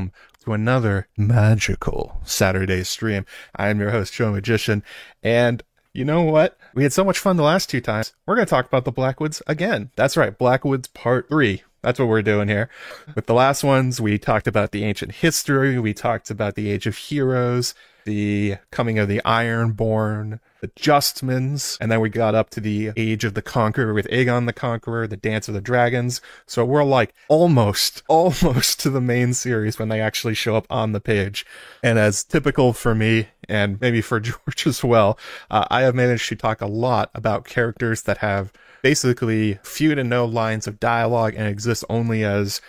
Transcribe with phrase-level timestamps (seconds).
[0.00, 3.26] welcome to another magical Saturday stream.
[3.54, 4.82] I am your host, Joe Magician,
[5.22, 5.62] and
[5.92, 6.56] you know what?
[6.74, 8.14] We had so much fun the last two times.
[8.24, 9.90] We're going to talk about the Blackwoods again.
[9.96, 11.62] That's right, Blackwoods Part 3.
[11.82, 12.70] That's what we're doing here.
[13.14, 16.86] With the last ones, we talked about the ancient history, we talked about the Age
[16.86, 17.74] of Heroes,
[18.06, 23.24] the coming of the Ironborn, the Justmans, and then we got up to the Age
[23.24, 26.20] of the Conqueror with Aegon the Conqueror, the Dance of the Dragons.
[26.46, 30.92] So we're like almost, almost to the main series when they actually show up on
[30.92, 31.46] the page.
[31.82, 35.18] And as typical for me, and maybe for George as well,
[35.50, 40.04] uh, I have managed to talk a lot about characters that have basically few to
[40.04, 42.60] no lines of dialogue and exist only as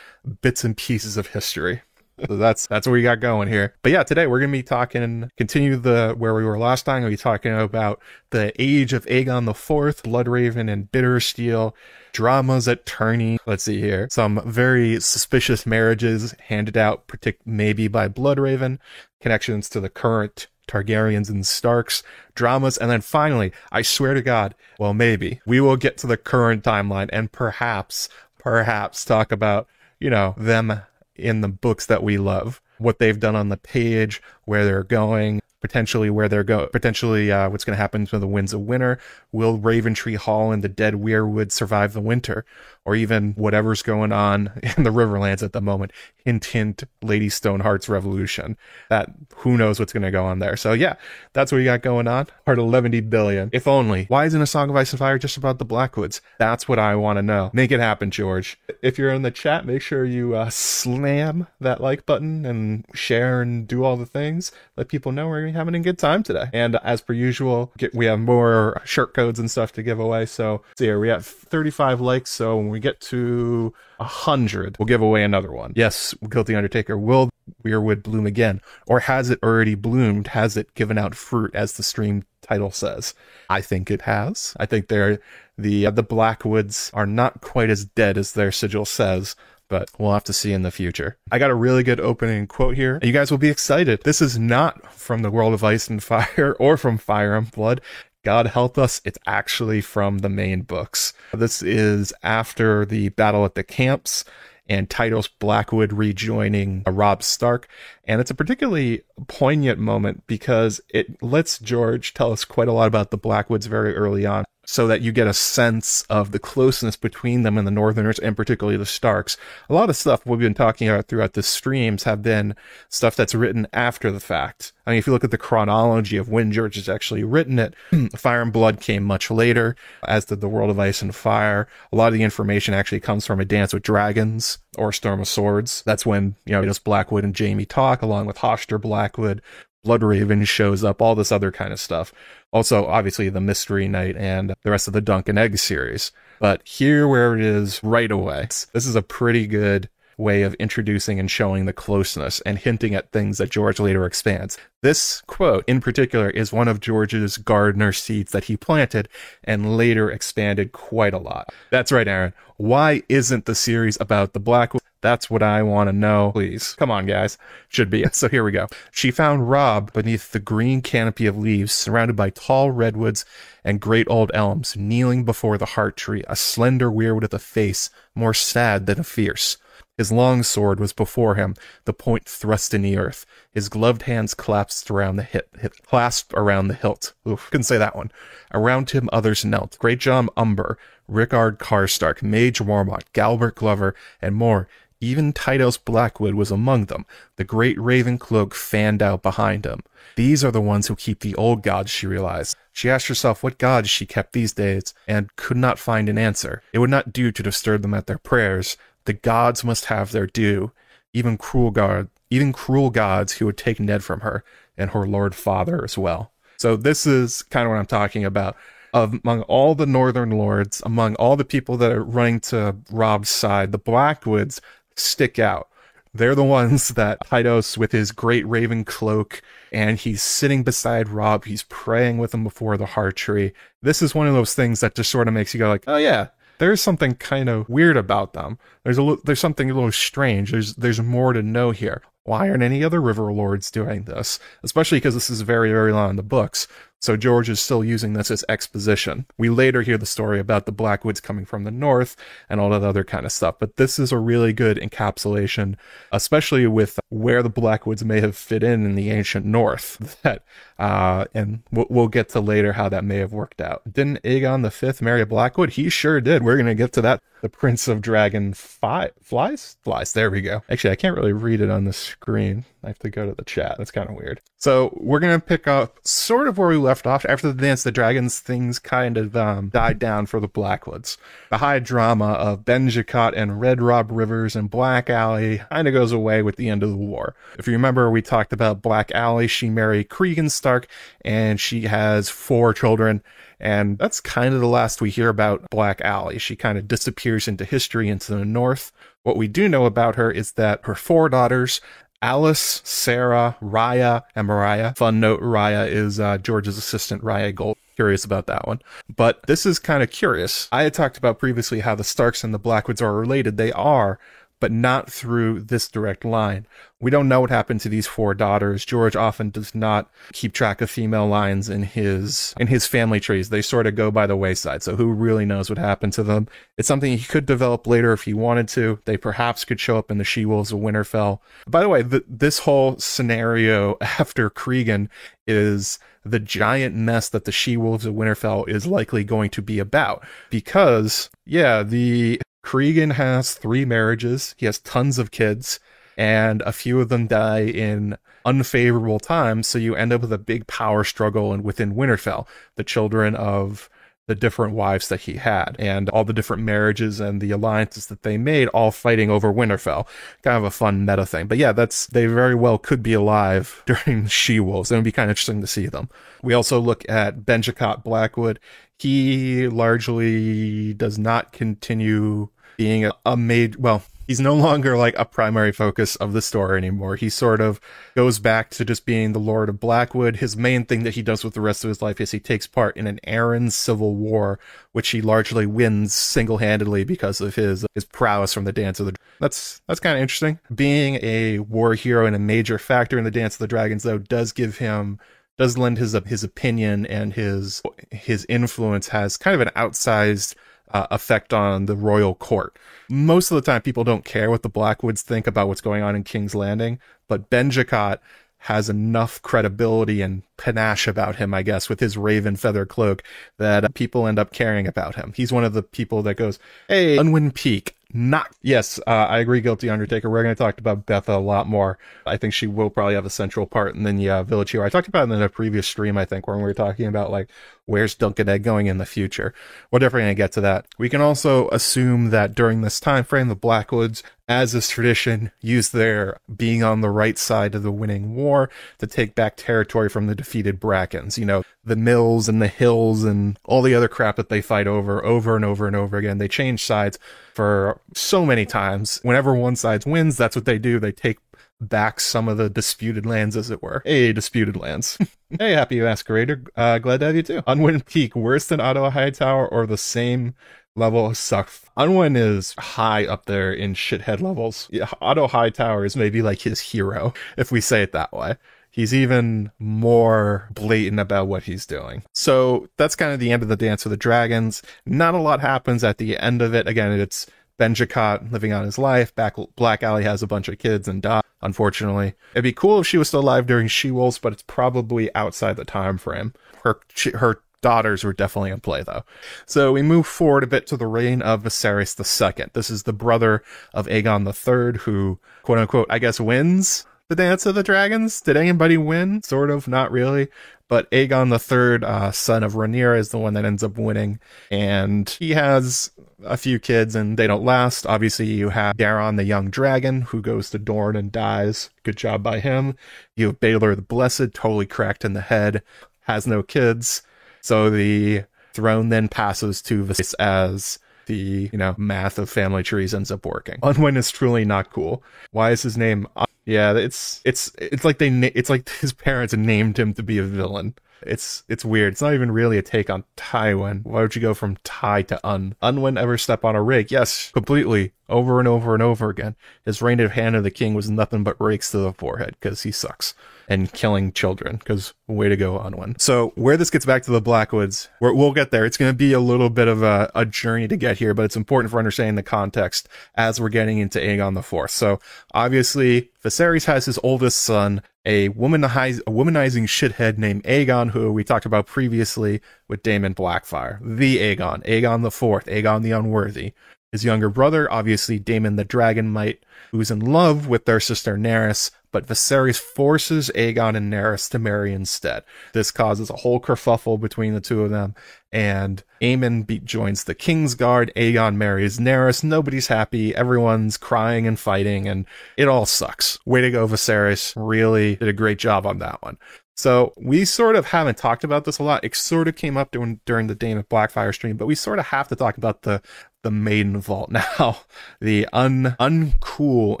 [0.42, 1.82] bits and pieces of history.
[2.26, 3.74] So that's that's what we got going here.
[3.82, 7.02] But yeah, today we're gonna be talking, continue the where we were last time.
[7.02, 11.72] We'll be talking about the age of Aegon the Fourth, Bloodraven and Bittersteel,
[12.12, 13.38] dramas at Tourney.
[13.46, 18.78] Let's see here, some very suspicious marriages handed out, partic- maybe by Bloodraven,
[19.20, 22.02] connections to the current Targaryens and Starks,
[22.34, 26.16] dramas, and then finally, I swear to God, well, maybe we will get to the
[26.16, 29.66] current timeline and perhaps, perhaps talk about
[29.98, 30.80] you know them
[31.20, 35.39] in the books that we love, what they've done on the page, where they're going,
[35.60, 38.98] potentially where they're going, potentially uh, what's going to happen to the Winds of Winter.
[39.32, 42.44] Will Raventree Hall and the dead Weirwood survive the winter?
[42.86, 45.92] Or even whatever's going on in the Riverlands at the moment.
[46.24, 48.56] Hint, hint, Lady Stoneheart's revolution.
[48.88, 50.56] That, who knows what's going to go on there.
[50.56, 50.94] So yeah,
[51.32, 52.26] that's what we got going on.
[52.46, 53.50] Part 11 billion.
[53.52, 54.06] If only.
[54.06, 56.20] Why isn't A Song of Ice and Fire just about the Blackwoods?
[56.38, 57.50] That's what I want to know.
[57.52, 58.58] Make it happen, George.
[58.82, 63.42] If you're in the chat, make sure you uh, slam that like button and share
[63.42, 64.52] and do all the things.
[64.76, 66.46] Let people know we're having a good time today.
[66.52, 70.26] And as per usual, get, we have more shirt codes and stuff to give away.
[70.26, 72.30] So, see here, we have 35 likes.
[72.30, 75.72] So when we get to 100, we'll give away another one.
[75.76, 77.30] Yes, Guilty Undertaker, will
[77.64, 78.60] Weirwood bloom again?
[78.86, 80.28] Or has it already bloomed?
[80.28, 83.14] Has it given out fruit, as the stream title says?
[83.48, 84.56] I think it has.
[84.58, 85.20] I think they're,
[85.58, 89.36] the, uh, the Blackwoods are not quite as dead as their sigil says
[89.70, 91.16] but we'll have to see in the future.
[91.30, 92.98] I got a really good opening quote here.
[93.02, 94.02] You guys will be excited.
[94.02, 97.80] This is not from the world of ice and fire or from fire and blood.
[98.22, 101.14] God help us, it's actually from the main books.
[101.32, 104.26] This is after the battle at the camps
[104.68, 107.66] and Tytos Blackwood rejoining Robb Stark.
[108.04, 112.88] And it's a particularly poignant moment because it lets George tell us quite a lot
[112.88, 116.94] about the Blackwoods very early on so that you get a sense of the closeness
[116.94, 119.36] between them and the Northerners, and particularly the Starks.
[119.68, 122.54] A lot of stuff we've been talking about throughout the streams have been
[122.88, 124.72] stuff that's written after the fact.
[124.86, 127.74] I mean, if you look at the chronology of when George has actually written it,
[128.16, 129.74] Fire and Blood came much later,
[130.06, 131.66] as did The World of Ice and Fire.
[131.92, 135.26] A lot of the information actually comes from A Dance with Dragons or Storm of
[135.26, 135.82] Swords.
[135.84, 139.42] That's when, you know, just Blackwood and Jaime talk, along with Hoster Blackwood,
[139.84, 142.12] Bloodraven shows up, all this other kind of stuff.
[142.52, 146.12] Also, obviously, the Mystery Knight and the rest of the Dunk and Egg series.
[146.38, 149.88] But here, where it is right away, this is a pretty good
[150.20, 154.58] way of introducing and showing the closeness and hinting at things that George later expands.
[154.82, 159.08] This quote in particular is one of George's gardener seeds that he planted
[159.42, 161.48] and later expanded quite a lot.
[161.70, 162.34] That's right, Aaron.
[162.58, 164.82] Why isn't the series about the Blackwood?
[165.02, 166.30] That's what I want to know.
[166.32, 166.74] Please.
[166.74, 167.38] Come on, guys.
[167.68, 168.04] Should be.
[168.12, 168.66] So here we go.
[168.90, 173.24] She found Robb beneath the green canopy of leaves, surrounded by tall redwoods
[173.64, 177.88] and great old elms, kneeling before the heart tree, a slender weirwood with a face
[178.14, 179.56] more sad than fierce.
[179.96, 183.26] His long sword was before him, the point thrust in the earth.
[183.52, 187.12] His gloved hands clasped around the hip, hip clasped around the hilt.
[187.28, 188.10] Oof, couldn't say that one.
[188.52, 189.76] Around him others knelt.
[189.78, 194.68] Greatjon Umber, Rickard Karstark, Maege Mormont, Galbert Glover, and more.
[195.02, 197.06] Even Tytos Blackwood was among them,
[197.36, 199.80] the great raven cloak fanned out behind him.
[200.14, 202.54] These are the ones who keep the old gods, she realized.
[202.70, 206.62] She asked herself what gods she kept these days, and could not find an answer.
[206.74, 208.76] It would not do to disturb them at their prayers.
[209.06, 210.72] The gods must have their due,
[211.14, 214.44] even cruel god, even cruel gods who would take Ned from her,
[214.76, 216.30] and her lord father as well.
[216.58, 218.54] So this is kind of what I'm talking about
[218.92, 223.72] among all the northern lords, among all the people that are running to Robb's side,
[223.72, 224.60] the Blackwoods
[224.96, 225.68] stick out.
[226.12, 229.42] They're the ones that Tytos with his great raven cloak
[229.72, 231.44] and he's sitting beside Robb.
[231.44, 233.52] He's praying with him before the heart tree.
[233.82, 235.96] This is one of those things that just sort of makes you go like, oh
[235.96, 236.28] yeah,
[236.58, 238.58] there's something kind of weird about them.
[238.84, 240.52] There's a little, there's something a little strange.
[240.52, 242.02] There's there's more to know here.
[242.24, 244.38] Why aren't any other river lords doing this?
[244.62, 246.68] Especially because this is very very long in the books.
[247.00, 249.24] So George is still using this as exposition.
[249.38, 252.14] We later hear the story about the Blackwoods coming from the north
[252.48, 253.56] and all that other kind of stuff.
[253.58, 255.76] But this is a really good encapsulation,
[256.12, 260.18] especially with where the Blackwoods may have fit in in the ancient north.
[260.22, 260.44] That
[260.80, 263.82] uh, and we'll, get to later how that may have worked out.
[263.90, 265.70] Didn't Aegon Fifth marry a Blackwood?
[265.70, 266.42] He sure did.
[266.42, 267.22] We're gonna get to that.
[267.42, 270.14] The Prince of Dragon fi- flies flies.
[270.14, 270.62] There we go.
[270.70, 272.64] Actually, I can't really read it on the screen.
[272.82, 273.76] I have to go to the chat.
[273.76, 274.40] That's kind of weird.
[274.56, 277.92] So we're gonna pick up sort of where we left off after the Dance the
[277.92, 278.40] Dragons.
[278.40, 281.18] Things kind of um, died down for the Blackwoods.
[281.50, 286.12] The high drama of Benjicot and Red Robb Rivers and Black Aly kind of goes
[286.12, 287.34] away with the end of the war.
[287.58, 289.46] If you remember, we talked about Black Aly.
[289.46, 290.88] She married Cregan Stark,
[291.24, 293.22] and she has four children.
[293.60, 296.38] And that's kind of the last we hear about Black Aly.
[296.38, 298.90] She kind of disappears into history into the north.
[299.22, 301.82] What we do know about her is that her four daughters,
[302.22, 304.94] Alice, Sarah, Raya, and Mariah.
[304.94, 307.78] Fun note, Raya is uh, George's assistant, Raya Gold.
[307.96, 308.80] Curious about that one.
[309.14, 310.68] But this is kind of curious.
[310.70, 313.56] I had talked about previously how the Starks and the Blackwoods are related.
[313.56, 314.18] They are,
[314.60, 316.66] but not through this direct line.
[317.00, 318.84] We don't know what happened to these four daughters.
[318.84, 323.48] George often does not keep track of female lines in his in his family trees.
[323.48, 324.82] They sort of go by the wayside.
[324.82, 326.46] So who really knows what happened to them?
[326.76, 328.98] It's something he could develop later if he wanted to.
[329.06, 331.40] They perhaps could show up in the She Wolves of Winterfell.
[331.66, 335.08] By the way, this whole scenario after Cregan
[335.46, 339.78] is the giant mess that the She Wolves of Winterfell is likely going to be
[339.78, 340.22] about.
[340.50, 344.54] Because, yeah, the Cregan has three marriages.
[344.58, 345.80] He has tons of kids,
[346.16, 349.68] and a few of them die in unfavorable times.
[349.68, 352.46] So you end up with a big power struggle and within Winterfell,
[352.76, 353.88] the children of
[354.30, 358.22] the different wives that he had and all the different marriages and the alliances that
[358.22, 360.06] they made all fighting over Winterfell.
[360.42, 361.48] Kind of a fun meta thing.
[361.48, 364.92] But yeah, that's they very well could be alive during She Wolves.
[364.92, 366.08] It would be kind of interesting to see them.
[366.44, 368.60] We also look at Benjicot Blackwood.
[369.00, 375.24] He largely does not continue being a, a made well he's no longer like a
[375.24, 377.16] primary focus of the story anymore.
[377.16, 377.80] He sort of
[378.14, 380.36] goes back to just being the Lord of Blackwood.
[380.36, 382.68] His main thing that he does with the rest of his life is he takes
[382.68, 384.60] part in an Arryn civil war,
[384.92, 389.16] which he largely wins single-handedly because of his his prowess from the Dance of the.
[389.40, 390.60] That's that's kind of interesting.
[390.72, 394.18] Being a war hero and a major factor in the Dance of the Dragons, though,
[394.18, 395.18] does give him
[395.60, 400.54] does lend his his opinion and his his influence has kind of an outsized
[400.90, 402.78] uh, effect on the royal court.
[403.10, 406.16] Most of the time, people don't care what the Blackwoods think about what's going on
[406.16, 406.98] in King's Landing,
[407.28, 408.20] but Benjicot
[408.64, 413.22] has enough credibility and panache about him, I guess, with his raven feather cloak
[413.56, 415.32] that people end up caring about him.
[415.34, 419.60] He's one of the people that goes, Hey, Unwin Peak, not yes uh, i agree
[419.60, 420.28] guilty undertaker.
[420.28, 421.98] We're going to talk about betha a lot more.
[422.26, 424.84] I think she will probably have a central part in the uh, village hero.
[424.84, 427.30] I talked about it in a previous stream i think when we were talking about
[427.30, 427.48] like
[427.86, 429.52] where's Dunk and Egg going in the future?
[429.90, 430.86] We're definitely going to get to that.
[430.96, 435.90] We can also assume that during this time frame the blackwoods as is tradition use
[435.90, 438.68] their being on the right side of the winning war
[438.98, 443.24] to take back territory from the defeated brackens you know the mills and the hills
[443.24, 446.38] and all the other crap that they fight over over and over and over again
[446.38, 447.18] they change sides
[447.60, 449.20] for so many times.
[449.22, 450.98] Whenever one side wins, that's what they do.
[450.98, 451.38] They take
[451.80, 454.02] back some of the disputed lands, as it were.
[454.04, 455.18] Hey, disputed lands.
[455.58, 456.66] hey, happy masquerader.
[456.76, 457.62] Uh, glad to have you too.
[457.66, 460.54] Unwin Peak, worse than Otto Hightower or the same
[460.96, 461.70] level of suck.
[461.96, 464.88] Unwin is high up there in shithead levels.
[464.90, 468.56] Yeah, Otto Hightower is maybe like his hero, if we say it that way
[468.90, 472.22] he's even more blatant about what he's doing.
[472.32, 474.82] So that's kind of the end of the Dance of the Dragons.
[475.06, 476.86] Not a lot happens at the end of it.
[476.86, 477.46] Again, it's
[477.78, 479.34] Benjicot living out his life.
[479.34, 482.34] Back, Black Aly has a bunch of kids and dies, unfortunately.
[482.52, 485.76] It'd be cool if she was still alive during She Wolves, but it's probably outside
[485.76, 486.52] the time frame.
[486.84, 487.00] Her,
[487.34, 489.24] her daughters were definitely in play though.
[489.64, 492.66] So we move forward a bit to the reign of Viserys II.
[492.74, 493.62] This is the brother
[493.94, 498.40] of Aegon III who, quote unquote, I guess wins the Dance of the Dragons?
[498.40, 499.40] Did anybody win?
[499.44, 500.48] Sort of, not really.
[500.88, 504.40] But Aegon the Third, uh, son of Rhaenyra, is the one that ends up winning,
[504.72, 506.10] and he has
[506.44, 508.04] a few kids, and they don't last.
[508.04, 511.90] Obviously, you have Daeron the young dragon, who goes to Dorne and dies.
[512.02, 512.96] Good job by him.
[513.36, 515.82] You have Baelor the Blessed, totally cracked in the head,
[516.22, 517.22] has no kids.
[517.60, 520.98] So the throne then passes to Viserys as
[521.30, 523.78] the you know math of family trees ends up working.
[523.82, 525.22] Unwin is truly not cool.
[525.52, 529.12] Why is his name uh, Yeah, it's it's it's like they na- it's like his
[529.12, 530.94] parents named him to be a villain.
[531.22, 532.14] It's it's weird.
[532.14, 534.04] It's not even really a take on Tywin.
[534.04, 535.76] Why would you go from Ty to Un?
[535.82, 537.10] Unwin ever step on a rake?
[537.10, 539.54] Yes, completely, over and over and over again.
[539.84, 542.82] His reign of hand of the king was nothing but rakes to the forehead because
[542.82, 543.34] he sucks
[543.70, 546.18] and killing children because way to go on one.
[546.18, 548.84] So where this gets back to the Blackwoods, we will get there.
[548.84, 551.44] It's going to be a little bit of a, a journey to get here, but
[551.44, 554.90] it's important for understanding the context as we're getting into Aegon the Fourth.
[554.90, 555.20] So
[555.54, 561.64] obviously Viserys has his oldest son, a, a womanizing shithead named Aegon, who we talked
[561.64, 564.00] about previously with Daemon Blackfyre.
[564.02, 566.72] The Aegon, Aegon the Fourth, Aegon the Unworthy.
[567.12, 569.58] His younger brother, obviously Daemon the Dragonknight,
[569.90, 574.92] who's in love with their sister Naerys, but Viserys forces Aegon and Naerys to marry
[574.92, 575.44] instead.
[575.72, 578.14] This causes a whole kerfuffle between the two of them,
[578.52, 581.12] and Aemon be- joins the Kingsguard.
[581.14, 582.42] Aegon marries Naerys.
[582.42, 583.34] Nobody's happy.
[583.34, 585.26] Everyone's crying and fighting, and
[585.56, 586.38] it all sucks.
[586.44, 587.52] Way to go, Viserys.
[587.56, 589.38] Really did a great job on that one.
[589.80, 592.04] So we sort of haven't talked about this a lot.
[592.04, 595.06] It sort of came up during during the Daemon Blackfyre stream, but we sort of
[595.06, 596.02] have to talk about the
[596.42, 597.80] the Maiden Vault now,
[598.20, 600.00] the un uncool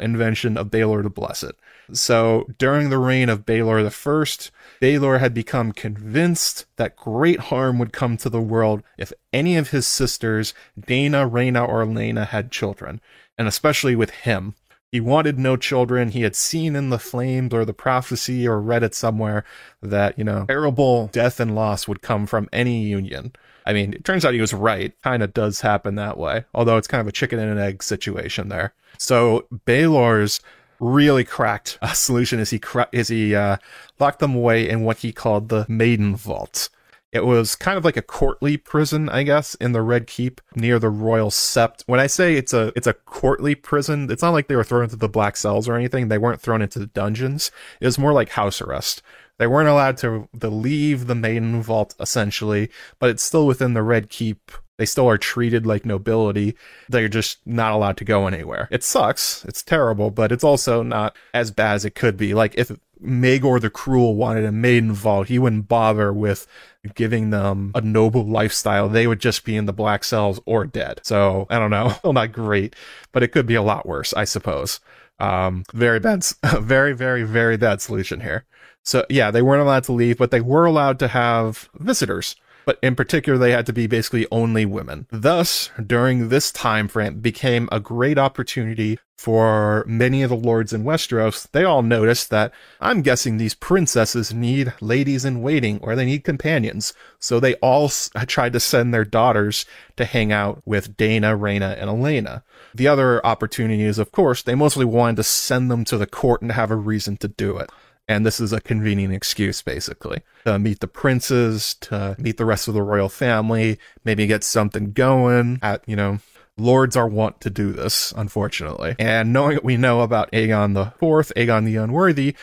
[0.00, 1.52] invention of Baelor the Blessed.
[1.92, 7.78] So during the reign of Baelor the First, Baelor had become convinced that great harm
[7.78, 12.50] would come to the world if any of his sisters, Daena, Rhaena, or Lena, had
[12.50, 13.00] children,
[13.36, 14.54] and especially with him.
[14.92, 16.08] He wanted no children.
[16.08, 19.44] He had seen in the flames or the prophecy or read it somewhere
[19.80, 23.32] that, you know, terrible death and loss would come from any union.
[23.70, 24.92] I mean, it turns out he was right.
[25.02, 27.84] Kind of does happen that way, although it's kind of a chicken and an egg
[27.84, 28.74] situation there.
[28.98, 30.40] So Baelor's
[30.80, 33.58] really cracked a solution is he cra- is he uh,
[34.00, 36.68] locked them away in what he called the Maiden Vault.
[37.12, 40.80] It was kind of like a courtly prison, I guess, in the Red Keep near
[40.80, 41.82] the Royal Sept.
[41.86, 44.84] When I say it's a it's a courtly prison, it's not like they were thrown
[44.84, 46.08] into the black cells or anything.
[46.08, 47.52] They weren't thrown into the dungeons.
[47.80, 49.00] It was more like house arrest.
[49.40, 53.82] They weren't allowed to, to leave the Maiden Vault essentially, but it's still within the
[53.82, 54.52] Red Keep.
[54.76, 56.56] They still are treated like nobility.
[56.90, 58.68] They're just not allowed to go anywhere.
[58.70, 59.42] It sucks.
[59.46, 62.34] It's terrible, but it's also not as bad as it could be.
[62.34, 62.70] Like if
[63.02, 66.46] Maegor the Cruel wanted a maiden vault, he wouldn't bother with
[66.94, 68.90] giving them a noble lifestyle.
[68.90, 71.00] They would just be in the black cells or dead.
[71.02, 71.94] So I don't know.
[72.04, 72.76] Well, not great,
[73.12, 74.80] but it could be a lot worse, I suppose.
[75.18, 76.26] Um, very bad,
[76.60, 78.44] very, very, very bad solution here.
[78.84, 82.78] So yeah, they weren't allowed to leave, but they were allowed to have visitors but
[82.82, 85.06] in particular they had to be basically only women.
[85.10, 90.84] Thus, during this time frame became a great opportunity for many of the lords in
[90.84, 91.50] Westeros.
[91.50, 96.24] They all noticed that I'm guessing these princesses need ladies in waiting or they need
[96.24, 96.94] companions.
[97.18, 101.76] So they all s- tried to send their daughters to hang out with Daena, Rhaena,
[101.78, 102.44] and Elaena.
[102.74, 106.40] The other opportunity is, of course, they mostly wanted to send them to the court
[106.40, 107.70] and have a reason to do it
[108.10, 112.68] and this is a convenient excuse basically to meet the princes to meet the rest
[112.68, 116.18] of the royal family maybe get something going at you know
[116.58, 118.94] lords are wont to do this unfortunately.
[118.98, 122.34] And knowing what we know about aegon the fourth aegon the unworthy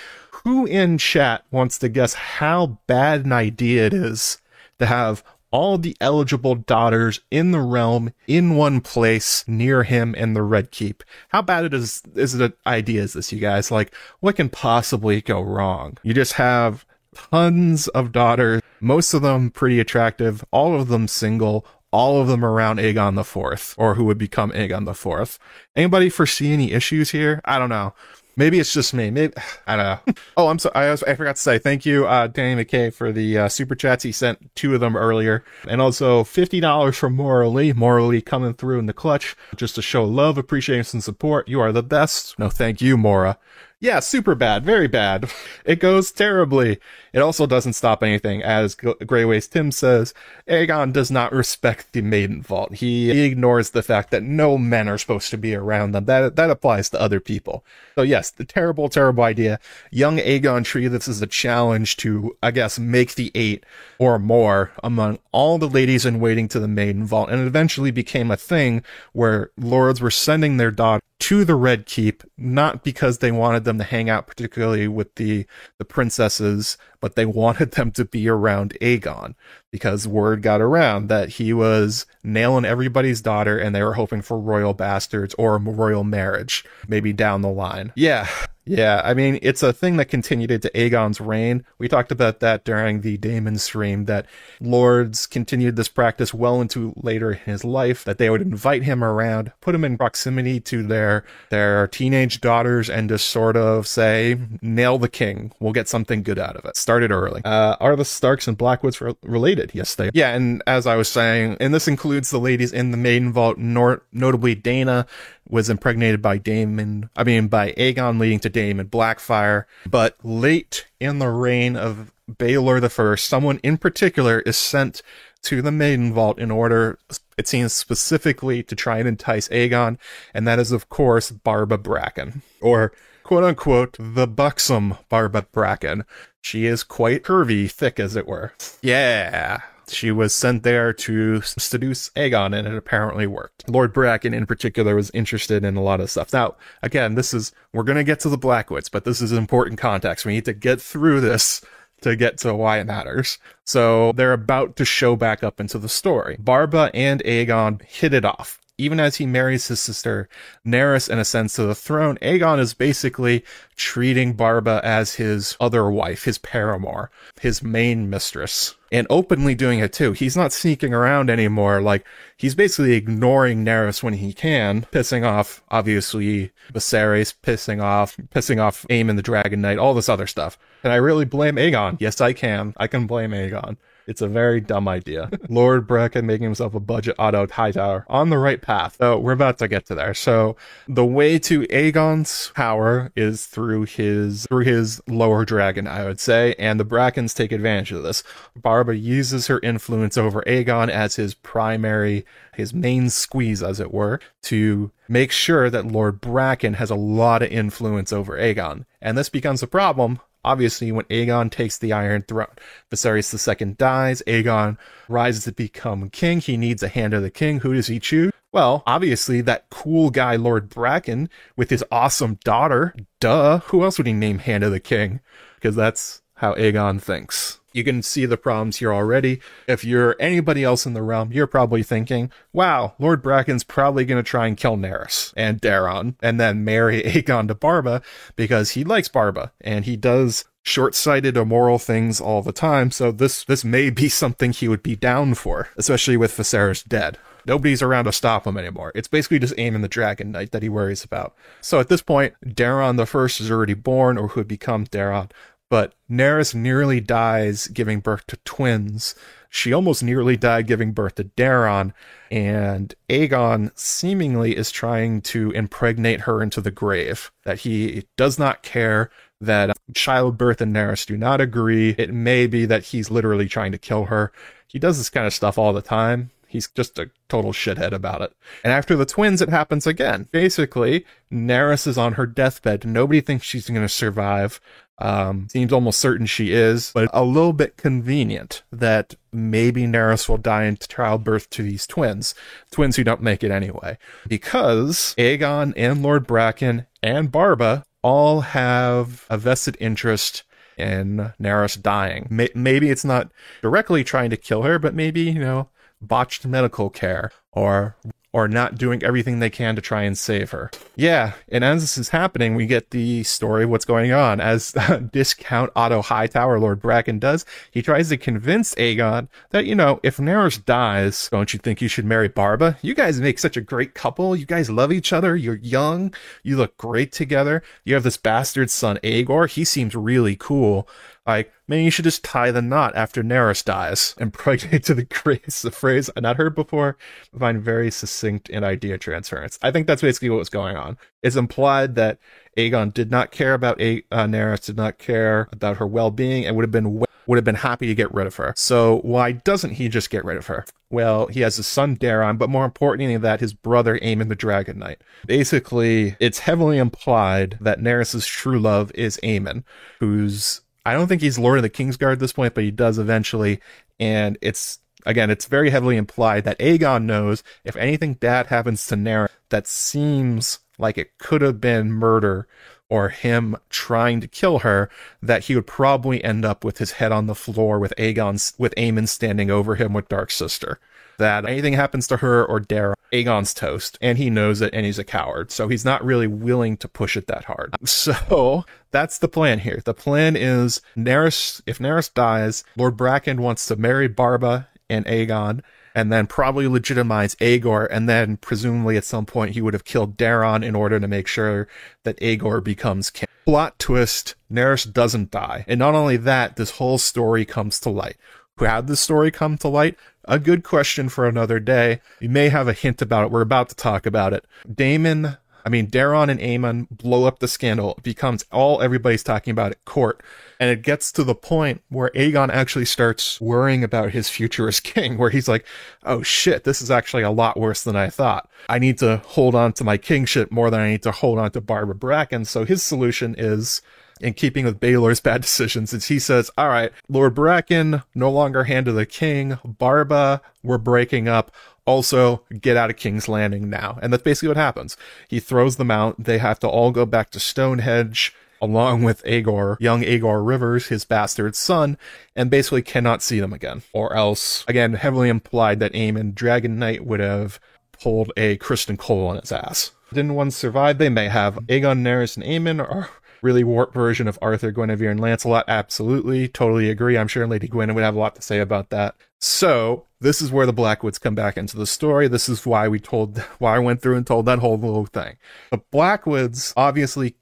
[0.44, 4.40] who in chat wants to guess how bad an idea it is
[4.80, 5.24] to have
[5.58, 10.70] all the eligible daughters in the realm in one place near him in the Red
[10.70, 11.04] Keep.
[11.30, 13.72] How bad it is is it an idea is this, you guys?
[13.72, 15.98] Like, what can possibly go wrong?
[16.04, 16.86] You just have
[17.16, 22.46] tons of daughters, most of them pretty attractive, all of them single, all of them
[22.46, 25.40] around Aegon the Fourth, or who would become Aegon the Fourth.
[25.76, 27.42] Anybody foresee any issues here?
[27.46, 27.96] I don't know.
[28.38, 29.10] Maybe it's just me.
[29.10, 29.34] Maybe
[29.68, 30.14] I don't know.
[30.38, 33.38] Oh, I'm so I, I forgot to say thank you, uh, Danny McKay, for the
[33.38, 34.04] uh, super chats.
[34.04, 37.74] He sent two of them earlier, and also fifty dollars from Morally.
[37.74, 41.48] Morally coming through in the clutch just to show love, appreciation, and support.
[41.50, 42.38] You are the best.
[42.40, 43.38] No, thank you, Mora.
[43.80, 45.32] Yeah, super bad, very bad.
[45.66, 46.80] It goes terribly.
[47.12, 50.14] It also doesn't stop anything, as Greyways Tim says.
[50.48, 52.76] Aegon does not respect the Maiden Vault.
[52.76, 56.06] He, he ignores the fact that no men are supposed to be around them.
[56.06, 57.66] That that applies to other people.
[57.96, 59.60] So yes, the terrible, terrible idea.
[59.92, 63.66] Young Aegon Tree, this is a challenge to, I guess, make the eight
[64.00, 67.92] or more among all the ladies in waiting to the Maiden Vault, and it eventually
[67.92, 73.18] became a thing where lords were sending their daughters to the Red Keep, not because
[73.18, 75.46] they wanted them to hang out particularly with the
[75.80, 79.36] the princesses, but they wanted them to be around Aegon
[79.72, 84.40] because word got around that he was nailing everybody's daughter and they were hoping for
[84.40, 87.92] royal bastards or a royal marriage maybe down the line.
[87.96, 88.28] Yeah.
[88.68, 91.66] Yeah, I mean, it's a thing that continued into Aegon's reign.
[91.78, 94.26] We talked about that during the Daemon stream, that
[94.60, 99.04] lords continued this practice well into later in his life, that they would invite him
[99.04, 104.38] around, put him in proximity to their, their teenage daughters, and just sort of say,
[104.62, 105.54] nail the king.
[105.60, 106.76] We'll get something good out of it.
[106.78, 107.42] Started early.
[107.46, 109.72] Uh, are the Starks and Blackwoods re- related?
[109.74, 112.98] Yes, they Yeah, and as I was saying, and this includes the ladies in the
[112.98, 115.08] Maiden Vault, nor- notably Daena,
[115.50, 119.66] was impregnated by Daemon, I mean, by Aegon leading to Daemon Blackfyre.
[119.88, 125.04] But late in the reign of Baelor the First, someone in particular is sent
[125.44, 126.98] to the Maiden Vault in order,
[127.38, 130.00] it seems specifically to try and entice Aegon,
[130.34, 136.04] and that is, of course, Barba Bracken, or quote unquote, the buxom Barba Bracken.
[136.42, 138.54] She is quite curvy, thick as it were.
[138.82, 143.70] Yeah, she was sent there to seduce Aegon, and it apparently worked.
[143.70, 146.34] Lord Bracken, in particular, was interested in a lot of stuff.
[146.34, 149.80] Now, again, this is, we're going to get to the Blackwoods, but this is important
[149.80, 150.26] context.
[150.26, 151.62] We need to get through this
[152.02, 153.40] to get to why it matters.
[153.64, 156.38] So they're about to show back up into the story.
[156.40, 160.30] Barba and Aegon hit it off even as he marries his sister
[160.66, 163.44] Naerys in a sense to the throne, Aegon is basically
[163.76, 167.10] treating Barba as his other wife, his paramour,
[167.42, 170.14] his main mistress, and openly doing it too.
[170.14, 171.82] He's not sneaking around anymore.
[171.82, 172.06] Like,
[172.38, 178.86] he's basically ignoring Naerys when he can, pissing off, obviously, Viserys, pissing off, pissing off
[178.90, 180.58] Aemon the Dragon Knight, all this other stuff.
[180.84, 181.98] And I really blame Aegon.
[182.00, 182.74] Yes, I can.
[182.78, 183.78] I can blame Aegon.
[184.08, 185.30] It's a very dumb idea.
[185.50, 188.96] Lord Bracken making himself a budget Otto Hightower on the right path.
[189.00, 190.14] So we're about to get to there.
[190.14, 190.56] So
[190.88, 196.56] the way to Aegon's power is through his through his lower dragon, I would say,
[196.58, 198.24] and the Brackens take advantage of this.
[198.56, 202.26] Barba uses her influence over Aegon as his primary
[202.58, 207.44] his main squeeze, as it were, to make sure that Lord Bracken has a lot
[207.44, 208.86] of influence over Aegon.
[209.00, 212.48] And this becomes a problem Obviously, when Aegon takes the Iron Throne,
[212.92, 214.78] Viserys II dies, Aegon
[215.10, 216.40] rises to become king.
[216.40, 217.60] He needs a hand of the king.
[217.60, 218.32] Who does he choose?
[218.54, 222.96] Well, obviously, that cool guy, Lord Bracken, with his awesome daughter.
[223.20, 223.60] Duh.
[223.60, 225.20] Who else would he name hand of the king?
[225.56, 227.60] Because that's how Aegon thinks.
[227.78, 229.40] You can see the problems here already.
[229.68, 234.22] If you're anybody else in the realm, you're probably thinking, wow, Lord Bracken's probably going
[234.22, 238.02] to try and kill Naerys and Daeron and then marry Aegon to Barba
[238.36, 243.46] because he likes Barba and he does short-sighted immoral things all the time so this
[243.46, 248.06] this may be something he would be down for especially with Viserys dead Nobody's around
[248.06, 248.92] to stop him anymore.
[248.94, 251.34] It's basically just Aemon the Dragon Knight that he worries about.
[251.62, 255.32] So at this point, Daeron the First is already born, or who would become Daeron,
[255.70, 259.16] but Naerys nearly dies giving birth to twins.
[259.50, 261.94] She almost nearly died giving birth to Daeron,
[262.30, 267.32] and Aegon seemingly is trying to impregnate her into the grave.
[267.44, 271.96] That he does not care, that childbirth and Naerys do not agree.
[271.98, 274.32] It may be that he's literally trying to kill her.
[274.68, 276.32] He does this kind of stuff all the time.
[276.50, 278.34] He's just a total shithead about it.
[278.64, 280.30] And after the twins, it happens again.
[280.32, 282.86] Basically, Naerys is on her deathbed.
[282.86, 284.62] Nobody thinks she's going to survive.
[285.00, 290.38] Um, seems almost certain she is, but a little bit convenient that maybe Naerys will
[290.38, 292.34] die in childbirth to these twins,
[292.72, 299.26] twins who don't make it anyway, because Aegon and Lord Bracken and Barba all have
[299.30, 300.44] a vested interest
[300.78, 302.28] in Naerys dying.
[302.56, 303.32] Maybe it's not
[303.62, 305.70] directly trying to kill her, but maybe, you know,
[306.02, 307.96] botched medical care or
[308.38, 310.70] or not doing everything they can to try and save her.
[310.96, 314.40] Yeah, and as this is happening, we get the story of what's going on.
[314.40, 314.76] As
[315.12, 320.18] discount Otto Hightower, Lord Bracken does, he tries to convince Aegon that, you know, if
[320.18, 322.78] Naerys dies, don't you think you should marry Barba?
[322.84, 324.36] You guys make such a great couple.
[324.36, 325.36] You guys love each other.
[325.36, 326.14] You're young.
[326.44, 327.64] You look great together.
[327.86, 329.48] You have this bastard son, Aegor.
[329.48, 330.88] He seems really cool.
[331.28, 334.16] Like, maybe you should just tie the knot after Naerys dies.
[334.20, 336.98] Impregnate to the grace, a phrase I've not heard before,
[337.36, 339.60] I find very succinct in idea transference.
[339.62, 340.98] I think that's basically what was going on.
[341.22, 342.20] It's implied that
[342.58, 346.56] Aegon did not care about A- uh, Naerys, did not care about her well-being, and
[346.56, 348.54] would have been would have been happy to get rid of her.
[348.56, 350.66] So why doesn't he just get rid of her?
[350.90, 354.36] Well, he has his son Daeron, but more importantly than that, his brother Aemon the
[354.36, 355.02] Dragon Knight.
[355.26, 359.66] Basically, it's heavily implied that Naerys' true love is Aemon,
[360.00, 362.98] who's I don't think he's Lord of the Kingsguard at this point, but he does
[362.98, 363.60] eventually.
[364.00, 368.96] And it's again, it's very heavily implied that Aegon knows if anything bad happens to
[368.96, 372.48] Naerys that seems like it could have been murder
[372.90, 374.90] or him trying to kill her,
[375.22, 378.74] that he would probably end up with his head on the floor with Aegon's with
[378.78, 380.80] Aemon standing over him with Dark Sister.
[381.18, 385.00] That anything happens to her or Daeron, Aegon's toast, and he knows it, and he's
[385.00, 387.76] a coward, so he's not really willing to push it that hard.
[387.88, 389.82] So that's the plan here.
[389.84, 391.62] The plan is Naerys.
[391.66, 395.62] If Naerys dies, Lord Bracken wants to marry Barba and Aegon,
[395.96, 400.16] and then probably legitimize Aegor, and then presumably at some point he would have killed
[400.16, 401.68] Daeron in order to make sure
[402.04, 403.28] that Aegor becomes king.
[403.46, 408.18] Plot twist: Naerys doesn't die, and not only that, this whole story comes to light.
[408.58, 409.98] Who had this story come to light?
[410.28, 412.02] A good question for another day.
[412.20, 413.32] You may have a hint about it.
[413.32, 414.46] We're about to talk about it.
[414.70, 415.38] Daemon
[415.68, 417.96] I mean, Daeron and Aemon blow up the scandal.
[417.98, 420.24] It becomes all everybody's talking about at court.
[420.62, 424.80] And it gets to the point where Aegon actually starts worrying about his future as
[424.80, 425.66] king, where he's like,
[426.04, 428.50] oh shit, this is actually a lot worse than I thought.
[428.70, 431.52] I need to hold on to my kingship more than I need to hold on
[431.52, 432.46] to Barbara Bracken.
[432.46, 433.82] So his solution is
[434.22, 438.66] in keeping with Baelor's bad decisions is he says, all right, Lord Bracken, no longer
[438.66, 439.60] hand of the king.
[439.64, 441.52] Barba, we're breaking up.
[441.86, 443.98] Also, get out of King's Landing now.
[444.02, 444.98] And that's basically what happens.
[445.30, 446.22] He throws them out.
[446.22, 450.88] They have to all go back to Stone Hedge along with Aegor, young Aegor Rivers,
[450.88, 451.98] his bastard son,
[452.36, 453.84] and basically cannot see them again.
[453.94, 457.60] Or else, again, heavily implied that Aemon Dragon Knight would have
[457.92, 459.92] pulled a Criston Cole on his ass.
[460.14, 460.98] Didn't one survive?
[460.98, 461.56] They may have.
[461.68, 463.10] Aegon, Naerys, and Aemon are
[463.42, 465.66] really warped version of Arthur, Guinevere, and Lancelot.
[465.68, 467.18] Absolutely, totally agree.
[467.18, 469.16] I'm sure Lady Gwyn would have a lot to say about that.
[469.40, 472.28] So this is where the Blackwoods come back into the story.
[472.28, 475.38] This is why we told, why I went through and told that whole little thing.
[475.70, 477.36] The Blackwoods obviously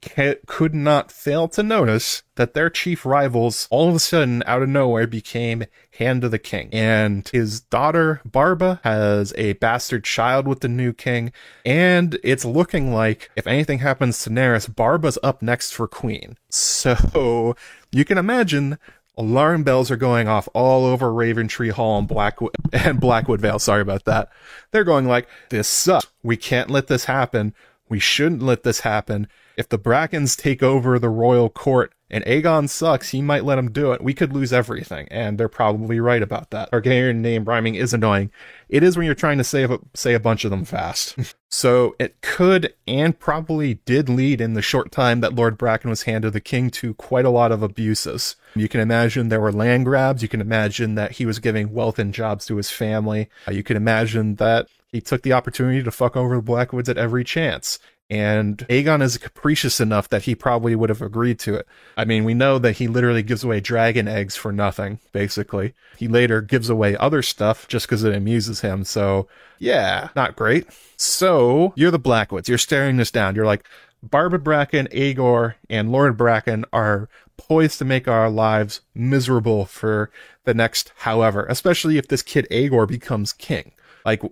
[0.46, 4.68] could not fail to notice that their chief rivals all of a sudden out of
[4.68, 5.64] nowhere became
[5.98, 6.68] Hand of the King.
[6.72, 11.32] And his daughter, Barba, has a bastard child with the new king.
[11.64, 16.36] And it's looking like if anything happens to Naerys, Barba's up next for queen.
[16.48, 17.56] So
[17.92, 18.78] you can imagine
[19.16, 23.58] alarm bells are going off all over Raventree Hall and Blackwood and Blackwood Vale.
[23.58, 24.30] Sorry about that.
[24.70, 26.06] They're going like, this sucks.
[26.22, 27.54] We can't let this happen.
[27.88, 29.28] We shouldn't let this happen.
[29.56, 33.72] If the Brackens take over the royal court and Aegon sucks, he might let him
[33.72, 34.02] do it.
[34.02, 36.70] We could lose everything, and they're probably right about that.
[36.70, 38.30] Targaryen name rhyming is annoying.
[38.68, 41.16] It is when you're trying to say a, say a bunch of them fast.
[41.50, 46.02] so it could and probably did lead in the short time that Lord Bracken was
[46.02, 48.36] handed the king to quite a lot of abuses.
[48.54, 50.22] You can imagine there were land grabs.
[50.22, 53.28] You can imagine that he was giving wealth and jobs to his family.
[53.48, 56.98] Uh, you can imagine that he took the opportunity to fuck over the Blackwoods at
[56.98, 57.78] every chance.
[58.08, 61.66] And Aegon is capricious enough that he probably would have agreed to it.
[61.96, 65.74] I mean, we know that he literally gives away dragon eggs for nothing, basically.
[65.96, 68.84] He later gives away other stuff just because it amuses him.
[68.84, 69.26] So,
[69.58, 70.68] yeah, not great.
[70.96, 72.48] So, you're the Blackwoods.
[72.48, 73.34] You're staring this down.
[73.34, 73.66] You're like,
[74.02, 80.10] Barbara Bracken, Aegor, and Lord Bracken are poised to make our lives miserable for
[80.44, 83.72] the next however, especially if this kid Aegor becomes king.
[84.06, 84.22] Like,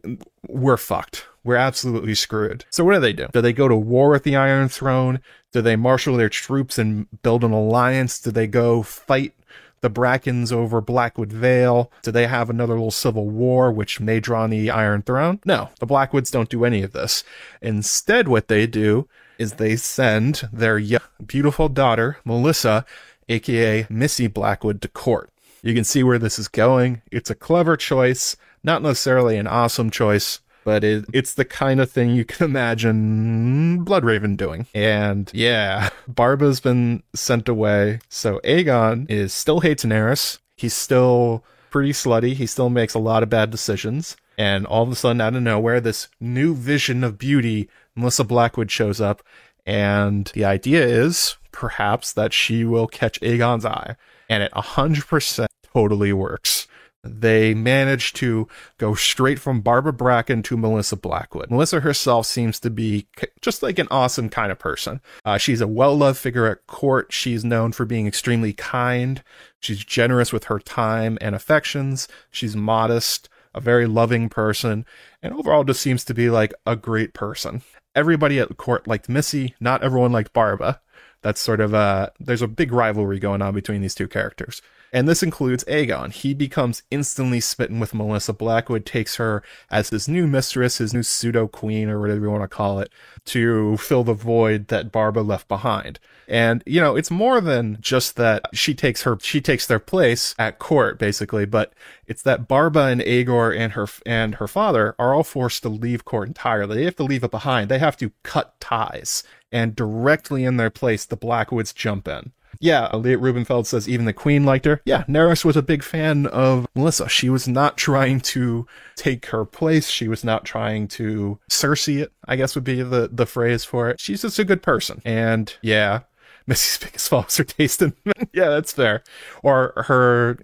[0.48, 1.26] we're fucked.
[1.42, 2.64] We're absolutely screwed.
[2.70, 3.26] So what do they do?
[3.32, 5.20] Do they go to war with the Iron Throne?
[5.52, 8.20] Do they marshal their troops and build an alliance?
[8.20, 9.34] Do they go fight
[9.80, 11.90] the Brackens over Blackwood Vale?
[12.02, 15.40] Do they have another little civil war which may draw on the Iron Throne?
[15.44, 17.24] No, the Blackwoods don't do any of this.
[17.60, 19.06] Instead, what they do
[19.38, 20.80] is they send their
[21.26, 22.86] beautiful daughter, Melissa,
[23.28, 25.30] aka Missy Blackwood, to court.
[25.62, 27.02] You can see where this is going.
[27.10, 28.36] It's a clever choice.
[28.64, 33.84] Not necessarily an awesome choice, but it, it's the kind of thing you can imagine
[33.84, 34.66] Bloodraven doing.
[34.74, 38.00] And yeah, Barba's been sent away.
[38.08, 40.38] So Aegon is still hates Naerys.
[40.56, 42.34] He's still pretty slutty.
[42.34, 44.16] He still makes a lot of bad decisions.
[44.36, 48.70] And all of a sudden, out of nowhere, this new vision of beauty, Melissa Blackwood
[48.70, 49.22] shows up.
[49.66, 53.96] And the idea is perhaps that she will catch Aegon's eye.
[54.28, 56.66] And it 100% totally works
[57.04, 61.50] they managed to go straight from Barbara Bracken to Melissa Blackwood.
[61.50, 63.06] Melissa herself seems to be
[63.42, 65.00] just like an awesome kind of person.
[65.24, 67.12] Uh, she's a well loved figure at court.
[67.12, 69.22] She's known for being extremely kind.
[69.60, 72.08] She's generous with her time and affections.
[72.30, 74.86] She's modest, a very loving person,
[75.22, 77.62] and overall just seems to be like a great person.
[77.94, 79.54] Everybody at court liked Missy.
[79.60, 80.80] Not everyone liked Barbara.
[81.22, 84.60] That's sort of a, there's a big rivalry going on between these two characters
[84.94, 86.12] and this includes Aegon.
[86.12, 91.02] He becomes instantly smitten with Melissa Blackwood, takes her as his new mistress, his new
[91.02, 92.90] pseudo queen, or whatever you want to call it,
[93.24, 95.98] to fill the void that Barba left behind.
[96.28, 100.32] And, you know, it's more than just that she takes her, she takes their place
[100.38, 101.72] at court, basically, but
[102.06, 106.04] it's that Barba and Aegor and her, and her father are all forced to leave
[106.04, 106.76] court entirely.
[106.76, 107.68] They have to leave it behind.
[107.68, 112.32] They have to cut ties and directly in their place, the Blackwoods jump in.
[112.60, 114.80] Yeah, Elliot Rubenfeld says even the Queen liked her.
[114.84, 117.08] Yeah, Naerys was a big fan of Melissa.
[117.08, 119.88] She was not trying to take her place.
[119.88, 123.90] She was not trying to Cersei it, I guess would be the, the phrase for
[123.90, 124.00] it.
[124.00, 125.02] She's just a good person.
[125.04, 126.00] And yeah,
[126.46, 127.94] Missy's biggest fault was her taste in
[128.32, 129.02] yeah, that's fair.
[129.42, 130.38] Or her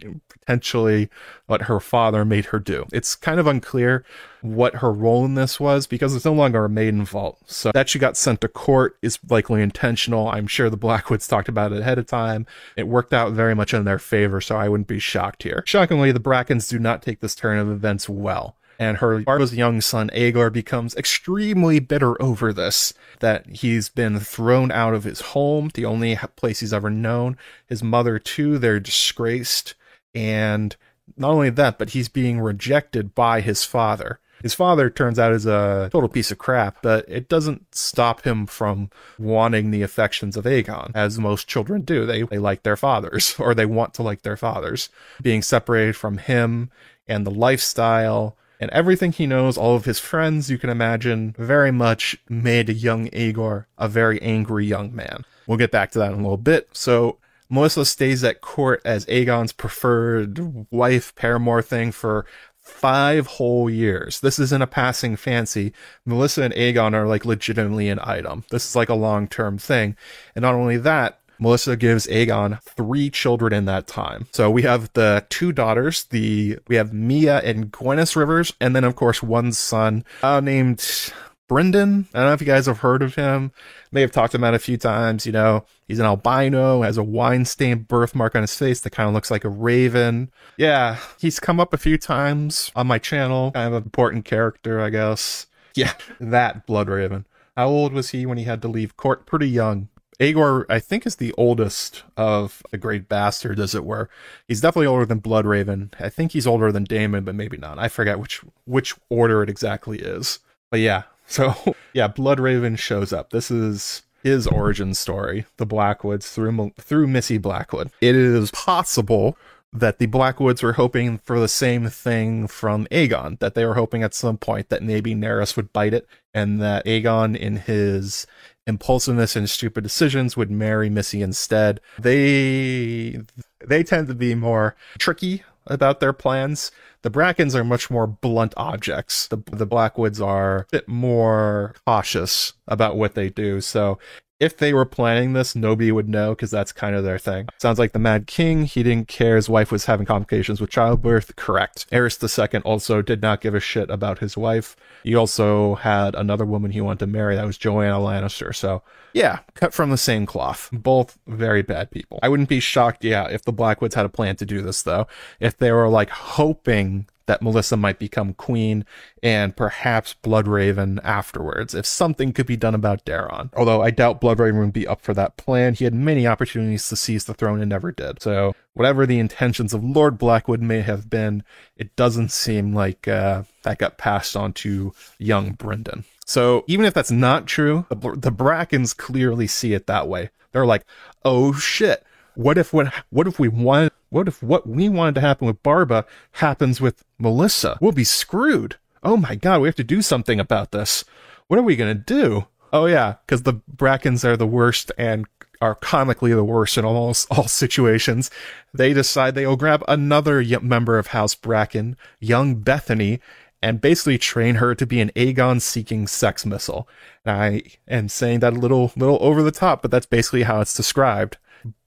[0.51, 1.09] potentially
[1.47, 2.87] what her father made her do.
[2.93, 4.05] It's kind of unclear
[4.41, 7.39] what her role in this was because it's no longer a maiden vault.
[7.47, 10.29] So that she got sent to court is likely intentional.
[10.29, 12.47] I'm sure the Blackwoods talked about it ahead of time.
[12.77, 15.63] It worked out very much in their favor, so I wouldn't be shocked here.
[15.67, 19.83] Shockingly, the Brackens do not take this turn of events well and her Barba's young
[19.83, 25.71] son Aegor becomes extremely bitter over this that he's been thrown out of his home,
[25.75, 27.37] the only place he's ever known.
[27.67, 29.75] His mother too, they're disgraced
[30.15, 30.77] and
[31.17, 34.21] not only that, but he's being rejected by his father.
[34.43, 38.47] His father turns out is a total piece of crap, but it doesn't stop him
[38.47, 42.07] from wanting the affections of Aegon, as most children do.
[42.07, 44.89] They, they like their fathers, or they want to like their fathers.
[45.21, 46.71] Being separated from him
[47.07, 51.71] and the lifestyle and everything he knows, all of his friends, you can imagine, very
[51.71, 55.25] much made young Aegor a very angry young man.
[55.47, 56.69] We'll get back to that in a little bit.
[56.73, 57.19] So
[57.51, 62.25] Melissa stays at court as Aegon's preferred wife paramour thing for
[62.63, 64.21] five whole years.
[64.21, 65.73] This isn't a passing fancy.
[66.07, 68.45] Melissa and Aegon are like legitimately an item.
[68.51, 69.97] This is like a long term thing.
[70.35, 74.29] And not only that, Melissa gives Aegon three children in that time.
[74.33, 78.85] So we have the two daughters, the we have Mya and Gwyneth Rivers, and then
[78.85, 81.13] of course one son uh, named
[81.51, 82.07] Brynden.
[82.15, 83.51] I don't know if you guys have heard of him.
[83.91, 85.27] May have talked about him a few times.
[85.27, 89.09] You know, he's an albino, has a wine stained birthmark on his face that kind
[89.09, 90.31] of looks like a raven.
[90.57, 93.51] Yeah, he's come up a few times on my channel.
[93.51, 95.49] Kind of an important character, I guess.
[95.75, 97.25] Yeah, that Bloodraven.
[97.57, 99.27] How old was he when he had to leave court?
[99.27, 99.89] Pretty young.
[100.21, 104.09] Aegor, I think, is the oldest of the great bastard, as it were.
[104.47, 105.95] He's definitely older than Bloodraven.
[105.99, 107.79] I think he's older than Daemon, but maybe not.
[107.79, 110.39] I forget which which order it exactly is.
[110.71, 111.55] But yeah, so
[111.95, 113.31] yeah, Bloodraven shows up.
[113.31, 117.91] This is his origin story, the Blackwoods through through Missy Blackwood.
[118.01, 119.37] It is possible
[119.73, 124.03] that the Blackwoods were hoping for the same thing from Aegon, that they were hoping
[124.03, 128.27] at some point that maybe Naerys would bite it, and that Aegon, in his
[128.67, 131.81] impulsiveness and stupid decisions, would marry Missy instead.
[131.99, 133.21] They
[133.65, 136.71] they tend to be more tricky about their plans.
[137.03, 139.29] The Brackens are much more blunt objects.
[139.29, 143.61] The the Blackwoods are a bit more cautious about what they do.
[143.61, 143.99] So
[144.41, 147.49] if they were planning this, nobody would know because that's kind of their thing.
[147.59, 151.37] Sounds like the Mad King, he didn't care his wife was having complications with childbirth.
[151.37, 151.87] Correct.
[151.93, 152.19] Aerys
[152.55, 154.75] II also did not give a shit about his wife.
[155.05, 157.37] He also had another woman he wanted to marry.
[157.37, 158.55] That was Joanna Lannister.
[158.55, 160.71] So yeah, cut from the same cloth.
[160.73, 162.19] Both very bad people.
[162.23, 165.07] I wouldn't be shocked, yeah, if the Blackwoods had a plan to do this though.
[165.39, 168.85] If they were like hoping that Melissa might become queen
[169.23, 173.51] and perhaps Bloodraven afterwards, if something could be done about Daeron.
[173.55, 175.75] Although I doubt Bloodraven would be up for that plan.
[175.75, 178.21] He had many opportunities to seize the throne and never did.
[178.21, 181.45] So whatever the intentions of Lord Blackwood may have been,
[181.77, 186.03] it doesn't seem like uh, that got passed on to young Brynden.
[186.27, 190.31] So even if that's not true, the, the Brackens clearly see it that way.
[190.51, 190.85] They're like,
[191.25, 195.21] oh shit, what if what what if we want what if what we wanted to
[195.21, 197.79] happen with Barba happens with Melissa?
[197.81, 198.77] We'll be screwed.
[199.03, 201.05] Oh my god, we have to do something about this.
[201.49, 202.47] What are we gonna do?
[202.73, 205.27] Oh yeah, because the Brackens are the worst and
[205.61, 208.31] are comically the worst in almost all situations.
[208.73, 213.21] They decide they'll grab another member of House Bracken, young Bethany,
[213.63, 216.89] and basically train her to be an Aegon seeking sex missile.
[217.25, 220.61] And I am saying that a little little over the top, but that's basically how
[220.61, 221.37] it's described.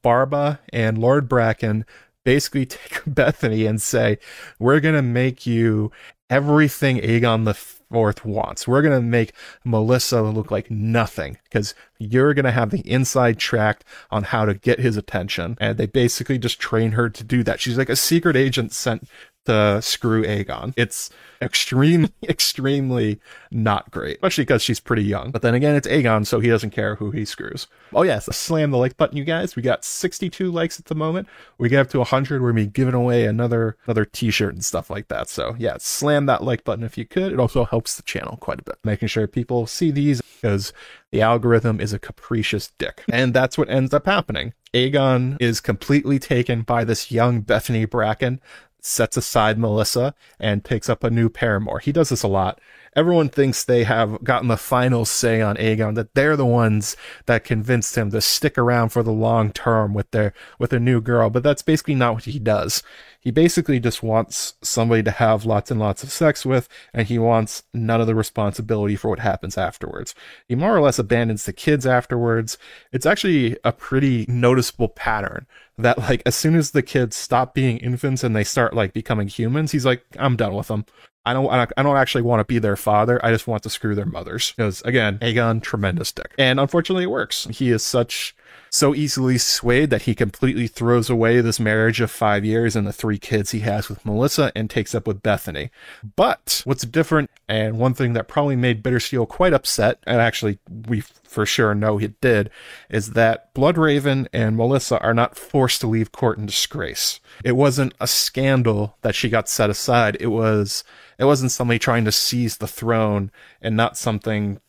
[0.04, 1.86] Barba and Lord Bracken
[2.24, 4.18] basically take Bethany and say,
[4.60, 5.92] "We're gonna make you
[6.30, 8.68] everything Aegon the Fourth wants.
[8.68, 9.34] We're gonna make
[9.64, 14.80] Melissa look like nothing because you're gonna have the inside track on how to get
[14.80, 17.60] his attention." And they basically just train her to do that.
[17.60, 19.08] She's like a secret agent sent
[19.46, 20.74] to screw Aegon.
[20.78, 21.10] It's
[21.42, 23.20] extremely, extremely
[23.52, 25.32] not great, especially because she's pretty young.
[25.32, 27.68] But then again, it's Aegon, so he doesn't care who he screws.
[27.94, 29.56] Oh yes, slam the like button, you guys.
[29.56, 31.28] We got 62 likes at the moment.
[31.58, 34.90] We get up to 100, we're gonna be giving away another another T-shirt and stuff
[34.90, 35.30] like that.
[35.30, 37.32] So yeah, slam that like button if you could.
[37.32, 40.74] It also helps the channel quite a bit, making sure people see these because
[41.12, 44.54] the algorithm is a capricious dick, and that's what ends up happening.
[44.74, 48.42] Aegon is completely taken by this young Bethany Bracken
[48.84, 51.80] sets aside Melissa and takes up a new paramour.
[51.80, 52.60] He does this a lot.
[52.96, 57.44] Everyone thinks they have gotten the final say on Aegon, that they're the ones that
[57.44, 61.30] convinced him to stick around for the long term with their with a new girl.
[61.30, 62.84] But that's basically not what he does.
[63.20, 67.18] He basically just wants somebody to have lots and lots of sex with, and he
[67.18, 70.14] wants none of the responsibility for what happens afterwards.
[70.48, 72.58] He more or less abandons the kids afterwards.
[72.92, 77.78] It's actually a pretty noticeable pattern that like as soon as the kids stop being
[77.78, 80.86] infants and they start like becoming humans, he's like, I'm done with them.
[81.26, 83.24] I don't, I don't actually want to be their father.
[83.24, 84.54] I just want to screw their mothers.
[84.56, 86.34] Because again, Aegon, tremendous dick.
[86.38, 87.46] And unfortunately it works.
[87.46, 88.36] He is such
[88.70, 92.94] so easily swayed that he completely throws away this marriage of five years and the
[92.94, 95.70] three kids he has with Melissa and takes up with Bethany.
[96.16, 100.58] But what's different, and one thing that probably made Bittersteel quite upset, and actually
[100.88, 102.50] we for sure know he did,
[102.90, 107.20] is that Bloodraven and Melissa are not forced to leave court in disgrace.
[107.44, 110.18] It wasn't a scandal that she got set aside.
[110.20, 110.84] It was
[111.18, 114.60] it wasn't somebody trying to seize the throne and not something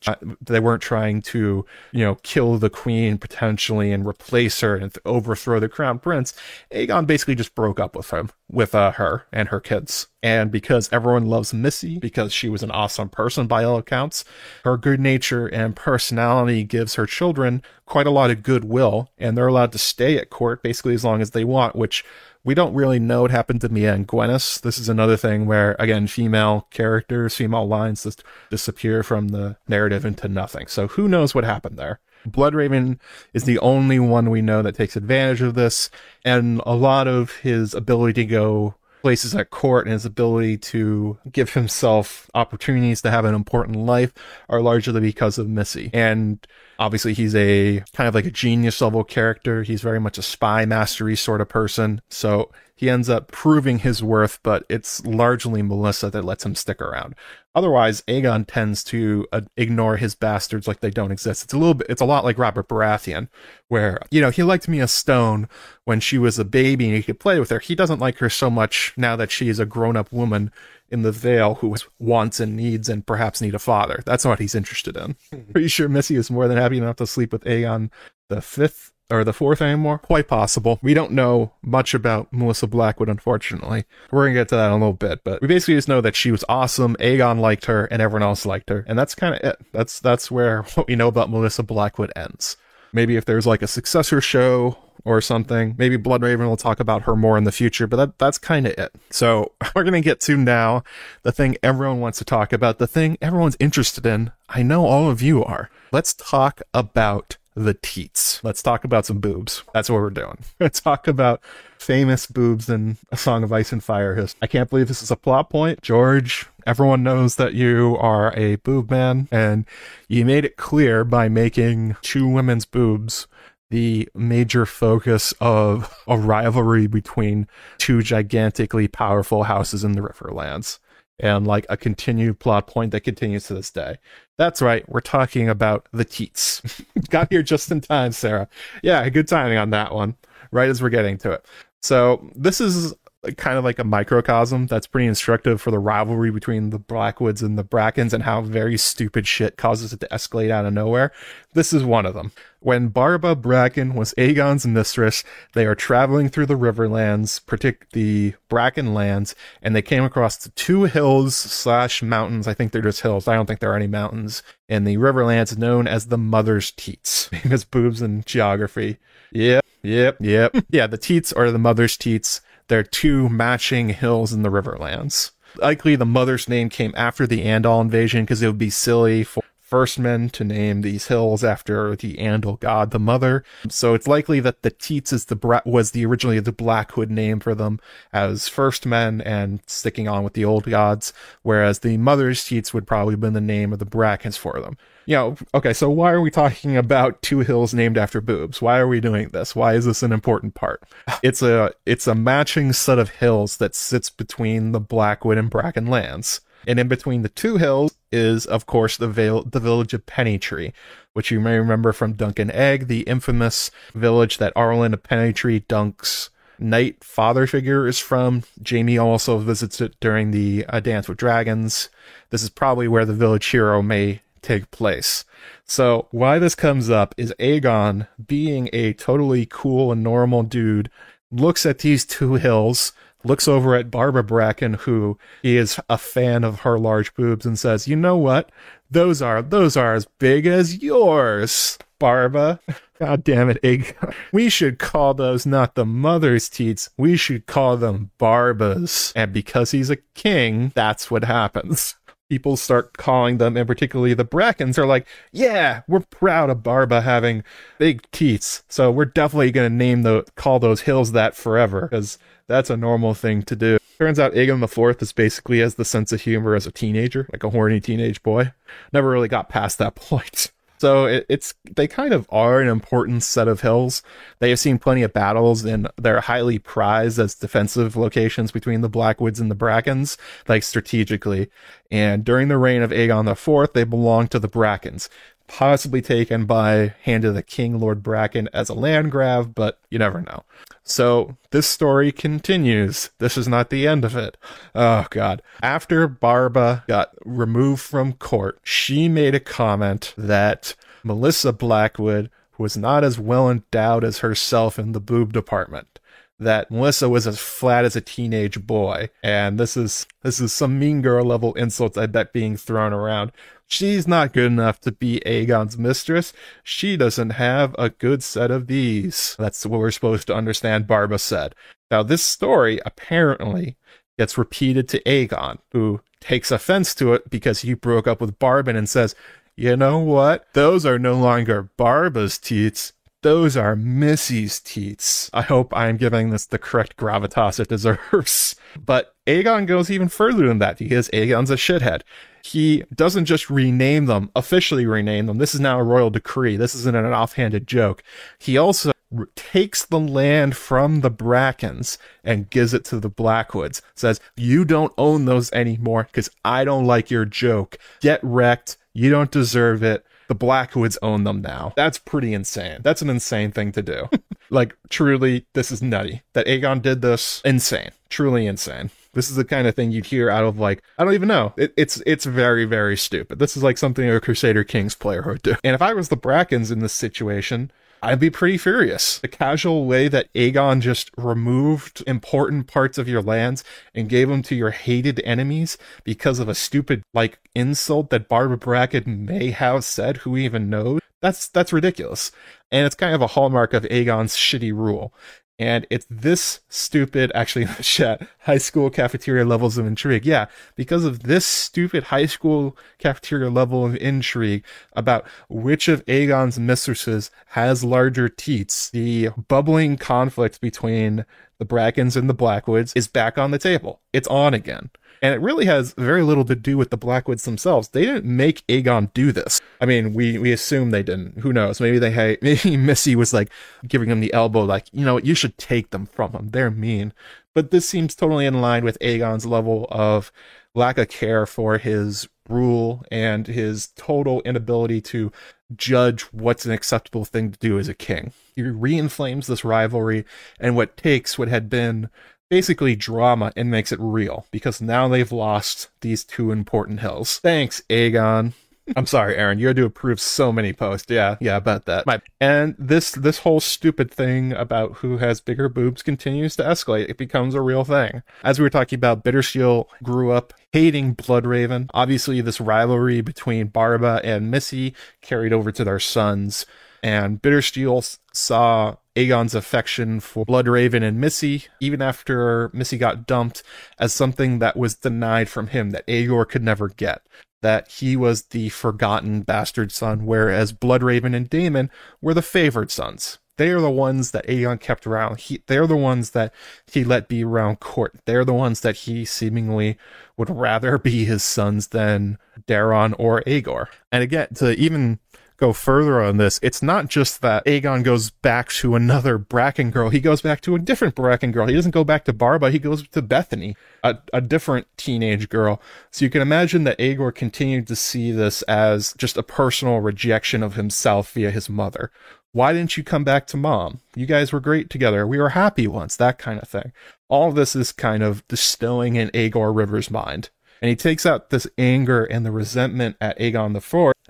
[0.41, 5.59] they weren't trying to, you know, kill the queen potentially and replace her and overthrow
[5.59, 6.35] the crown prince.
[6.71, 10.09] Aegon basically just broke up with him, with uh, her and her kids.
[10.23, 14.25] And because everyone loves Missy, because she was an awesome person by all accounts,
[14.65, 19.49] her good nature and personality gives her children quite a lot of goodwill, and they're
[19.49, 22.05] allowed to stay at court basically as long as they want, which
[22.45, 24.61] we don't really know what happened to Mya and Gwenys.
[24.61, 30.05] This is another thing where, again, female characters, female lines just disappear from the narrative
[30.05, 30.67] into nothing.
[30.67, 32.01] So who knows what happened there?
[32.29, 32.99] Bloodraven
[33.33, 35.91] is the only one we know that takes advantage of this,
[36.25, 38.75] and a lot of his ability to go
[39.05, 44.15] places at court and his ability to give himself opportunities to have an important life
[44.49, 45.91] are largely because of Missy.
[45.93, 46.39] And
[46.79, 49.63] obviously he's a kind of like a genius level character.
[49.63, 52.01] He's very much a spy mastery sort of person.
[52.09, 52.51] So
[52.85, 57.15] he ends up proving his worth, but it's largely Melissa that lets him stick around.
[57.55, 61.45] Otherwise, Aegon tends to uh, ignore his bastards like they don't exist.
[61.45, 63.29] It's a little bit, it's a lot like Robert Baratheon,
[63.69, 65.49] where, you know, he liked Mya Stone
[65.87, 67.59] when she was a baby and he could play with her.
[67.59, 70.53] He doesn't like her so much now that she is a grown up woman
[70.91, 74.03] in the Vale who has wants and needs and perhaps need a father.
[74.05, 75.17] That's what he's interested in.
[75.53, 77.91] Pretty sure Missy is more than happy enough to sleep with Aegon
[78.29, 79.99] the fifth or the fourth anymore?
[79.99, 80.79] Quite possible.
[80.83, 83.85] We don't know much about Melissa Blackwood, unfortunately.
[84.11, 86.17] We're gonna get to that in a little bit, but we basically just know that
[86.17, 86.97] she was awesome.
[86.97, 89.59] Aegon liked her, and everyone else liked her, and that's kind of it.
[89.73, 92.57] That's that's where what we know about Melissa Blackwood ends.
[92.93, 97.15] Maybe if there's like a successor show or something, maybe Bloodraven will talk about her
[97.15, 98.93] more in the future, but that, that's kind of it.
[99.11, 100.83] So we're going to get to now
[101.23, 104.33] the thing everyone wants to talk about, the thing everyone's interested in.
[104.49, 105.71] I know all of you are.
[105.93, 108.43] Let's talk about the teats.
[108.43, 109.63] Let's talk about some boobs.
[109.73, 110.39] That's what we're doing.
[110.61, 111.41] Let's talk about
[111.79, 114.27] famous boobs in A Song of Ice and Fire.
[114.43, 115.83] I can't believe this is a plot point.
[115.83, 119.67] George, everyone knows that you are a boob man, and
[120.09, 123.27] you made it clear by making two women's boobs
[123.71, 130.79] the major focus of a rivalry between two gigantically powerful houses in the Riverlands
[131.21, 133.99] and like a continued plot point that continues to this day.
[134.37, 136.63] That's right, we're talking about the teats.
[137.11, 138.49] Got here just in time, Sarah.
[138.83, 140.17] Yeah, good timing on that one,
[140.51, 141.47] right as we're getting to it.
[141.83, 142.95] So, this is
[143.37, 147.59] kind of like a microcosm that's pretty instructive for the rivalry between the Blackwoods and
[147.59, 151.13] the Brackens and how very stupid shit causes it to escalate out of nowhere.
[151.55, 152.33] This is one of them.
[152.61, 158.95] When Barba Bracken was Aegon's mistress, they are traveling through the Riverlands, particularly the Bracken
[158.95, 162.49] lands, and they came across the two hills slash mountains.
[162.49, 163.29] I think they're just hills.
[163.29, 167.27] I don't think there are any mountains in the Riverlands known as the Mother's Teats.
[167.29, 168.99] Famous boobs in geography.
[169.35, 170.55] Yep, yep, yep.
[170.71, 172.41] yeah, the teats are the mother's teats.
[172.69, 175.33] They're two matching hills in the Riverlands.
[175.57, 179.43] Likely the mother's name came after the Andal invasion because it would be silly for
[179.61, 183.45] first men to name these hills after the Andal god, the mother.
[183.69, 187.41] So it's likely that the Teats is the bra- was the originally the Blackwood name
[187.41, 187.81] for them
[188.13, 192.87] as first men and sticking on with the old gods, whereas the mother's Teats would
[192.87, 196.13] probably have been the name of the Brackens for them you know, okay, so why
[196.13, 198.63] are we talking about two hills named after boobs?
[198.63, 199.55] Why are we doing this?
[199.55, 200.83] Why is this an important part?
[201.23, 205.87] It's a it's a matching set of hills that sits between the Blackwood and Bracken
[205.87, 206.43] lands.
[206.67, 210.73] And in between the two hills is, of course, the Vale, the village of Pennytree,
[211.15, 215.67] which you may remember from Dunk and Egg, the infamous village that Arlen of Pennytree
[215.67, 218.43] Dunk's knight father figure is from.
[218.69, 221.89] Jaime also visits it during the uh, Dance with Dragons.
[222.31, 225.25] This is probably where the village hero may take place.
[225.65, 230.91] So why this comes up is Aegon being a totally cool and normal dude
[231.31, 232.93] looks at these two hills,
[233.25, 237.89] looks over at Barbara Bracken, who is a fan of her large boobs, and says,
[237.89, 238.51] "You know what?
[238.91, 242.61] Those are those are as big as yours, Barba."
[243.01, 243.97] God damn it, Egg.
[244.33, 246.91] We should call those not the mother's teats.
[246.97, 249.13] We should call them Barbas.
[249.17, 251.97] And because he's a king, that's what happens
[252.29, 257.01] people start calling them, and particularly the Brackens, are like, yeah, we're proud of Barba
[257.03, 257.45] having
[257.79, 262.19] big teats, so we're definitely going to name the call those hills that forever because
[262.47, 263.79] that's a normal thing to do.
[263.99, 267.29] Turns out Aegon the Fourth is basically has the sense of humor as a teenager,
[267.33, 268.53] like a horny teenage boy.
[268.93, 270.51] Never really got past that point.
[270.85, 274.03] So it, it's they kind of are an important set of hills.
[274.41, 278.91] They have seen plenty of battles, and they're highly prized as defensive locations between the
[278.91, 281.49] Blackwoods and the Brackens, like strategically.
[281.91, 285.09] And during the reign of Aegon IV, they belonged to the Brackens
[285.47, 289.99] possibly taken by Hand of the King, Lord Bracken, as a land grab, but you
[289.99, 290.45] never know.
[290.83, 293.11] So this story continues.
[293.19, 294.37] This is not the end of it.
[294.75, 295.43] Oh god.
[295.63, 303.05] After Barba got removed from court, she made a comment that Melissa Blackwood was not
[303.05, 305.99] as well endowed as herself in the boob department
[306.39, 309.11] that Melissa was as flat as a teenage boy.
[309.23, 313.33] And this is this is some mean girl level insults I bet being thrown around.
[313.67, 316.33] She's not good enough to be Aegon's mistress.
[316.63, 319.35] She doesn't have a good set of these.
[319.39, 321.55] That's what we're supposed to understand, Barba said.
[321.91, 323.77] Now, this story apparently
[324.19, 328.77] gets repeated to Aegon, who takes offense to it because he broke up with Barban
[328.77, 329.15] and says,
[329.57, 330.47] You know what?
[330.55, 332.93] Those are no longer Barba's teats.
[333.23, 335.31] Those are Missy's teats.
[335.33, 338.57] I hope I am giving this the correct gravitas it deserves.
[338.77, 342.03] But Aegon goes even further than that because Aegon's a shithead.
[342.45, 345.39] He doesn't just rename them, officially rename them.
[345.39, 346.59] This is now a royal decree.
[346.59, 348.03] This isn't an offhanded joke.
[348.39, 348.93] He also
[349.35, 353.81] takes the land from the Brackens and gives it to the Blackwoods.
[353.95, 357.79] Says, You don't own those anymore because I don't like your joke.
[358.01, 358.77] Get wrecked.
[358.93, 361.73] You don't deserve it the Blackwoods own them now.
[361.77, 362.81] That's pretty insane.
[362.83, 364.09] That's an insane thing to do.
[364.51, 366.23] like, truly, this is nutty.
[366.33, 367.91] That Aegon did this, insane.
[368.09, 368.91] Truly insane.
[369.15, 371.55] This is the kind of thing you'd hear out of like I don't even know.
[371.57, 373.39] It, it's it's very very stupid.
[373.39, 375.57] This is like something a Crusader Kings player would do.
[375.65, 377.71] And if I was the Brackens in this situation,
[378.05, 379.19] I'd be pretty furious.
[379.19, 384.43] The casual way that Aegon just removed important parts of your lands and gave them
[384.43, 389.85] to your hated enemies because of a stupid, like, insult that Barbara Bracken may have
[389.85, 391.01] said, who even knows?
[391.23, 392.31] That's, that's ridiculous.
[392.71, 395.15] And it's kind of a hallmark of Aegon's shitty rule.
[395.59, 400.27] And it's this stupid, actually, chat, high school cafeteria levels of intrigue.
[400.27, 406.59] Yeah, because of this stupid high school cafeteria level of intrigue about which of Aegon's
[406.59, 411.25] mistresses has larger teats, the bubbling conflict between
[411.59, 414.01] the Brackens and the Blackwoods is back on the table.
[414.13, 414.91] It's on again.
[415.23, 417.89] And it really has very little to do with the Blackwoods themselves.
[417.89, 419.61] They didn't make Aegon do this.
[419.81, 421.39] I mean, we, we assume they didn't.
[421.39, 421.81] Who knows?
[421.81, 423.51] Maybe they had, maybe Missy was like
[423.87, 426.51] giving him the elbow, like, you know you should take them from him.
[426.51, 427.13] They're mean.
[427.55, 430.33] But this seems totally in line with Aegon's level of
[430.75, 435.33] lack of care for his rule and his total inability to
[435.75, 438.33] judge what's an acceptable thing to do as a king.
[438.55, 440.25] He reinflames this rivalry
[440.61, 442.11] and what takes what had been
[442.49, 447.39] basically drama and makes it real because now they've lost these two important hills.
[447.39, 448.53] Thanks, Aegon.
[448.97, 449.59] I'm sorry, Aaron.
[449.59, 451.11] You had to approve so many posts.
[451.11, 452.07] Yeah, yeah, about that.
[452.07, 457.09] My, and this this whole stupid thing about who has bigger boobs continues to escalate.
[457.09, 458.23] It becomes a real thing.
[458.43, 461.89] As we were talking about, Bittersteel grew up hating Bloodraven.
[461.95, 466.67] Obviously, this rivalry between Barba and Missy carried over to their sons.
[467.03, 473.63] And Bittersteel saw Aegon's affection for Bloodraven and Missy, even after Missy got dumped,
[473.99, 477.27] as something that was denied from him that Aegor could never get.
[477.63, 481.91] That he was the forgotten bastard son, whereas Bloodraven and Daemon
[482.21, 483.39] were the favored sons.
[483.57, 485.39] They are the ones that Aegon kept around.
[485.39, 486.53] He, they're the ones that
[486.91, 488.19] he let be around court.
[488.27, 489.97] They're the ones that he seemingly
[490.37, 493.89] would rather be his sons than Daeron or Aegor.
[494.11, 495.21] And again, to even
[495.57, 500.11] go further on this, it's not just that Aegon goes back to another Bracken girl.
[500.11, 501.67] He goes back to a different Bracken girl.
[501.67, 502.71] He doesn't go back to Barba.
[502.71, 505.81] He goes to Bethany, a, a different teenage girl.
[506.11, 510.63] So you can imagine that Aegor continued to see this as just a personal rejection
[510.63, 512.11] of himself via his mother.
[512.53, 514.01] Why didn't you come back to mom?
[514.15, 515.27] You guys were great together.
[515.27, 516.93] We were happy once, that kind of thing.
[517.29, 520.51] All of this is kind of distilling in Aegor River's mind.
[520.81, 523.73] And he takes out this anger and the resentment at Aegon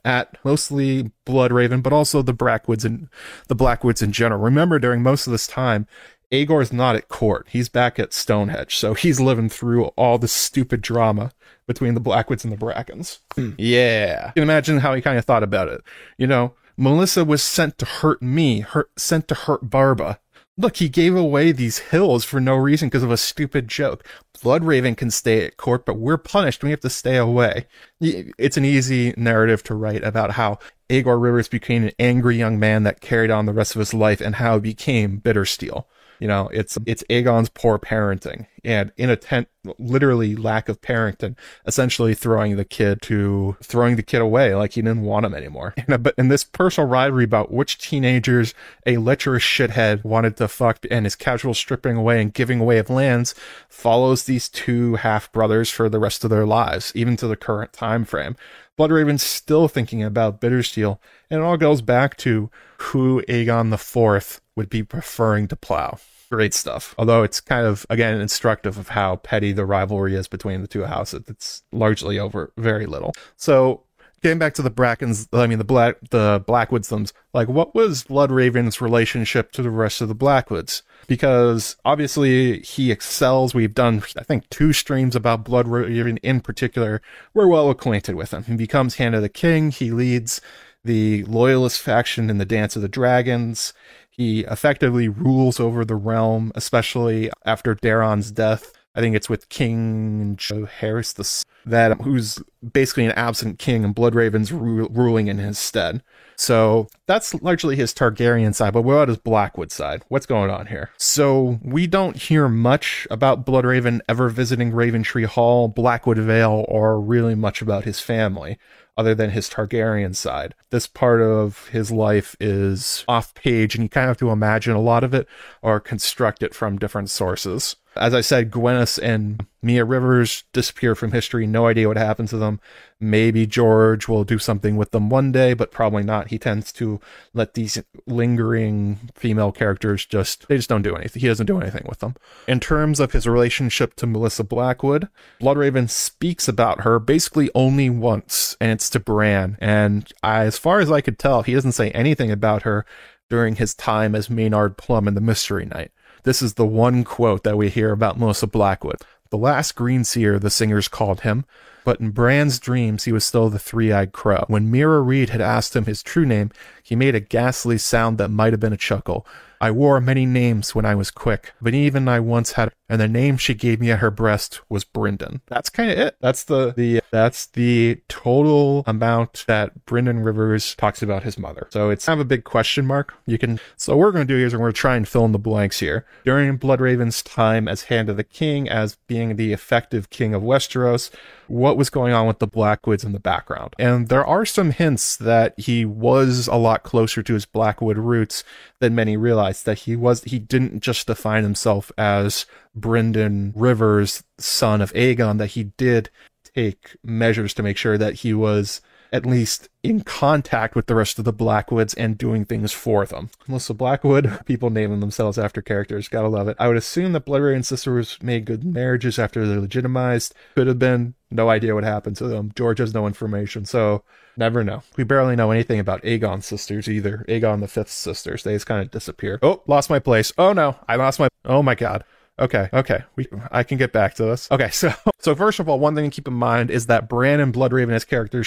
[0.05, 3.09] at mostly Bloodraven, but also the Blackwoods and
[3.48, 4.40] the Blackwoods in general.
[4.40, 5.86] Remember, during most of this time,
[6.30, 7.46] Aegon's not at court.
[7.50, 8.76] He's back at Stone Hedge.
[8.76, 11.32] So he's living through all the stupid drama
[11.66, 13.20] between the Blackwoods and the Brackens.
[13.34, 13.52] Hmm.
[13.57, 14.28] yeah.
[14.28, 15.82] You can imagine how he kind of thought about it.
[16.18, 20.18] You know, Melissa was sent to hurt me, hurt, sent to hurt Barba.
[20.57, 24.07] Look, he gave away these hills for no reason because of a stupid joke.
[24.38, 26.62] Bloodraven can stay at court, but we're punished.
[26.62, 27.66] We have to stay away.
[28.00, 32.84] It's an easy narrative to write about how Aegor Rivers became an angry young man
[32.84, 35.86] that carried on the rest of his life and how he became Bittersteel.
[36.18, 39.48] You know, it's it's Aegon's poor parenting and in a tent,
[39.78, 41.36] literally lack of parenting,
[41.66, 45.74] essentially throwing the kid to throwing the kid away like he didn't want him anymore.
[45.86, 48.54] And, but in this personal rivalry about which teenagers
[48.86, 52.88] a lecherous shithead wanted to fuck and his casual stripping away and giving away of
[52.88, 53.34] lands
[53.68, 57.74] follows these two half brothers for the rest of their lives, even to the current
[57.74, 58.34] time frame.
[58.78, 60.98] Bloodraven's still thinking about Bittersteel,
[61.30, 65.98] and it all goes back to who Aegon IV would be preferring to plow.
[66.30, 66.94] Great stuff.
[66.98, 70.84] Although it's kind of, again, instructive of how petty the rivalry is between the two
[70.84, 71.24] houses.
[71.28, 73.12] It's largely over very little.
[73.36, 73.84] So
[74.24, 76.90] getting back to the Brackens, I mean the Black the Blackwoods,
[77.34, 80.82] like what was Bloodraven's relationship to the rest of the Blackwoods?
[81.07, 83.55] Because obviously he excels.
[83.55, 87.02] We've done I think two streams about Bloodraven in particular.
[87.34, 88.44] We're well acquainted with him.
[88.44, 89.70] He becomes Hand of the King.
[89.70, 90.40] He leads
[90.82, 93.74] the loyalist faction in the Dance of the Dragons.
[94.16, 98.72] He effectively rules over the realm, especially after Daeron's death.
[98.94, 102.40] I think it's with King Jaehaerys the that who's
[102.72, 106.02] basically an absent king, and Bloodraven's ru- ruling in his stead.
[106.36, 108.72] So that's largely his Targaryen side.
[108.72, 110.04] But what about his Blackwood side?
[110.08, 110.90] What's going on here?
[110.96, 117.34] So we don't hear much about Bloodraven ever visiting Raventree Hall, Blackwood Vale, or really
[117.34, 118.58] much about his family
[118.97, 120.55] other than his Targaryen side.
[120.70, 124.74] This part of his life is off page, and you kind of have to imagine
[124.74, 125.26] a lot of it
[125.62, 127.76] or construct it from different sources.
[127.97, 131.47] As I said, Gwyneth and Mya Rivers disappear from history.
[131.47, 132.61] No idea what happened to them.
[133.01, 136.28] Maybe George will do something with them one day, but probably not.
[136.28, 137.01] He tends to
[137.32, 141.20] let these lingering female characters just, they just don't do anything.
[141.20, 142.14] He doesn't do anything with them.
[142.47, 145.09] In terms of his relationship to Melissa Blackwood,
[145.40, 149.57] Bloodraven speaks about her basically only once, and it's to Bran.
[149.61, 152.84] And as far as I could tell, he doesn't say anything about her
[153.30, 155.90] during his time as Maynard Plumm in the Mystery Knight.
[156.24, 158.96] This is the one quote that we hear about Melissa Blackwood.
[159.28, 161.44] The last green seer, the singers called him,
[161.84, 164.44] but in Bran's dreams he was still the three-eyed crow.
[164.48, 166.50] When Meera Reed had asked him his true name,
[166.82, 169.26] he made a ghastly sound that might have been a chuckle.
[169.64, 173.08] I wore many names when I was quick, but even I once had, and the
[173.08, 175.40] name she gave me at her breast was Brynden.
[175.46, 176.16] That's kind of it.
[176.20, 181.66] That's the the that's the total amount that Brynden Rivers talks about his mother.
[181.70, 183.14] So it's kind of a big question mark.
[183.24, 183.58] You can.
[183.78, 185.32] So what we're going to do here is we're going to try and fill in
[185.32, 186.04] the blanks here.
[186.26, 191.10] During Bloodraven's time as Hand of the King, as being the effective king of Westeros,
[191.46, 193.74] what was going on with the Blackwoods in the background?
[193.78, 198.44] And there are some hints that he was a lot closer to his Blackwood roots
[198.80, 202.46] than many realize that he was he didn't just define himself as
[202.78, 206.11] Brynden Rivers, son of Aegon, that he did
[206.55, 208.80] take measures to make sure that he was
[209.14, 213.30] at least in contact with the rest of the Blackwoods and doing things for them.
[213.46, 216.57] Melissa Blackwood, people naming themselves after characters, gotta love it.
[216.59, 220.34] I would assume that Bloodraven sisters made good marriages after they're legitimized.
[220.57, 222.50] Could have been, no idea what happened to them.
[222.57, 224.02] George has no information, so
[224.37, 224.82] never know.
[224.97, 227.24] We barely know anything about Aegon's sisters either.
[227.28, 229.39] Aegon the Fifth sisters, they just kind of disappear.
[229.43, 230.32] Oh, lost my place.
[230.39, 231.28] Oh no, I lost my.
[231.45, 232.05] Oh my god.
[232.37, 233.05] Okay, okay.
[233.14, 234.51] We I can get back to this.
[234.51, 237.39] Okay, so so first of all, one thing to keep in mind is that Bran
[237.39, 238.47] and Bloodraven as characters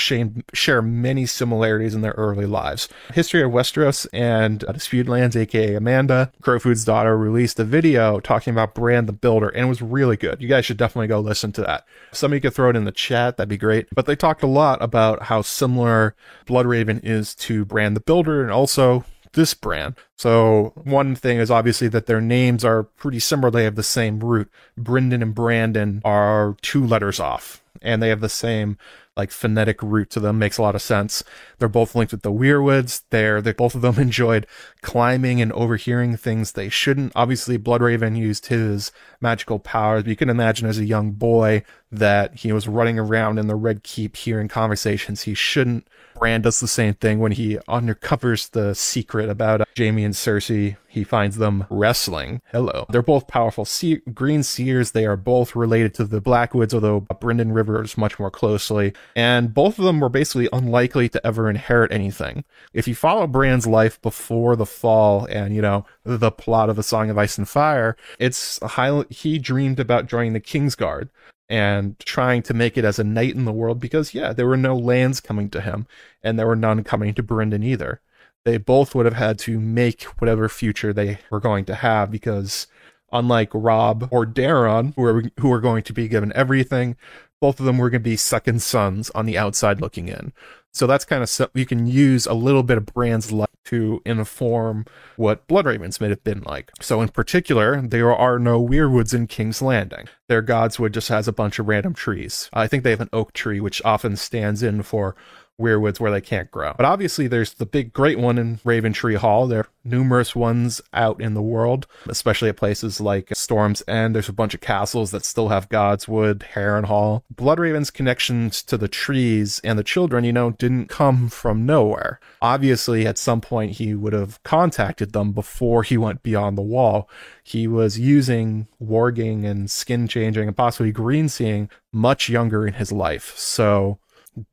[0.54, 2.90] share many similarities in their early lives.
[3.14, 8.52] History of Westeros and uh, Disputed Lands, aka Amanda, Crowfood's daughter, released a video talking
[8.52, 10.42] about Bran the Builder, and it was really good.
[10.42, 11.86] You guys should definitely go listen to that.
[12.12, 13.88] If somebody could throw it in the chat, that'd be great.
[13.96, 16.14] But they talked a lot about how similar
[16.46, 19.06] Bloodraven is to Bran the Builder, and also
[19.38, 19.96] this Bran.
[20.18, 23.52] So one thing is obviously that their names are pretty similar.
[23.52, 24.52] They have the same root.
[24.78, 28.78] Brynden and Brandon are two letters off, and they have the same
[29.16, 30.40] like phonetic root to them.
[30.40, 31.24] Makes a lot of sense.
[31.60, 33.04] They're both linked with the Weirwoods.
[33.12, 34.48] They're they both of them enjoyed
[34.82, 37.14] climbing and overhearing things they shouldn't.
[37.16, 40.04] Obviously, Bloodraven used his magical powers.
[40.04, 43.56] But you can imagine as a young boy that he was running around in the
[43.56, 45.88] Red Keep hearing conversations he shouldn't.
[46.18, 50.78] Bran does the same thing when he uncovers the secret about uh, Jaime and Cersei.
[50.88, 52.42] He finds them wrestling.
[52.52, 52.88] Hello.
[52.90, 53.68] They're both powerful
[54.14, 54.92] green seers.
[54.92, 58.94] They are both related to the Blackwoods, although Brynden Rivers much more closely.
[59.16, 62.44] And both of them were basically unlikely to ever inherit anything.
[62.74, 66.84] If you follow Bran's life before the fall and, you know, the plot of A
[66.84, 71.10] Song of Ice and Fire, it's highly, he dreamed about joining the Kingsguard
[71.50, 74.58] and trying to make it as a knight in the world because, yeah, there were
[74.58, 75.88] no lands coming to him
[76.22, 78.02] and there were none coming to Brynden either.
[78.43, 82.68] They both would have had to make whatever future they were going to have because
[83.12, 86.95] unlike Robb or Daeron, who are who are going to be given everything,
[87.39, 90.34] both of them were going to be second sons on the outside looking in.
[90.78, 94.86] So that's kind of you can use a little bit of Bran's life to inform
[95.15, 96.71] what Blood Ravens may have been like.
[96.80, 100.07] So in particular, there are no weirwoods in King's Landing.
[100.28, 102.49] Their godswood just has a bunch of random trees.
[102.53, 105.15] I think they have an oak tree, which often stands in for
[105.60, 106.74] weirwoods where they can't grow.
[106.78, 109.47] But obviously, there's the big, great one in Raventree Hall.
[109.47, 114.14] There are numerous ones out in the world, especially at places like Storm's End.
[114.14, 117.24] There's a bunch of castles that still have Godswood, Harrenhal.
[117.34, 122.20] Bloodraven's connections to the trees and the children, you know, didn't come from nowhere.
[122.41, 127.10] Obviously, at some point, he would have contacted them before he went beyond the wall.
[127.43, 132.91] He was using warging and skin changing and possibly green seeing much younger in his
[132.91, 133.34] life.
[133.38, 133.99] So,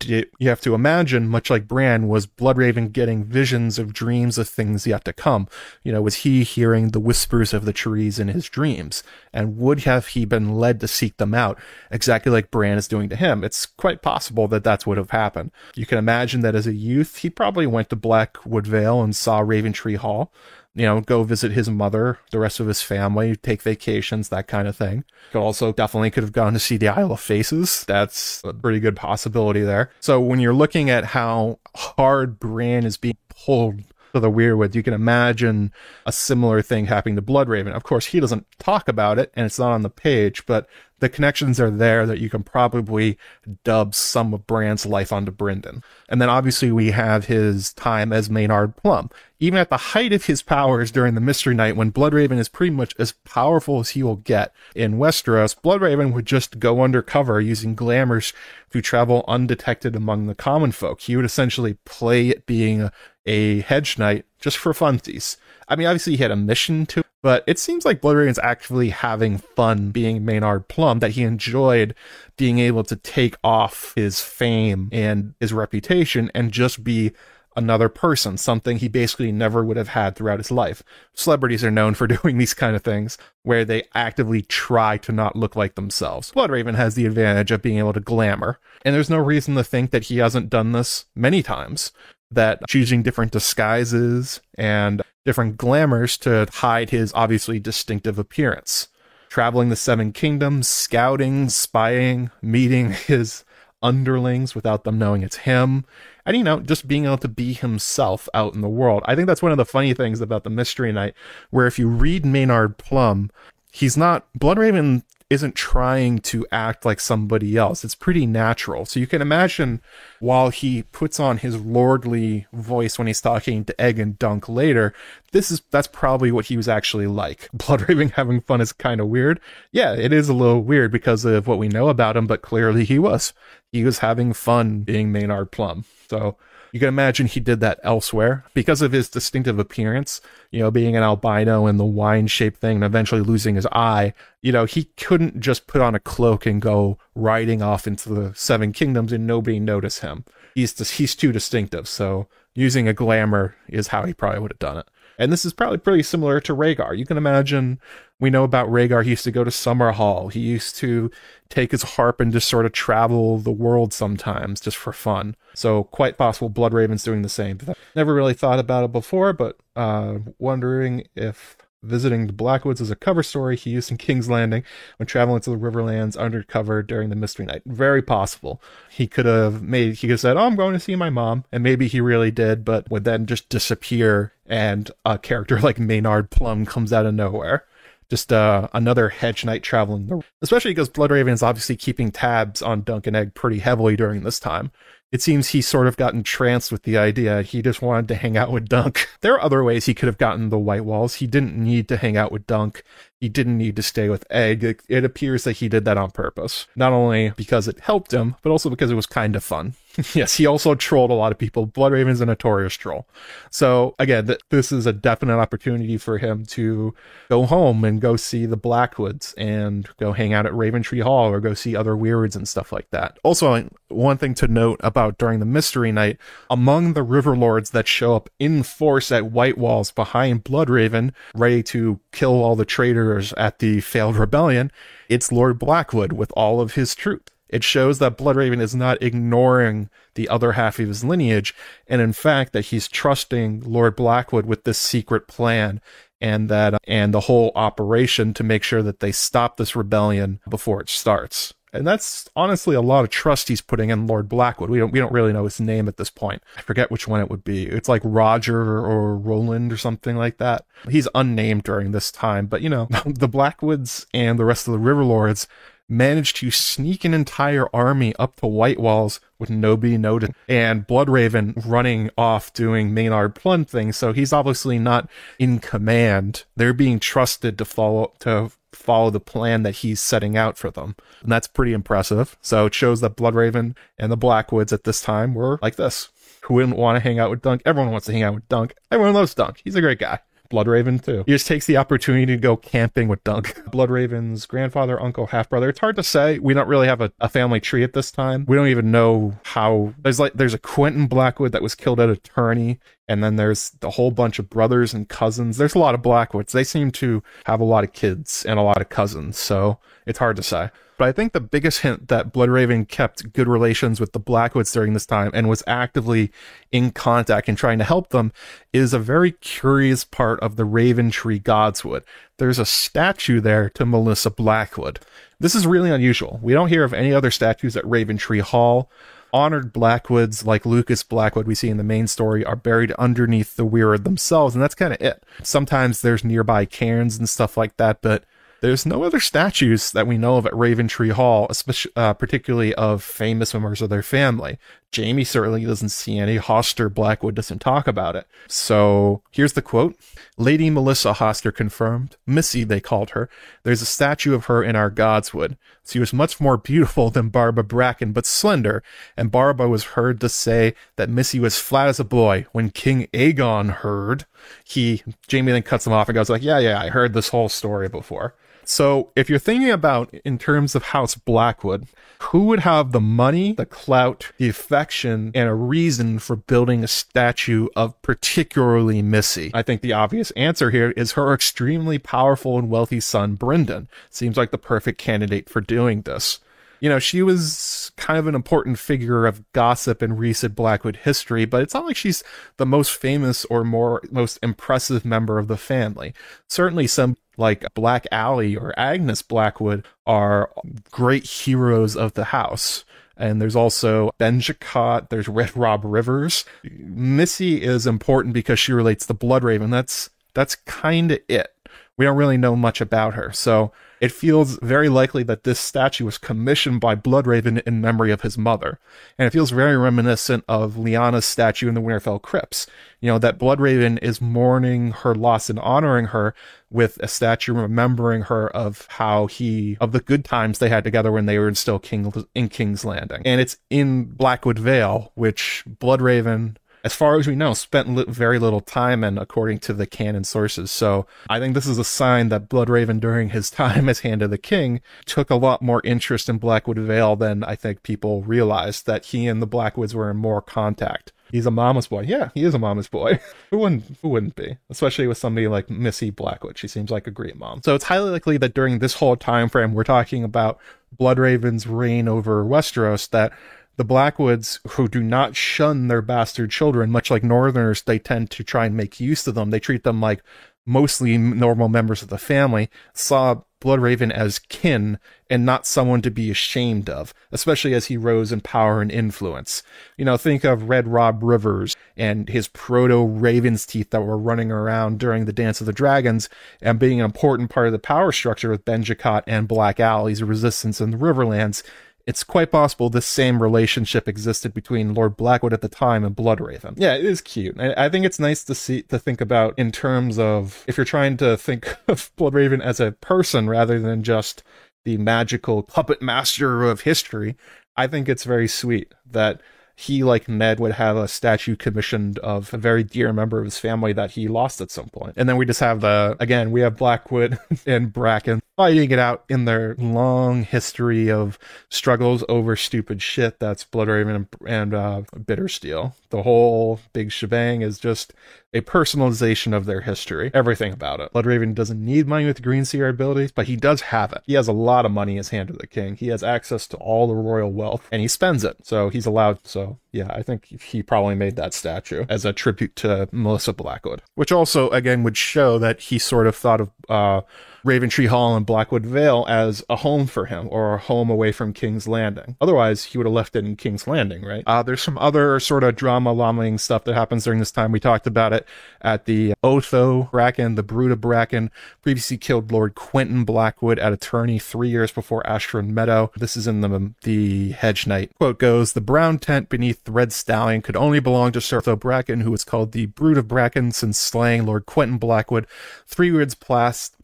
[0.04, 4.86] you have to imagine, much like Bran, was Bloodraven getting visions of dreams of things
[4.86, 5.48] yet to come?
[5.82, 9.02] You know, was he hearing the whispers of the trees in his dreams?
[9.32, 11.58] And would have he been led to seek them out,
[11.90, 13.44] exactly like Bran is doing to him?
[13.44, 15.50] It's quite possible that that's what have happened.
[15.74, 19.40] You can imagine that as a youth, he probably went to Blackwood Vale and saw
[19.40, 20.32] Raventree Hall
[20.74, 24.66] you know, go visit his mother, the rest of his family, take vacations, that kind
[24.66, 25.04] of thing.
[25.30, 27.84] Could also definitely could have gone to see the Isle of Faces.
[27.84, 29.90] That's a pretty good possibility there.
[30.00, 34.82] So when you're looking at how hard Bran is being pulled to the weirwood, you
[34.82, 35.72] can imagine
[36.06, 37.72] a similar thing happening to Bloodraven.
[37.72, 40.66] Of course, he doesn't talk about it and it's not on the page, but
[41.04, 43.18] the connections are there that you can probably
[43.62, 45.84] dub some of Bran's life onto Brynden.
[46.08, 49.10] And then obviously we have his time as Maynard Plumm.
[49.38, 52.74] Even at the height of his powers during the Mystery Knight, when Bloodraven is pretty
[52.74, 57.74] much as powerful as he will get in Westeros, Bloodraven would just go undercover using
[57.74, 58.32] glamours
[58.70, 61.02] to travel undetected among the common folk.
[61.02, 62.88] He would essentially play it being
[63.26, 65.38] a hedge knight just for funsies.
[65.68, 69.38] I mean, obviously he had a mission to, but it seems like Bloodraven's actually having
[69.38, 71.94] fun being Maynard Plumm, that he enjoyed
[72.36, 77.12] being able to take off his fame and his reputation and just be
[77.56, 80.82] another person, something he basically never would have had throughout his life.
[81.14, 85.36] Celebrities are known for doing these kind of things where they actively try to not
[85.36, 86.32] look like themselves.
[86.32, 89.90] Bloodraven has the advantage of being able to glamour, and there's no reason to think
[89.90, 91.92] that he hasn't done this many times
[92.30, 98.88] that choosing different disguises and different glamours to hide his obviously distinctive appearance.
[99.28, 103.44] Traveling the Seven Kingdoms, scouting, spying, meeting his
[103.82, 105.84] underlings without them knowing it's him,
[106.24, 109.02] and you know, just being able to be himself out in the world.
[109.06, 111.14] I think that's one of the funny things about the Mystery Knight,
[111.50, 113.30] where if you read Maynard Plumm,
[113.72, 115.02] he's not Bloodraven
[115.34, 117.84] isn't trying to act like somebody else.
[117.84, 118.86] It's pretty natural.
[118.86, 119.82] So you can imagine
[120.20, 124.94] while he puts on his lordly voice when he's talking to Egg and Dunk later,
[125.32, 127.50] this is that's probably what he was actually like.
[127.56, 129.40] Bloodraven having fun is kind of weird.
[129.72, 132.84] Yeah, it is a little weird because of what we know about him, but clearly
[132.84, 133.34] he was.
[133.70, 135.84] He was having fun being Maynard Plumm.
[136.08, 136.36] So
[136.74, 140.20] you can imagine he did that elsewhere because of his distinctive appearance,
[140.54, 144.14] you know, being an albino and the wine shaped thing and eventually losing his eye.
[144.40, 148.32] You know, he couldn't just put on a cloak and go riding off into the
[148.36, 150.24] seven kingdoms and nobody notice him.
[150.54, 151.88] He's just, he's too distinctive.
[151.88, 154.86] So using a glamour is how he probably would have done it.
[155.18, 156.96] And this is probably pretty similar to Rhaegar.
[156.96, 157.80] You can imagine
[158.20, 159.04] we know about Rhaegar.
[159.04, 160.32] He used to go to Summerhall.
[160.32, 161.10] He used to
[161.48, 165.36] take his harp and just sort of travel the world sometimes just for fun.
[165.54, 167.58] So quite possible Bloodraven's doing the same.
[167.94, 172.96] Never really thought about it before, but uh, wondering if visiting the Blackwoods is a
[172.96, 174.64] cover story he used in King's Landing
[174.96, 177.62] when traveling to the Riverlands undercover during the Mystery Knight.
[177.66, 178.60] Very possible.
[178.90, 181.44] He could have made, he could have said, Oh, I'm going to see my mom.
[181.52, 186.30] And maybe he really did, but would then just disappear and a character like Maynard
[186.30, 187.64] Plumm comes out of nowhere.
[188.10, 192.82] Just uh, another hedge knight traveling, the, especially because Bloodraven is obviously keeping tabs on
[192.82, 194.70] Dunk and Egg pretty heavily during this time
[195.14, 197.42] it seems he sort of got entranced with the idea.
[197.42, 199.08] He just wanted to hang out with Dunk.
[199.20, 201.14] There are other ways he could have gotten the White Walls.
[201.14, 202.82] He didn't need to hang out with Dunk.
[203.20, 204.64] He didn't need to stay with Egg.
[204.64, 206.66] It, it appears that he did that on purpose.
[206.74, 209.74] Not only because it helped him, but also because it was kind of fun.
[210.14, 211.66] yes, he also trolled a lot of people.
[211.66, 213.06] Blood Bloodraven's a notorious troll.
[213.50, 216.94] So again, th- this is a definite opportunity for him to
[217.28, 221.40] go home and go see the Blackwoods and go hang out at Raventree Hall or
[221.40, 223.18] go see other weirds and stuff like that.
[223.22, 226.18] Also, one thing to note about during the Mystery Knight,
[226.50, 231.62] among the River Lords that show up in force at White Walls behind Bloodraven, ready
[231.64, 234.72] to kill all the traitors at the failed rebellion,
[235.08, 237.33] it's Lord Blackwood with all of his troops.
[237.54, 241.54] It shows that Bloodraven is not ignoring the other half of his lineage,
[241.86, 245.80] and in fact that he's trusting Lord Blackwood with this secret plan
[246.20, 250.80] and that and the whole operation to make sure that they stop this rebellion before
[250.80, 251.54] it starts.
[251.72, 254.68] And that's honestly a lot of trust he's putting in Lord Blackwood.
[254.68, 256.42] We don't we don't really know his name at this point.
[256.56, 257.66] I forget which one it would be.
[257.66, 260.64] It's like Roger or Roland or something like that.
[260.88, 264.80] He's unnamed during this time, but you know, the Blackwoods and the rest of the
[264.80, 265.46] River Lords
[265.88, 271.62] managed to sneak an entire army up to White Walls with nobody noted, and Bloodraven
[271.66, 273.96] running off doing Maynard Plumm things.
[273.96, 275.08] So he's obviously not
[275.38, 276.44] in command.
[276.56, 280.96] They're being trusted to follow to follow the plan that he's setting out for them,
[281.22, 282.36] and that's pretty impressive.
[282.40, 286.08] So it shows that Bloodraven and the Blackwoods at this time were like this.
[286.42, 287.62] Who wouldn't want to hang out with Dunk?
[287.64, 288.74] Everyone wants to hang out with Dunk.
[288.90, 289.62] Everyone loves Dunk.
[289.64, 290.18] He's a great guy.
[290.54, 291.24] Bloodraven too.
[291.26, 293.54] He just takes the opportunity to go camping with Dunk.
[293.70, 295.68] Bloodraven's grandfather, uncle, half brother.
[295.68, 296.38] It's hard to say.
[296.38, 298.44] We don't really have a, a, family tree at this time.
[298.46, 299.94] We don't even know how.
[299.98, 302.78] There's like there's a Quentin Blackwood that was killed at attorney,
[303.08, 305.56] and then there's the whole bunch of brothers and cousins.
[305.56, 306.52] There's a lot of Blackwoods.
[306.52, 310.18] They seem to have a lot of kids and a lot of cousins, so it's
[310.18, 310.70] hard to say.
[310.96, 314.92] But I think the biggest hint that Bloodraven kept good relations with the Blackwoods during
[314.92, 316.30] this time and was actively
[316.70, 318.32] in contact and trying to help them
[318.72, 322.02] is a very curious part of the Raventree Godswood.
[322.38, 325.00] There's a statue there to Melissa Blackwood.
[325.40, 326.38] This is really unusual.
[326.42, 328.88] We don't hear of any other statues at Raventree Hall.
[329.32, 333.64] Honored Blackwoods, like Lucas Blackwood we see in the main story, are buried underneath the
[333.64, 335.24] weird themselves, and that's kind of it.
[335.42, 338.22] Sometimes there's nearby cairns and stuff like that, but
[338.64, 343.02] there's no other statues that we know of at Raventree Hall, especially uh, particularly of
[343.02, 344.58] famous members of their family.
[344.96, 346.38] Jaime certainly doesn't see any.
[346.38, 348.26] Hoster Blackwood doesn't talk about it.
[348.48, 349.96] So here's the quote.
[350.38, 352.16] Lady Melissa Hoster confirmed.
[352.26, 353.28] Missy, they called her.
[353.64, 355.58] There's a statue of her in our Godswood.
[355.84, 358.82] She was much more beautiful than Barbara Bracken, but slender,
[359.14, 362.46] and Barbara was heard to say that Missy was flat as a boy.
[362.52, 364.24] When King Aegon heard,
[364.64, 367.50] he, Jaime then cuts him off and goes like, yeah, yeah, I heard this whole
[367.50, 368.34] story before.
[368.68, 371.86] So if you're thinking about in terms of House Blackwood,
[372.20, 376.88] who would have the money, the clout, the affection, and a reason for building a
[376.88, 379.50] statue of particularly Missy?
[379.52, 383.88] I think the obvious answer here is her extremely powerful and wealthy son, Brynden.
[384.10, 386.40] Seems like the perfect candidate for doing this
[386.80, 391.44] you know, she was kind of an important figure of gossip in recent Blackwood history,
[391.44, 392.22] but it's not like she's
[392.56, 396.14] the most famous or more most impressive member of the family.
[396.48, 400.50] Certainly some like Black Aly or Agnes Blackwood are
[400.90, 402.84] great heroes of the house.
[403.16, 406.44] And there's also Benjicott, there's Red Robb Rivers.
[406.64, 409.70] Missy is important because she relates to Bloodraven.
[409.70, 411.53] That's that's kind of it.
[411.96, 413.32] We don't really know much about her.
[413.32, 418.22] So it feels very likely that this statue was commissioned by Bloodraven in memory of
[418.22, 418.78] his mother.
[419.16, 422.66] And it feels very reminiscent of Lyanna's statue in the Winterfell Crypts.
[423.00, 426.34] You know, that Bloodraven is mourning her loss and honoring her
[426.68, 431.12] with a statue remembering her of how he, of the good times they had together
[431.12, 433.22] when they were still King, in King's Landing.
[433.24, 438.38] And it's in Blackwood Vale, which Bloodraven as far as we know, spent li- very
[438.38, 440.70] little time in, according to the canon sources.
[440.70, 444.30] So I think this is a sign that Bloodraven, during his time as Hand of
[444.30, 448.86] the King, took a lot more interest in Blackwood Vale than I think people realized.
[448.86, 451.12] That he and the Blackwoods were in more contact.
[451.32, 452.02] He's a mama's boy.
[452.02, 453.18] Yeah, he is a mama's boy.
[453.50, 454.58] who wouldn't who wouldn't be?
[454.68, 456.58] Especially with somebody like Missy Blackwood.
[456.58, 457.62] She seems like a great mom.
[457.64, 460.60] So it's highly likely that during this whole time frame we're talking about
[460.96, 463.32] Bloodraven's reign over Westeros that
[463.76, 468.44] the Blackwoods, who do not shun their bastard children, much like Northerners, they tend to
[468.44, 469.50] try and make use of them.
[469.50, 470.22] They treat them like
[470.66, 474.98] mostly normal members of the family, saw Bloodraven as kin
[475.30, 479.62] and not someone to be ashamed of, especially as he rose in power and influence.
[479.96, 484.52] You know, think of Red Robb Rivers and his proto Raven's teeth that were running
[484.52, 486.28] around during the Dance of the Dragons
[486.60, 490.80] and being an important part of the power structure with Benjicott and Black Aly's resistance
[490.80, 491.62] in the Riverlands
[492.06, 496.74] it's quite possible this same relationship existed between Lord Blackwood at the time and Bloodraven.
[496.76, 497.58] Yeah, it is cute.
[497.58, 500.84] I, I think it's nice to see to think about in terms of if you're
[500.84, 504.42] trying to think of Bloodraven as a person rather than just
[504.84, 507.36] the magical puppet master of history.
[507.76, 509.40] I think it's very sweet that
[509.76, 513.58] he, like Ned, would have a statue commissioned of a very dear member of his
[513.58, 515.14] family that he lost at some point.
[515.16, 519.24] And then we just have the, again, we have Blackwood and Bracken fighting it out
[519.28, 525.94] in their long history of struggles over stupid shit that's Bloodraven and, and uh, Bittersteel.
[526.10, 528.12] The whole big shebang is just
[528.52, 531.12] a personalization of their history, everything about it.
[531.12, 534.22] Bloodraven doesn't need money with Green Seer abilities, but he does have it.
[534.24, 535.96] He has a lot of money in his hand of the king.
[535.96, 538.58] He has access to all the royal wealth, and he spends it.
[538.62, 539.44] So he's allowed.
[539.44, 544.02] So yeah, I think he probably made that statue as a tribute to Melissa Blackwood,
[544.14, 547.20] which also again would show that he sort of thought of uh,
[547.64, 551.52] Raventree Hall and Blackwood Vale as a home for him or a home away from
[551.52, 552.36] King's Landing.
[552.40, 554.44] Otherwise, he would have left it in King's Landing, right?
[554.46, 557.72] Uh, there's some other sort of drama lambing stuff that happens during this time.
[557.72, 558.46] We talked about it
[558.82, 561.50] at the Otho Bracken, the of Bracken,
[561.80, 566.10] previously killed Lord Quentin Blackwood at attorney three years before Ashford Meadow.
[566.16, 568.12] This is in the, the Hedge Knight.
[568.18, 571.76] Quote goes, the brown tent beneath the red stallion could only belong to Sir Otho
[571.76, 575.46] Bracken, who was called the Brute of Bracken since slaying Lord Quentin Blackwood
[575.86, 577.00] three years past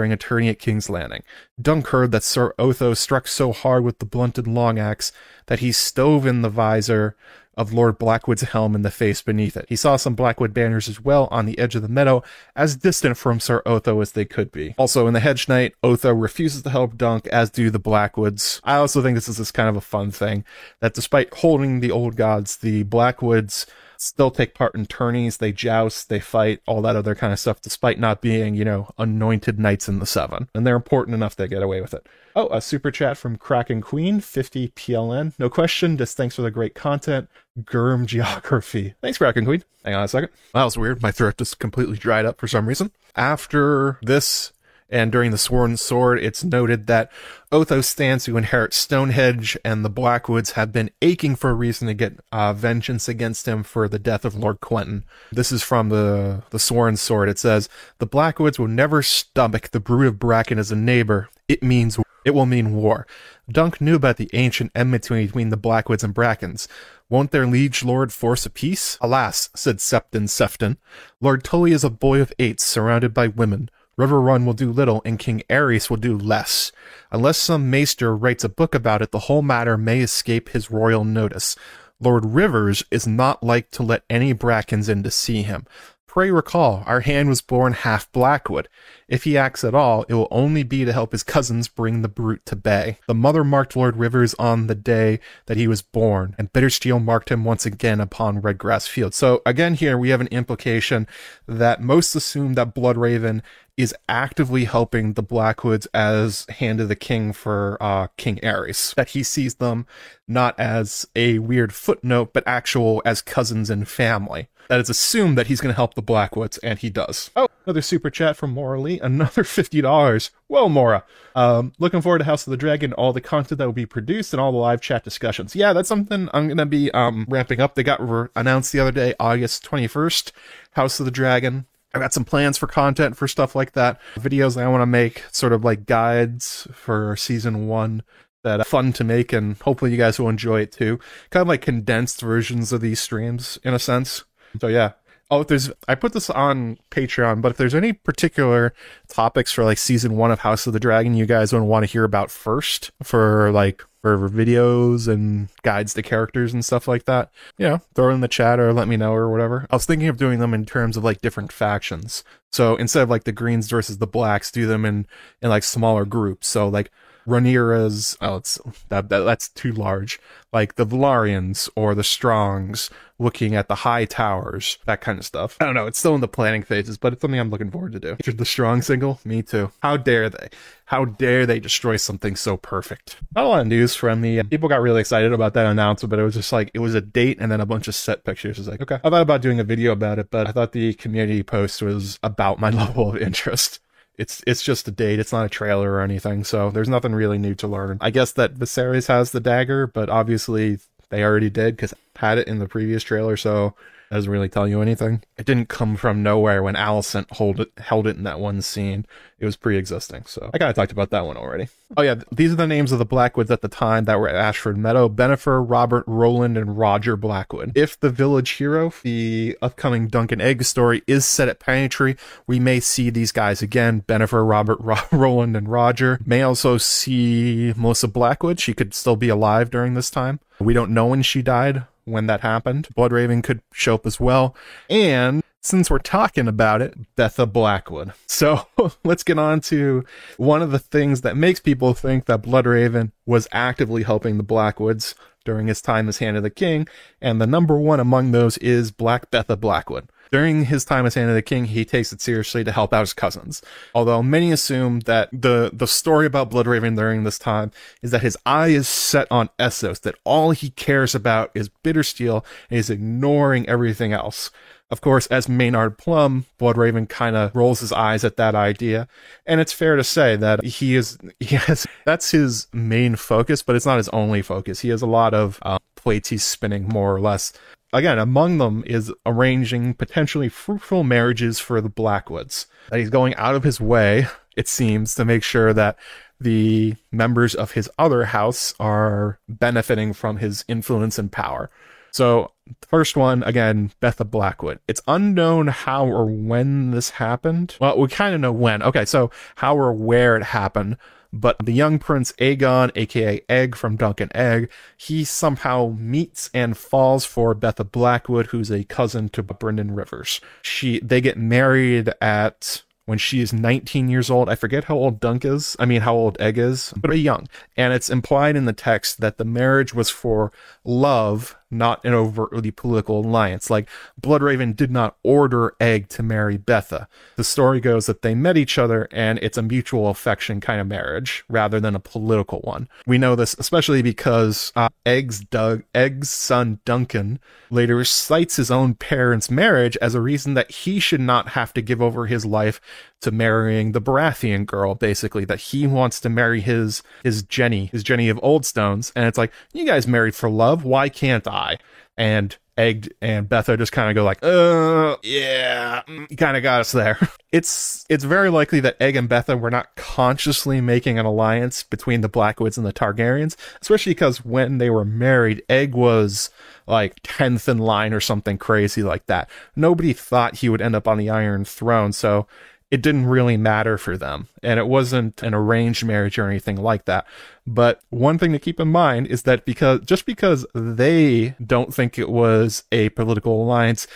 [0.00, 1.22] during a tourney at King's Landing.
[1.60, 5.12] Dunk heard that Sir Otho struck so hard with the blunted long axe
[5.44, 7.14] that he stove in the visor
[7.54, 9.66] of Lord Blackwood's helm in the face beneath it.
[9.68, 12.22] He saw some Blackwood banners as well on the edge of the meadow,
[12.56, 14.74] as distant from Sir Otho as they could be.
[14.78, 18.62] Also, in the Hedge Knight, Otho refuses to help Dunk, as do the Blackwoods.
[18.64, 20.46] I also think this is this kind of a fun thing,
[20.80, 23.66] that despite holding the old gods, the Blackwoods
[24.00, 27.60] still take part in tourneys, they joust, they fight, all that other kind of stuff,
[27.60, 30.48] despite not being, you know, anointed knights in the seven.
[30.54, 32.06] And they're important enough they get away with it.
[32.34, 35.34] Oh, a super chat from Kraken Queen, 50 PLN.
[35.38, 37.28] No question, just thanks for the great content.
[37.62, 38.94] Gurm geography.
[39.02, 39.64] Thanks, Kraken Queen.
[39.84, 40.30] Hang on a second.
[40.54, 41.02] That was weird.
[41.02, 42.92] My throat just completely dried up for some reason.
[43.16, 44.52] After this
[44.90, 47.10] and during the Sworn Sword, it's noted that
[47.52, 51.88] Otho stands to inherit Stone Hedge, and the Blackwoods have been aching for a reason
[51.88, 55.04] to get uh, vengeance against him for the death of Lord Quentin.
[55.32, 57.28] This is from the, the Sworn Sword.
[57.28, 57.68] It says,
[57.98, 61.28] The Blackwoods will never stomach the brute of Bracken as a neighbor.
[61.48, 63.06] It means it will mean war.
[63.50, 66.68] Dunk knew about the ancient enmity between the Blackwoods and Brackens.
[67.08, 68.96] Won't their liege lord force a peace?
[69.00, 70.76] Alas, said Septon Sefton,
[71.20, 73.70] Lord Tully is a boy of eight, surrounded by women.
[73.98, 76.72] Riverrun will do little, and King Aerys will do less.
[77.10, 81.04] Unless some maester writes a book about it, the whole matter may escape his royal
[81.04, 81.56] notice.
[82.00, 85.66] Lord Rivers is not like to let any Brackens in to see him.
[86.06, 88.68] Pray recall, our hand was born half Blackwood.
[89.10, 92.08] If he acts at all, it will only be to help his cousins bring the
[92.08, 92.98] brute to bay.
[93.08, 97.28] The mother marked Lord Rivers on the day that he was born, and Bittersteel marked
[97.28, 99.12] him once again upon Redgrass Field.
[99.12, 101.08] So again, here we have an implication
[101.48, 103.42] that most assume that Bloodraven
[103.76, 108.94] is actively helping the Blackwoods as Hand of the King for uh, King Aerys.
[108.94, 109.86] That he sees them
[110.28, 114.48] not as a weird footnote, but actual as cousins and family.
[114.68, 117.30] That is assumed that he's going to help the Blackwoods, and he does.
[117.34, 120.30] Oh, another super chat from Maura Lee, another $50.
[120.48, 121.04] Well, Mora,
[121.36, 124.34] um, looking forward to House of the Dragon, all the content that will be produced,
[124.34, 125.54] and all the live chat discussions.
[125.54, 127.76] Yeah, that's something I'm going to be um, ramping up.
[127.76, 130.32] They got re- announced the other day, August 21st,
[130.72, 131.66] House of the Dragon.
[131.94, 134.00] I've got some plans for content for stuff like that.
[134.16, 138.02] Videos I want to make, sort of like guides for season one
[138.42, 140.98] that fun to make, and hopefully you guys will enjoy it too.
[141.30, 144.24] Kind of like condensed versions of these streams in a sense.
[144.60, 144.92] So yeah.
[145.30, 148.74] Oh, if there's I put this on Patreon, but if there's any particular
[149.08, 151.92] topics for like season one of House of the Dragon you guys would want to
[151.92, 157.30] hear about first for like for videos and guides to characters and stuff like that,
[157.68, 159.66] know, throw in the chat or let me know or whatever.
[159.70, 162.24] I was thinking of doing them in terms of like different factions.
[162.50, 165.06] So instead of like the greens versus the blacks, do them in
[165.42, 166.48] in like smaller groups.
[166.48, 166.90] So like
[167.30, 168.58] Rhaenyra's oh it's
[168.88, 170.18] that, that that's too large.
[170.52, 175.56] Like the Velaryons or the Strongs looking at the high towers, that kind of stuff.
[175.60, 177.92] I don't know, it's still in the planning phases, but it's something I'm looking forward
[177.92, 178.16] to do.
[178.32, 179.70] The Strong single, me too.
[179.82, 180.48] How dare they?
[180.86, 183.16] How dare they destroy something so perfect?
[183.34, 184.42] Not a lot of news from me.
[184.42, 187.00] People got really excited about that announcement, but it was just like it was a
[187.00, 188.58] date and then a bunch of set pictures.
[188.58, 188.98] It's like, okay.
[189.04, 192.18] I thought about doing a video about it, but I thought the community post was
[192.24, 193.78] about my level of interest
[194.20, 195.18] it's it's just a date.
[195.18, 196.44] It's not a trailer or anything.
[196.44, 197.96] So there's nothing really new to learn.
[198.02, 202.46] I guess that Viserys has the dagger, but obviously they already did because had it
[202.46, 203.38] in the previous trailer.
[203.38, 203.74] So
[204.10, 205.22] Doesn't really tell you anything.
[205.38, 209.06] It didn't come from nowhere when Alicent hold it, held it in that one scene.
[209.38, 210.24] It was pre-existing.
[210.26, 211.68] So I kind of talked about that one already.
[211.96, 214.34] Oh yeah, these are the names of the Blackwoods at the time that were at
[214.34, 217.70] Ashford Meadow: Bennifer, Robert, Roland, and Roger Blackwood.
[217.76, 222.80] If the village hero, the upcoming Duncan Egg story, is set at Pennytree, we may
[222.80, 226.18] see these guys again: Bennifer, Robert, Ro- Roland, and Roger.
[226.26, 228.58] May also see Melissa Blackwood.
[228.58, 230.40] She could still be alive during this time.
[230.58, 232.88] We don't know when she died when that happened.
[232.96, 234.54] Bloodraven could show up as well.
[234.88, 238.12] And since we're talking about it, Betha Blackwood.
[238.26, 238.66] So
[239.04, 240.04] let's get on to
[240.36, 245.14] one of the things that makes people think that Bloodraven was actively helping the Blackwoods
[245.44, 246.88] during his time as Hand of the King.
[247.20, 250.08] And the number one among those is Black Betha Blackwood.
[250.32, 253.12] During his time as of the King, he takes it seriously to help out his
[253.12, 253.62] cousins.
[253.94, 258.36] Although many assume that the, the story about Bloodraven during this time is that his
[258.46, 263.68] eye is set on Essos, that all he cares about is Bittersteel and is ignoring
[263.68, 264.50] everything else.
[264.90, 269.06] Of course, as Maynard Plumm, Bloodraven kind of rolls his eyes at that idea,
[269.46, 271.16] and it's fair to say that he is
[271.48, 274.80] has that's his main focus, but it's not his only focus.
[274.80, 277.52] He has a lot of um, plates he's spinning, more or less.
[277.92, 282.66] Again, among them is arranging potentially fruitful marriages for the Blackwoods.
[282.88, 284.26] That he's going out of his way,
[284.56, 285.96] it seems, to make sure that
[286.40, 291.70] the members of his other house are benefiting from his influence and power.
[292.12, 292.52] So,
[292.88, 294.80] first one, again, Betha Blackwood.
[294.88, 297.76] It's unknown how or when this happened.
[297.80, 298.82] Well, we kind of know when.
[298.82, 300.96] Okay, so how or where it happened.
[301.32, 306.76] But the young prince Aegon, aka Egg from Dunk and Egg, he somehow meets and
[306.76, 310.40] falls for Betha Blackwood, who's a cousin to Brynden Rivers.
[310.62, 314.48] She they get married at when she is 19 years old.
[314.48, 315.76] I forget how old Dunk is.
[315.80, 317.48] I mean, how old Egg is, but young.
[317.76, 320.52] And it's implied in the text that the marriage was for
[320.84, 323.70] love, not an overtly political alliance.
[323.70, 323.88] Like,
[324.20, 327.08] Bloodraven did not order Egg to marry Betha.
[327.36, 330.86] The story goes that they met each other and it's a mutual affection kind of
[330.86, 332.88] marriage rather than a political one.
[333.06, 337.40] We know this especially because uh, Egg's Doug, Egg's son Duncan
[337.70, 341.82] later cites his own parents' marriage as a reason that he should not have to
[341.82, 342.80] give over his life
[343.20, 348.02] to marrying the Baratheon girl, basically, that he wants to marry his his Jenny, his
[348.02, 349.12] Jenny of Oldstones.
[349.14, 351.78] And it's like, you guys married for love, why can't I?
[352.16, 356.80] And Egg and Betha just kind of go like, uh, yeah, mm, kind of got
[356.80, 357.18] us there.
[357.52, 362.20] It's it's very likely that Egg and Betha were not consciously making an alliance between
[362.20, 366.50] the Blackwoods and the Targaryens, especially because when they were married, Egg was
[366.86, 369.50] like 10th in line or something crazy like that.
[369.74, 372.46] Nobody thought he would end up on the Iron Throne, so
[372.90, 374.48] it didn't really matter for them.
[374.62, 377.24] And it wasn't an arranged marriage or anything like that.
[377.64, 382.18] But one thing to keep in mind is that because just because they don't think
[382.18, 384.08] it was a political alliance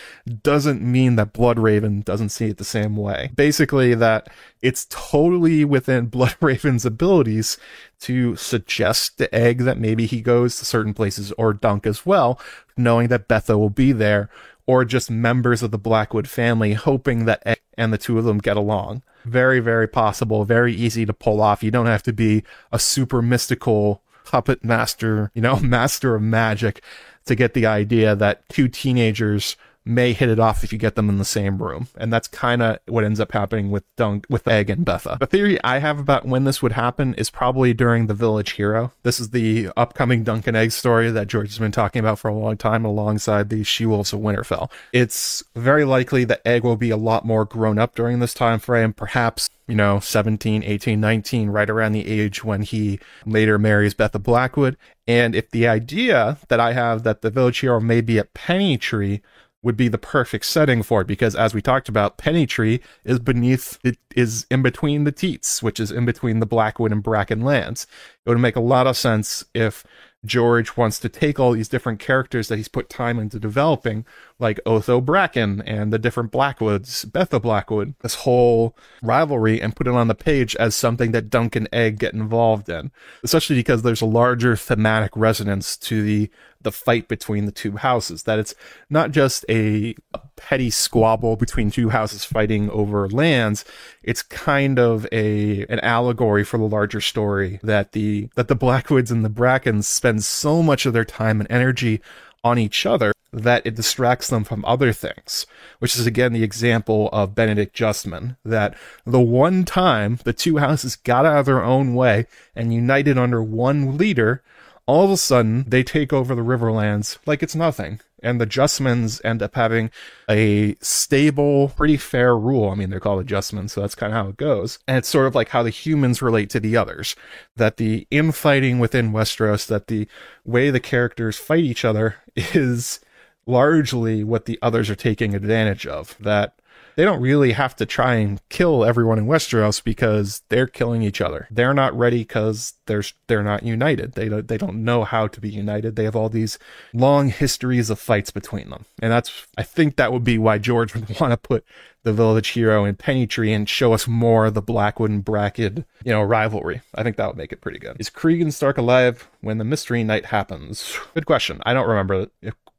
[0.43, 3.31] doesn't mean that Bloodraven doesn't see it the same way.
[3.33, 4.27] Basically, that
[4.61, 7.57] it's totally within Bloodraven's abilities
[8.01, 12.37] to suggest to Egg that maybe he goes to certain places or Dunk as well,
[12.75, 14.29] knowing that Betha will be there
[14.67, 18.57] or just members of the Blackwood family hoping that and the two of them get
[18.57, 19.03] along.
[19.25, 21.63] Very, very possible, very easy to pull off.
[21.63, 26.81] You don't have to be a super mystical puppet master, you know, master of magic
[27.25, 29.55] to get the idea that two teenagers
[29.85, 31.87] may hit it off if you get them in the same room.
[31.95, 35.17] And that's kind of what ends up happening with Dunk, with Egg and Betha.
[35.19, 38.91] The theory I have about when this would happen is probably during the Village Hero.
[39.03, 42.29] This is the upcoming Dunk and Egg story that George has been talking about for
[42.29, 44.71] a long time alongside the She-Wolves of Winterfell.
[44.91, 48.59] It's very likely that Egg will be a lot more grown up during this time
[48.59, 53.95] frame, perhaps you know, 17, 18, 19, right around the age when he later marries
[53.95, 54.77] Betha Blackwood.
[55.07, 59.21] And if the idea that I have that the village hero may be at Pennytree
[59.65, 63.17] would be the perfect setting for it because as we talked about penny tree is
[63.17, 67.41] beneath it is in between the teats which is in between the blackwood and bracken
[67.41, 67.87] lands.
[68.25, 69.83] It would make a lot of sense if
[70.23, 74.05] George wants to take all these different characters that he's put time into developing,
[74.37, 79.93] like Otho Bracken and the different Blackwoods, Betha Blackwood, this whole rivalry, and put it
[79.93, 82.91] on the page as something that Dunk and Egg get involved in.
[83.23, 86.29] Especially because there's a larger thematic resonance to the
[86.61, 88.23] the fight between the two houses.
[88.23, 88.55] That it's
[88.89, 93.63] not just a, a petty squabble between two houses fighting over lands.
[94.03, 99.11] It's kind of a an allegory for the larger story that the that the Blackwoods
[99.11, 102.01] and the Brackens spend so much of their time and energy
[102.43, 105.45] on each other that it distracts them from other things,
[105.79, 108.75] which is again the example of Benedict Justman, that
[109.05, 113.43] the one time the two houses got out of their own way and united under
[113.43, 114.41] one leader,
[114.87, 117.99] all of a sudden they take over the Riverlands like it's nothing.
[118.23, 119.91] And the Justmans end up having
[120.27, 122.69] a stable, pretty fair rule.
[122.69, 124.79] I mean, they're called adjustments, so that's kind of how it goes.
[124.87, 127.15] And it's sort of like how the humans relate to the others.
[127.55, 130.07] That the infighting within Westeros, that the
[130.43, 132.99] way the characters fight each other is
[133.45, 136.15] largely what the others are taking advantage of.
[136.19, 136.55] That
[136.95, 141.21] they don't really have to try and kill everyone in Westeros because they're killing each
[141.21, 141.47] other.
[141.51, 144.13] They're not ready because they're they're not united.
[144.13, 145.95] They don't they don't know how to be united.
[145.95, 146.57] They have all these
[146.93, 150.95] long histories of fights between them, and that's I think that would be why George
[150.95, 151.65] would want to put
[152.03, 156.11] the village hero in Pennytree and show us more of the Blackwood and Bracken, you
[156.11, 156.81] know, rivalry.
[156.93, 157.97] I think that would make it pretty good.
[157.99, 160.97] Is Cregan Stark alive when the Mystery Knight happens?
[161.15, 161.61] Good question.
[161.65, 162.27] I don't remember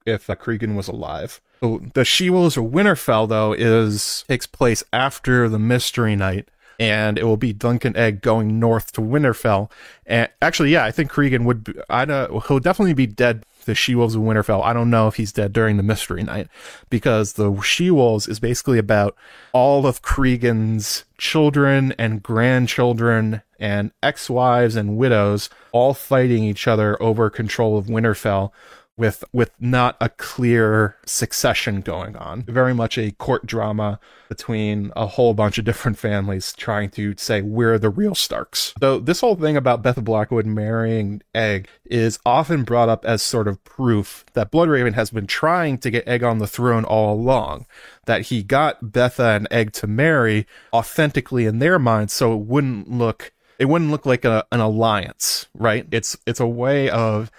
[0.06, 1.40] if uh, Cregan was alive.
[1.60, 6.48] So the She Wolves of Winterfell though is takes place after the Mystery Knight,
[6.78, 9.70] and it will be Dunk and Egg going north to Winterfell.
[10.06, 11.64] And actually, yeah, I think Cregan would.
[11.64, 13.44] Be, I know he'll definitely be dead.
[13.64, 14.62] The She Wolves of Winterfell.
[14.62, 16.46] I don't know if he's dead during the Mystery Knight
[16.88, 19.16] because the She Wolves is basically about
[19.52, 27.28] all of Cregan's children and grandchildren and ex-wives and widows all fighting each other over
[27.28, 28.52] control of Winterfell
[28.96, 32.42] with with not a clear succession going on.
[32.42, 37.42] Very much a court drama between a whole bunch of different families trying to say
[37.42, 38.72] we're the real Starks.
[38.80, 43.48] Though this whole thing about Beth Blackwood marrying Egg is often brought up as sort
[43.48, 47.66] of proof that Bloodraven has been trying to get Egg on the throne all along.
[48.06, 52.90] That he got Betha and Egg to marry authentically in their minds so it wouldn't
[52.90, 55.86] look it wouldn't look like a, an alliance, right?
[55.90, 57.30] It's it's a way of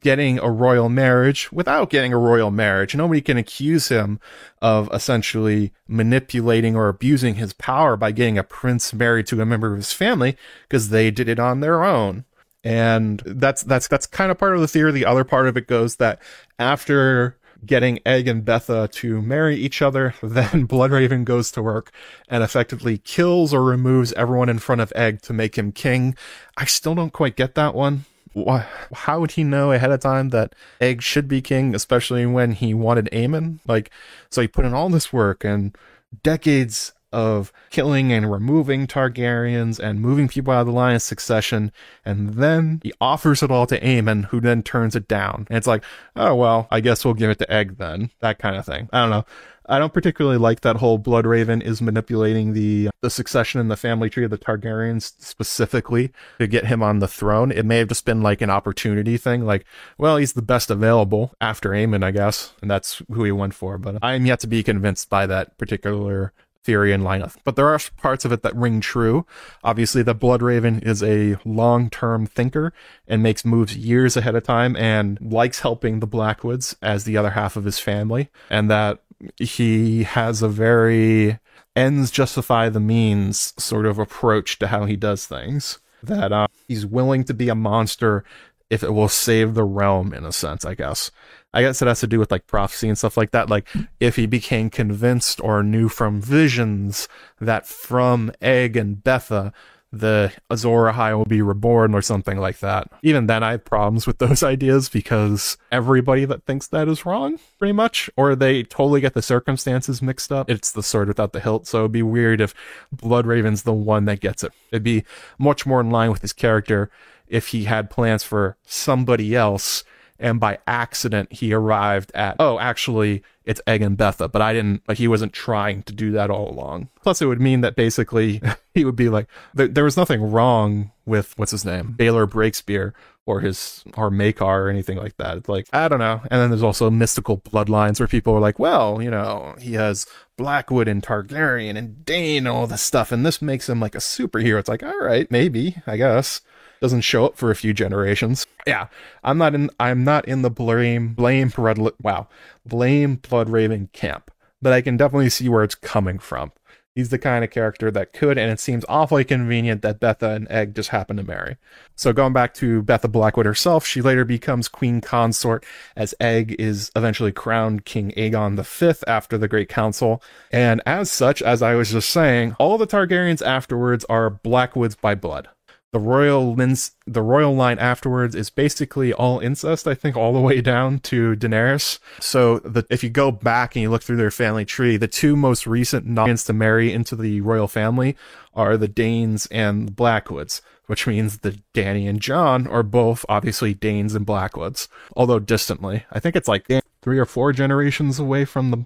[0.00, 2.94] getting a royal marriage without getting a royal marriage.
[2.94, 4.18] Nobody can accuse him
[4.60, 9.70] of essentially manipulating or abusing his power by getting a prince married to a member
[9.70, 10.36] of his family
[10.68, 12.24] because they did it on their own.
[12.64, 14.90] And that's that's that's kind of part of the theory.
[14.90, 16.20] The other part of it goes that
[16.58, 21.92] after getting Egg and Betha to marry each other, then Bloodraven goes to work
[22.28, 26.16] and effectively kills or removes everyone in front of Egg to make him king.
[26.56, 28.04] I still don't quite get that one
[28.44, 32.52] why, how would he know ahead of time that Egg should be king, especially when
[32.52, 33.60] he wanted Aemon?
[33.66, 33.90] Like,
[34.30, 35.76] so he put in all this work and
[36.22, 41.72] decades of killing and removing Targaryens and moving people out of the line of succession,
[42.04, 45.46] and then he offers it all to Aemon, who then turns it down.
[45.48, 45.82] And it's like,
[46.14, 48.10] oh well, I guess we'll give it to Egg then.
[48.20, 48.90] That kind of thing.
[48.92, 49.24] I don't know.
[49.68, 54.10] I don't particularly like that whole Bloodraven is manipulating the the succession in the family
[54.10, 57.50] tree of the Targaryens specifically to get him on the throne.
[57.52, 59.64] It may have just been like an opportunity thing, like,
[59.98, 63.78] well, he's the best available after Aemon, I guess, and that's who he went for.
[63.78, 66.32] But I am yet to be convinced by that particular
[66.66, 67.36] theory and lineup.
[67.44, 69.24] But there are parts of it that ring true.
[69.62, 72.72] Obviously, the Bloodraven is a long-term thinker
[73.06, 77.30] and makes moves years ahead of time and likes helping the Blackwoods as the other
[77.30, 78.30] half of his family.
[78.50, 79.00] And that
[79.38, 81.38] he has a very
[81.74, 85.78] ends justify the means sort of approach to how he does things.
[86.02, 88.24] That uh, he's willing to be a monster
[88.68, 91.10] if it will save the realm in a sense, I guess.
[91.54, 93.48] I guess it has to do with like prophecy and stuff like that.
[93.48, 93.68] Like
[94.00, 97.08] if he became convinced or knew from visions
[97.40, 99.52] that from Egg and Betha
[99.92, 102.90] the Azor Ahai will be reborn or something like that.
[103.02, 107.38] Even then, I have problems with those ideas because everybody that thinks that is wrong,
[107.58, 110.50] pretty much, or they totally get the circumstances mixed up.
[110.50, 112.54] It's the sword without the hilt, so it'd be weird if
[112.94, 114.52] Bloodraven's the one that gets it.
[114.70, 115.04] It'd be
[115.38, 116.90] much more in line with his character
[117.28, 119.84] if he had plans for somebody else
[120.18, 124.82] and by accident he arrived at oh actually it's egg and betha but i didn't
[124.88, 126.88] like he wasn't trying to do that all along.
[127.02, 128.40] Plus it would mean that basically
[128.74, 132.92] he would be like there, there was nothing wrong with what's his name baelor breakspear
[133.26, 135.38] or his or Maekar or anything like that.
[135.38, 136.20] It's like i don't know.
[136.30, 140.06] And then there's also mystical bloodlines where people are like well you know he has
[140.36, 143.98] blackwood and targaryen and Dayne and all this stuff and this makes him like a
[143.98, 144.58] superhero.
[144.58, 146.40] It's like all right maybe i guess
[146.86, 148.46] doesn't show up for a few generations.
[148.64, 148.86] Yeah,
[149.24, 149.70] I'm not in.
[149.80, 151.80] I'm not in the blame blame blood.
[152.00, 152.28] Wow,
[152.64, 154.30] blame Bloodraven camp,
[154.62, 156.52] but I can definitely see where it's coming from.
[156.94, 160.48] He's the kind of character that could, and it seems awfully convenient that Betha and
[160.48, 161.56] Egg just happen to marry.
[161.96, 165.66] So going back to Betha Blackwood herself, she later becomes queen consort
[165.96, 170.22] as Egg is eventually crowned King Aegon V after the Great Council.
[170.52, 175.16] And as such, as I was just saying, all the Targaryens afterwards are Blackwoods by
[175.16, 175.48] blood
[175.92, 179.86] the royal lins, the royal line afterwards is basically all incest.
[179.86, 181.98] I think all the way down to Daenerys.
[182.20, 185.36] So the, if you go back and you look through their family tree, the two
[185.36, 188.16] most recent nods to marry into the royal family
[188.52, 190.60] are the Daynes and the Blackwoods.
[190.86, 196.04] which means that Dany and Jon are both obviously Daynes and Blackwoods, although distantly.
[196.10, 196.66] I think it's like
[197.02, 198.84] three or four generations away from the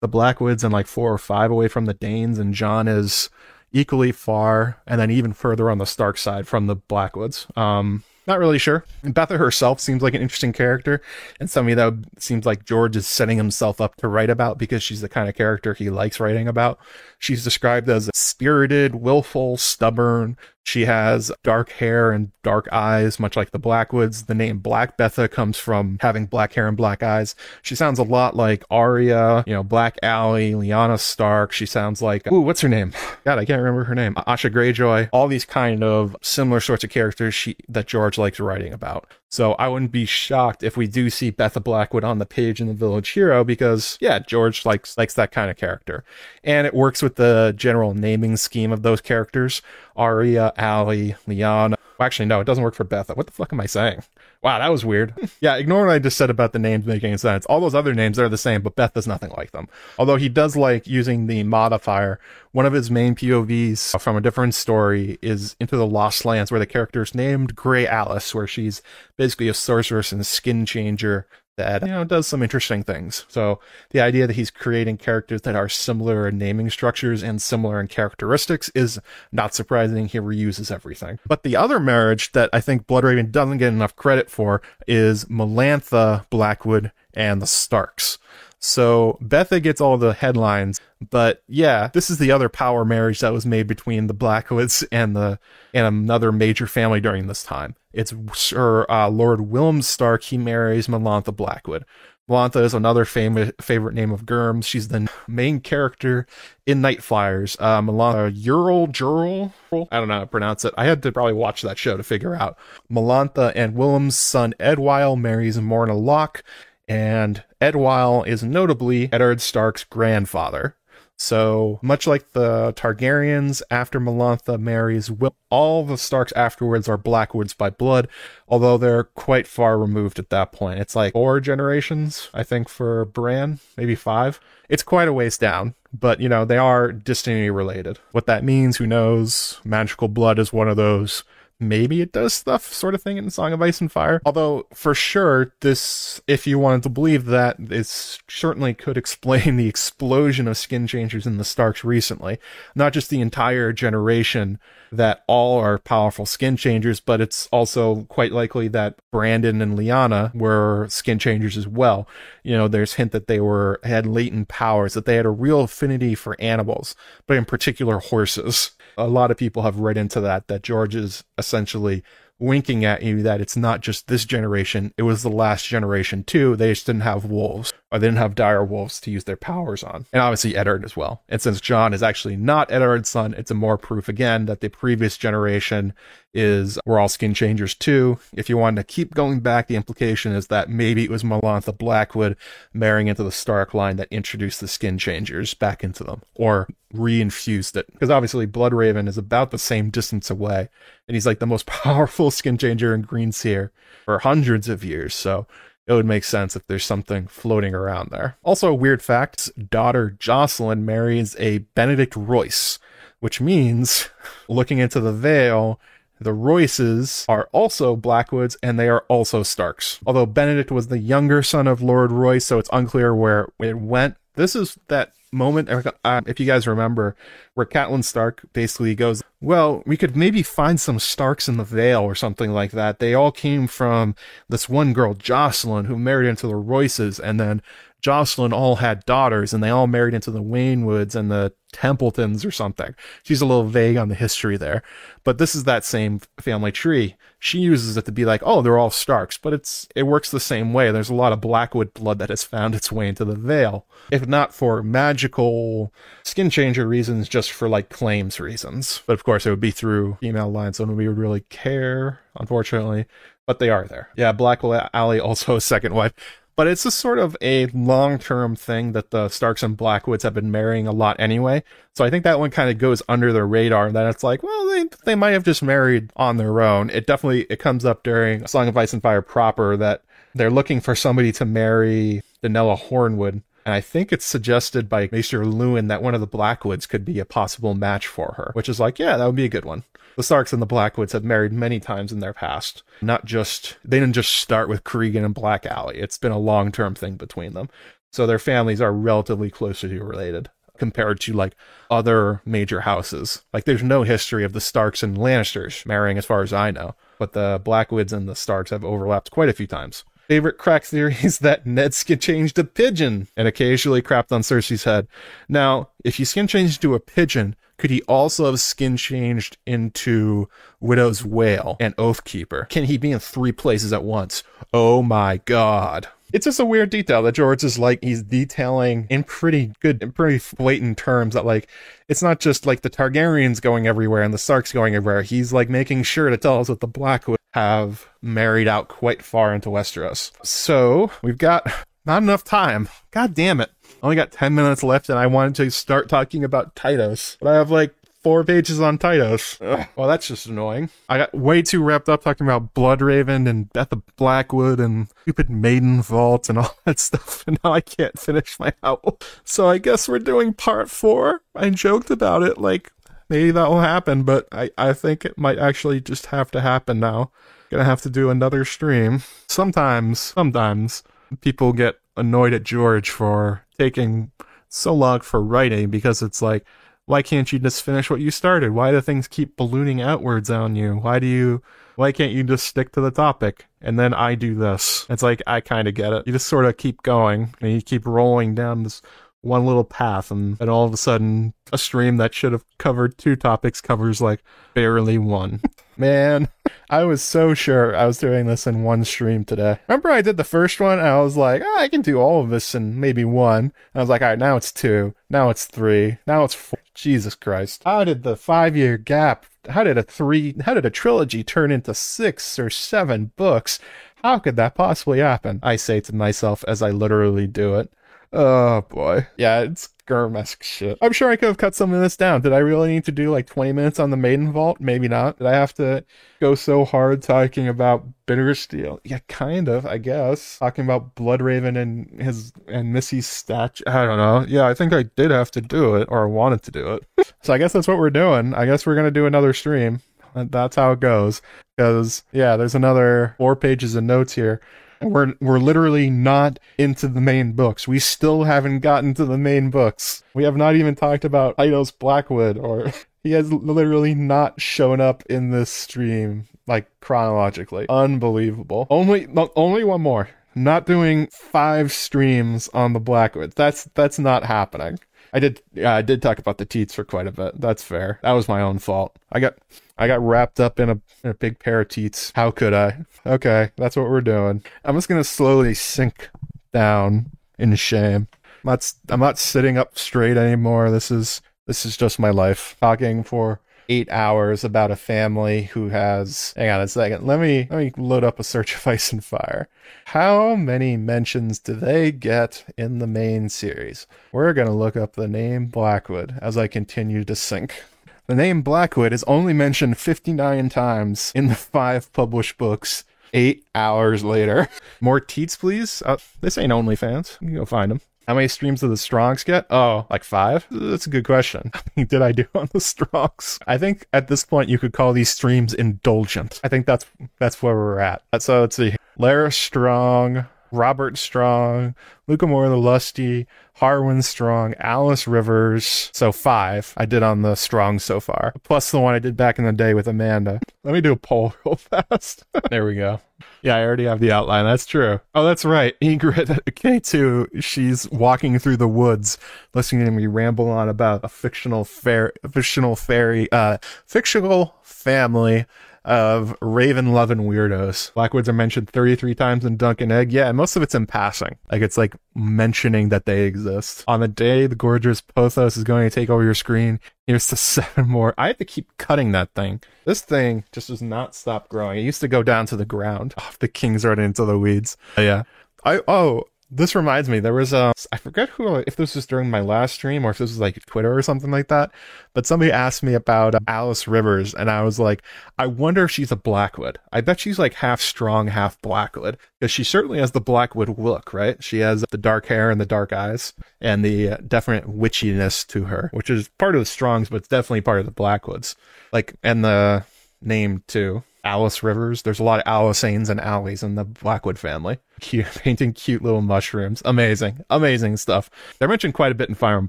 [0.00, 3.28] the Blackwoods and like four or five away from the Daynes, and Jon is
[3.72, 7.46] equally far, and then even further on the Stark side from the Blackwoods.
[7.56, 8.84] Um, not really sure.
[9.02, 11.02] Betha herself seems like an interesting character
[11.40, 15.00] and somebody that seems like George is setting himself up to write about because she's
[15.00, 16.78] the kind of character he likes writing about.
[17.20, 23.50] She's described as spirited, willful, stubborn, she has dark hair and dark eyes, much like
[23.50, 24.24] the Blackwoods.
[24.24, 27.34] The name Black Betha comes from having black hair and black eyes.
[27.62, 31.52] She sounds a lot like Arya, you know, Black Aly, Lyanna Stark.
[31.52, 32.92] She sounds like, ooh, what's her name?
[33.24, 34.14] God, I can't remember her name.
[34.14, 35.08] Asha Greyjoy.
[35.12, 39.12] All these kind of similar sorts of characters she, that George likes writing about.
[39.30, 42.66] So I wouldn't be shocked if we do see Betha Blackwood on the page in
[42.66, 46.04] the Village Hero because yeah, George likes likes that kind of character.
[46.42, 49.62] And it works with the general naming scheme of those characters.
[49.96, 51.76] Arya, Aly, Lyanna.
[51.98, 53.14] Well, actually, no, it doesn't work for Betha.
[53.14, 54.02] What the fuck am I saying?
[54.42, 55.14] Wow, that was weird.
[55.40, 57.44] yeah, ignore what I just said about the names making sense.
[57.46, 59.68] All those other names are the same, but Beth is nothing like them.
[59.98, 62.18] Although he does like using the modifier.
[62.52, 66.58] One of his main POVs from a different story is Into the Lost Lands, where
[66.58, 68.82] the character is named Grey Alice, where she's
[69.16, 71.26] basically a sorceress and skin changer
[71.56, 73.24] that you know does some interesting things.
[73.28, 73.60] So
[73.90, 77.88] the idea that he's creating characters that are similar in naming structures and similar in
[77.88, 78.98] characteristics is
[79.32, 80.06] not surprising.
[80.06, 81.18] He reuses everything.
[81.26, 86.28] But the other marriage that I think Bloodraven doesn't get enough credit for is Melantha
[86.30, 88.18] Blackwood and the Starks.
[88.60, 90.80] So Betha gets all the headlines,
[91.10, 95.16] but yeah, this is the other power marriage that was made between the Blackwoods and
[95.16, 95.38] the
[95.72, 97.74] and another major family during this time.
[97.94, 100.24] It's Sir uh, Lord Willem Stark.
[100.24, 101.86] He marries Melantha Blackwood.
[102.30, 104.64] Melantha is another famous favorite name of Gurm's.
[104.64, 106.26] She's the main character
[106.64, 107.56] in Nightflyers.
[107.58, 109.52] Uh, Melantha Ural Jural.
[109.72, 110.72] I don't know how to pronounce it.
[110.78, 112.56] I had to probably watch that show to figure out.
[112.92, 116.44] Melantha and Willem's son Edwyle marries Morna Locke
[116.90, 120.74] and Edwyle is notably Eddard Stark's grandfather.
[121.16, 127.52] So, much like the Targaryens after Melantha marries Will, all the Starks afterwards are Blackwoods
[127.52, 128.08] by blood,
[128.48, 130.80] although they're quite far removed at that point.
[130.80, 134.40] It's like four generations, I think, for Bran, maybe five.
[134.68, 138.00] It's quite a ways down, but you know, they are distantly related.
[138.10, 139.60] What that means, who knows?
[139.62, 141.22] Magical blood is one of those
[141.60, 144.20] maybe it does stuff sort of thing in Song of Ice and Fire.
[144.24, 149.68] Although for sure, this, if you wanted to believe that, it certainly could explain the
[149.68, 152.38] explosion of skin changers in the Starks recently.
[152.74, 154.58] Not just the entire generation
[154.92, 160.34] that all are powerful skin changers, but it's also quite likely that Brandon and Lyanna
[160.34, 162.08] were skin changers as well.
[162.42, 165.60] You know, there's hint that they were had latent powers, that they had a real
[165.60, 166.96] affinity for animals,
[167.26, 171.24] but in particular horses a lot of people have read into that that George is
[171.38, 172.02] essentially
[172.38, 176.56] winking at you that it's not just this generation, it was the last generation too.
[176.56, 179.82] They just didn't have wolves, or they didn't have dire wolves to use their powers
[179.82, 180.06] on.
[180.12, 181.22] And obviously Eddard as well.
[181.28, 184.68] And since Jon is actually not Eddard's son, it's a more proof again that the
[184.68, 185.92] previous generation
[186.32, 188.18] is we're all skin changers too.
[188.34, 191.76] If you wanted to keep going back, the implication is that maybe it was Melantha
[191.76, 192.36] Blackwood
[192.72, 197.76] marrying into the Stark line that introduced the skin changers back into them, or reinfused
[197.76, 197.92] it.
[197.92, 200.68] Because obviously Bloodraven is about the same distance away,
[201.08, 203.70] and he's like the most powerful skin changer in Greenseer
[204.04, 205.14] for hundreds of years.
[205.14, 205.46] So
[205.86, 208.36] it would make sense if there's something floating around there.
[208.42, 212.78] Also, a weird fact daughter Jocelyn marries a Benedict Royce,
[213.20, 214.08] which means,
[214.48, 215.80] looking into the Vale,
[216.20, 219.98] the Royces are also Blackwoods and they are also Starks.
[220.04, 224.16] Although Benedict was the younger son of Lord Royce, so it's unclear where it went.
[224.34, 225.68] This is that moment,
[226.04, 227.16] uh, if you guys remember,
[227.54, 232.02] where Catelyn Stark basically goes, Well, we could maybe find some Starks in the Vale
[232.02, 232.98] or something like that.
[232.98, 234.14] They all came from
[234.48, 237.62] this one girl, Jocelyn, who married into the Royces, and then
[238.00, 242.50] Jocelyn all had daughters and they all married into the Waynwoods and the Templetons or
[242.50, 242.94] something.
[243.22, 244.82] She's a little vague on the history there,
[245.22, 247.16] but this is that same family tree.
[247.38, 250.40] She uses it to be like, oh, they're all Starks, but it's it works the
[250.40, 250.90] same way.
[250.90, 254.26] There's a lot of Blackwood blood that has found its way into the Vale, if
[254.26, 255.92] not for magical
[256.24, 259.02] skin changer reasons, just for like claims reasons.
[259.06, 263.06] But of course, it would be through female lines, so nobody would really care, unfortunately
[263.50, 264.10] but they are there.
[264.16, 266.12] Yeah, Black Aly also a second wife
[266.60, 270.34] but it's a sort of a long term thing that the Starks and Blackwoods have
[270.34, 271.64] been marrying a lot anyway.
[271.94, 273.90] So I think that one kind of goes under the radar.
[273.90, 276.90] That it's like, well, they they might have just married on their own.
[276.90, 280.02] It definitely it comes up during Song of Ice and Fire proper that
[280.34, 285.44] they're looking for somebody to marry Donella Hornwood And I think it's suggested by Maester
[285.44, 288.80] Luwin that one of the Blackwoods could be a possible match for her, which is
[288.80, 289.84] like, yeah, that would be a good one.
[290.16, 292.82] The Starks and the Blackwoods have married many times in their past.
[293.00, 295.98] Not just, they didn't just start with Cregan and Black Aly.
[295.98, 297.68] It's been a long term thing between them.
[298.12, 301.54] So their families are relatively closely related compared to like
[301.90, 303.42] other major houses.
[303.52, 306.96] Like there's no history of the Starks and Lannisters marrying as far as I know,
[307.18, 310.04] but the Blackwoods and the Starks have overlapped quite a few times.
[310.30, 314.84] Favorite crack theory is that Ned skin changed to pigeon and occasionally crapped on Cersei's
[314.84, 315.08] head.
[315.48, 320.48] Now, if he skin changed to a pigeon, could he also have skin changed into
[320.78, 322.68] Widow's Wail and Oathkeeper?
[322.68, 324.44] Can he be in three places at once?
[324.72, 326.06] Oh my god.
[326.32, 330.12] It's just a weird detail that George is like he's detailing in pretty good in
[330.12, 331.66] pretty blatant terms that like
[332.08, 335.22] it's not just like the Targaryens going everywhere and the Starks going everywhere.
[335.22, 339.54] He's like making sure to tell us that the Blackwood have married out quite far
[339.54, 340.32] into Westeros.
[340.44, 341.66] So we've got
[342.06, 342.88] not enough time.
[343.10, 343.70] God damn it.
[344.02, 347.36] Only got 10 minutes left and I wanted to start talking about Tytos.
[347.40, 349.58] But I have like four pages on Tytos.
[349.60, 349.86] Ugh.
[349.96, 350.90] Well, that's just annoying.
[351.08, 356.48] I got way too wrapped up talking about Bloodraven and Betha Blackwood and stupid Maidenvault
[356.48, 359.18] and all that stuff, and now I can't finish my owl.
[359.44, 361.42] So I guess we're doing part four.
[361.54, 362.92] I joked about it, like
[363.30, 367.00] maybe that will happen, but I, I think it might actually just have to happen
[367.00, 367.30] now.
[367.70, 369.22] Gonna have to do another stream.
[369.48, 371.04] Sometimes, sometimes
[371.40, 374.32] people get annoyed at George for taking
[374.68, 376.66] so long for writing because it's like
[377.10, 378.70] why can't you just finish what you started?
[378.70, 380.94] Why do things keep ballooning outwards on you?
[380.94, 381.60] Why do you
[381.96, 383.66] why can't you just stick to the topic?
[383.80, 385.06] And then I do this.
[385.10, 386.24] It's like I kind of get it.
[386.24, 389.02] You just sort of keep going and you keep rolling down this
[389.42, 393.36] one little path and all of a sudden a stream that should have covered two
[393.36, 394.42] topics covers like
[394.74, 395.60] barely one.
[395.96, 396.48] Man,
[396.88, 399.78] I was so sure I was doing this in one stream today.
[399.86, 402.48] Remember I did the first one I was like, oh, I can do all of
[402.48, 403.64] this in maybe one.
[403.64, 405.14] And I was like, all right, now it's two.
[405.28, 406.18] Now it's three.
[406.26, 406.80] Now it's four.
[406.94, 407.82] Jesus Christ.
[407.84, 411.70] How did the five year gap, how did a three, how did a trilogy turn
[411.70, 413.78] into six or seven books?
[414.22, 415.60] How could that possibly happen?
[415.62, 417.90] I say to myself as I literally do it.
[418.32, 419.26] Oh boy.
[419.36, 420.98] Yeah, it's Gurm-esque shit.
[421.02, 422.42] I'm sure I could have cut some of this down.
[422.42, 424.80] Did I really need to do like 20 minutes on the Maidenvault?
[424.80, 425.38] Maybe not.
[425.38, 426.04] Did I have to
[426.40, 429.00] go so hard talking about Bittersteel?
[429.04, 430.58] Yeah, kind of, I guess.
[430.58, 433.84] Talking about Bloodraven and his and Missy's statue.
[433.86, 434.44] I don't know.
[434.48, 437.34] Yeah, I think I did have to do it, or I wanted to do it.
[437.42, 438.54] so I guess that's what we're doing.
[438.54, 440.00] I guess we're gonna do another stream.
[440.34, 441.42] That's how it goes.
[441.76, 444.60] Because yeah, there's another four pages of notes here
[445.00, 447.88] we're we're literally not into the main books.
[447.88, 450.22] We still haven't gotten to the main books.
[450.34, 455.22] We have not even talked about Tytos Blackwood or he has literally not shown up
[455.26, 457.86] in this stream like chronologically.
[457.88, 458.86] Unbelievable.
[458.90, 460.30] Only only one more.
[460.54, 463.52] Not doing five streams on the Blackwood.
[463.52, 464.98] That's that's not happening.
[465.32, 467.60] I did yeah, I did talk about the teats for quite a bit.
[467.60, 468.18] That's fair.
[468.22, 469.16] That was my own fault.
[469.32, 469.54] I got
[470.00, 472.32] I got wrapped up in a, in a big pair of teats.
[472.34, 473.04] How could I?
[473.26, 474.64] Okay, that's what we're doing.
[474.82, 476.30] I'm just gonna slowly sink
[476.72, 478.26] down in shame.
[478.64, 480.90] I'm not I'm not sitting up straight anymore.
[480.90, 482.76] This is this is just my life.
[482.80, 483.60] Talking for
[483.90, 487.92] eight hours about a family who has hang on a second let me let me
[487.96, 489.68] load up a search of ice and fire
[490.04, 495.14] how many mentions do they get in the main series we're going to look up
[495.14, 497.82] the name blackwood as i continue to sink
[498.30, 503.02] the name blackwood is only mentioned 59 times in the five published books
[503.32, 504.68] eight hours later
[505.00, 508.78] more teats please uh, this ain't onlyfans you can go find them how many streams
[508.78, 509.66] did the Strongs get?
[509.70, 510.64] Oh, like five?
[510.70, 511.72] That's a good question.
[511.96, 513.58] did I do on the Strongs?
[513.66, 516.60] I think at this point you could call these streams indulgent.
[516.62, 517.06] I think that's
[517.40, 518.22] that's where we're at.
[518.38, 518.94] So let's see.
[519.18, 521.94] Lara Strong, Robert Strong,
[522.28, 523.46] Lucamore the Lusty,
[523.80, 526.10] Harwin Strong, Alice Rivers.
[526.12, 529.58] So five I did on the Strong so far, plus the one I did back
[529.58, 530.60] in the day with Amanda.
[530.84, 532.44] Let me do a poll real fast.
[532.70, 533.20] there we go.
[533.62, 534.64] Yeah, I already have the outline.
[534.64, 535.20] That's true.
[535.34, 535.98] Oh, that's right.
[536.02, 539.38] Ingrid K2, she's walking through the woods,
[539.74, 545.66] listening to me ramble on about a fictional fair, fictional fairy, uh, fictional family
[546.04, 548.12] of raven loving weirdos.
[548.14, 550.32] Blackwoods are mentioned 33 times in Dunk and Egg.
[550.32, 551.58] Yeah, most of it's in passing.
[551.70, 554.04] Like it's like mentioning that they exist.
[554.08, 557.56] On the day the gorgeous Pothos is going to take over your screen, here's the
[557.56, 558.34] seven more.
[558.38, 559.82] I have to keep cutting that thing.
[560.04, 561.98] This thing just does not stop growing.
[561.98, 563.34] It used to go down to the ground.
[563.36, 564.96] off the king's right into the weeds.
[565.18, 565.44] Yeah.
[565.84, 569.50] I oh This reminds me, there was a, I forget who, if this was during
[569.50, 571.90] my last stream or if this was like Twitter or something like that,
[572.32, 575.22] but somebody asked me about uh, Alice Rivers and I was like,
[575.58, 576.98] I wonder if she's a Blackwood.
[577.12, 581.34] I bet she's like half strong, half Blackwood because she certainly has the Blackwood look,
[581.34, 581.62] right?
[581.62, 585.84] She has the dark hair and the dark eyes and the uh, definite witchiness to
[585.84, 588.76] her, which is part of the Strongs, but it's definitely part of the Blackwoods.
[589.12, 590.04] Like, and the
[590.40, 591.24] name too.
[591.44, 592.22] Alice Rivers.
[592.22, 594.98] There's a lot of Alysannes and Alleys in the Blackwood family.
[595.20, 597.02] Cute, painting cute little mushrooms.
[597.04, 598.50] Amazing, amazing stuff.
[598.78, 599.88] They're mentioned quite a bit in Fire and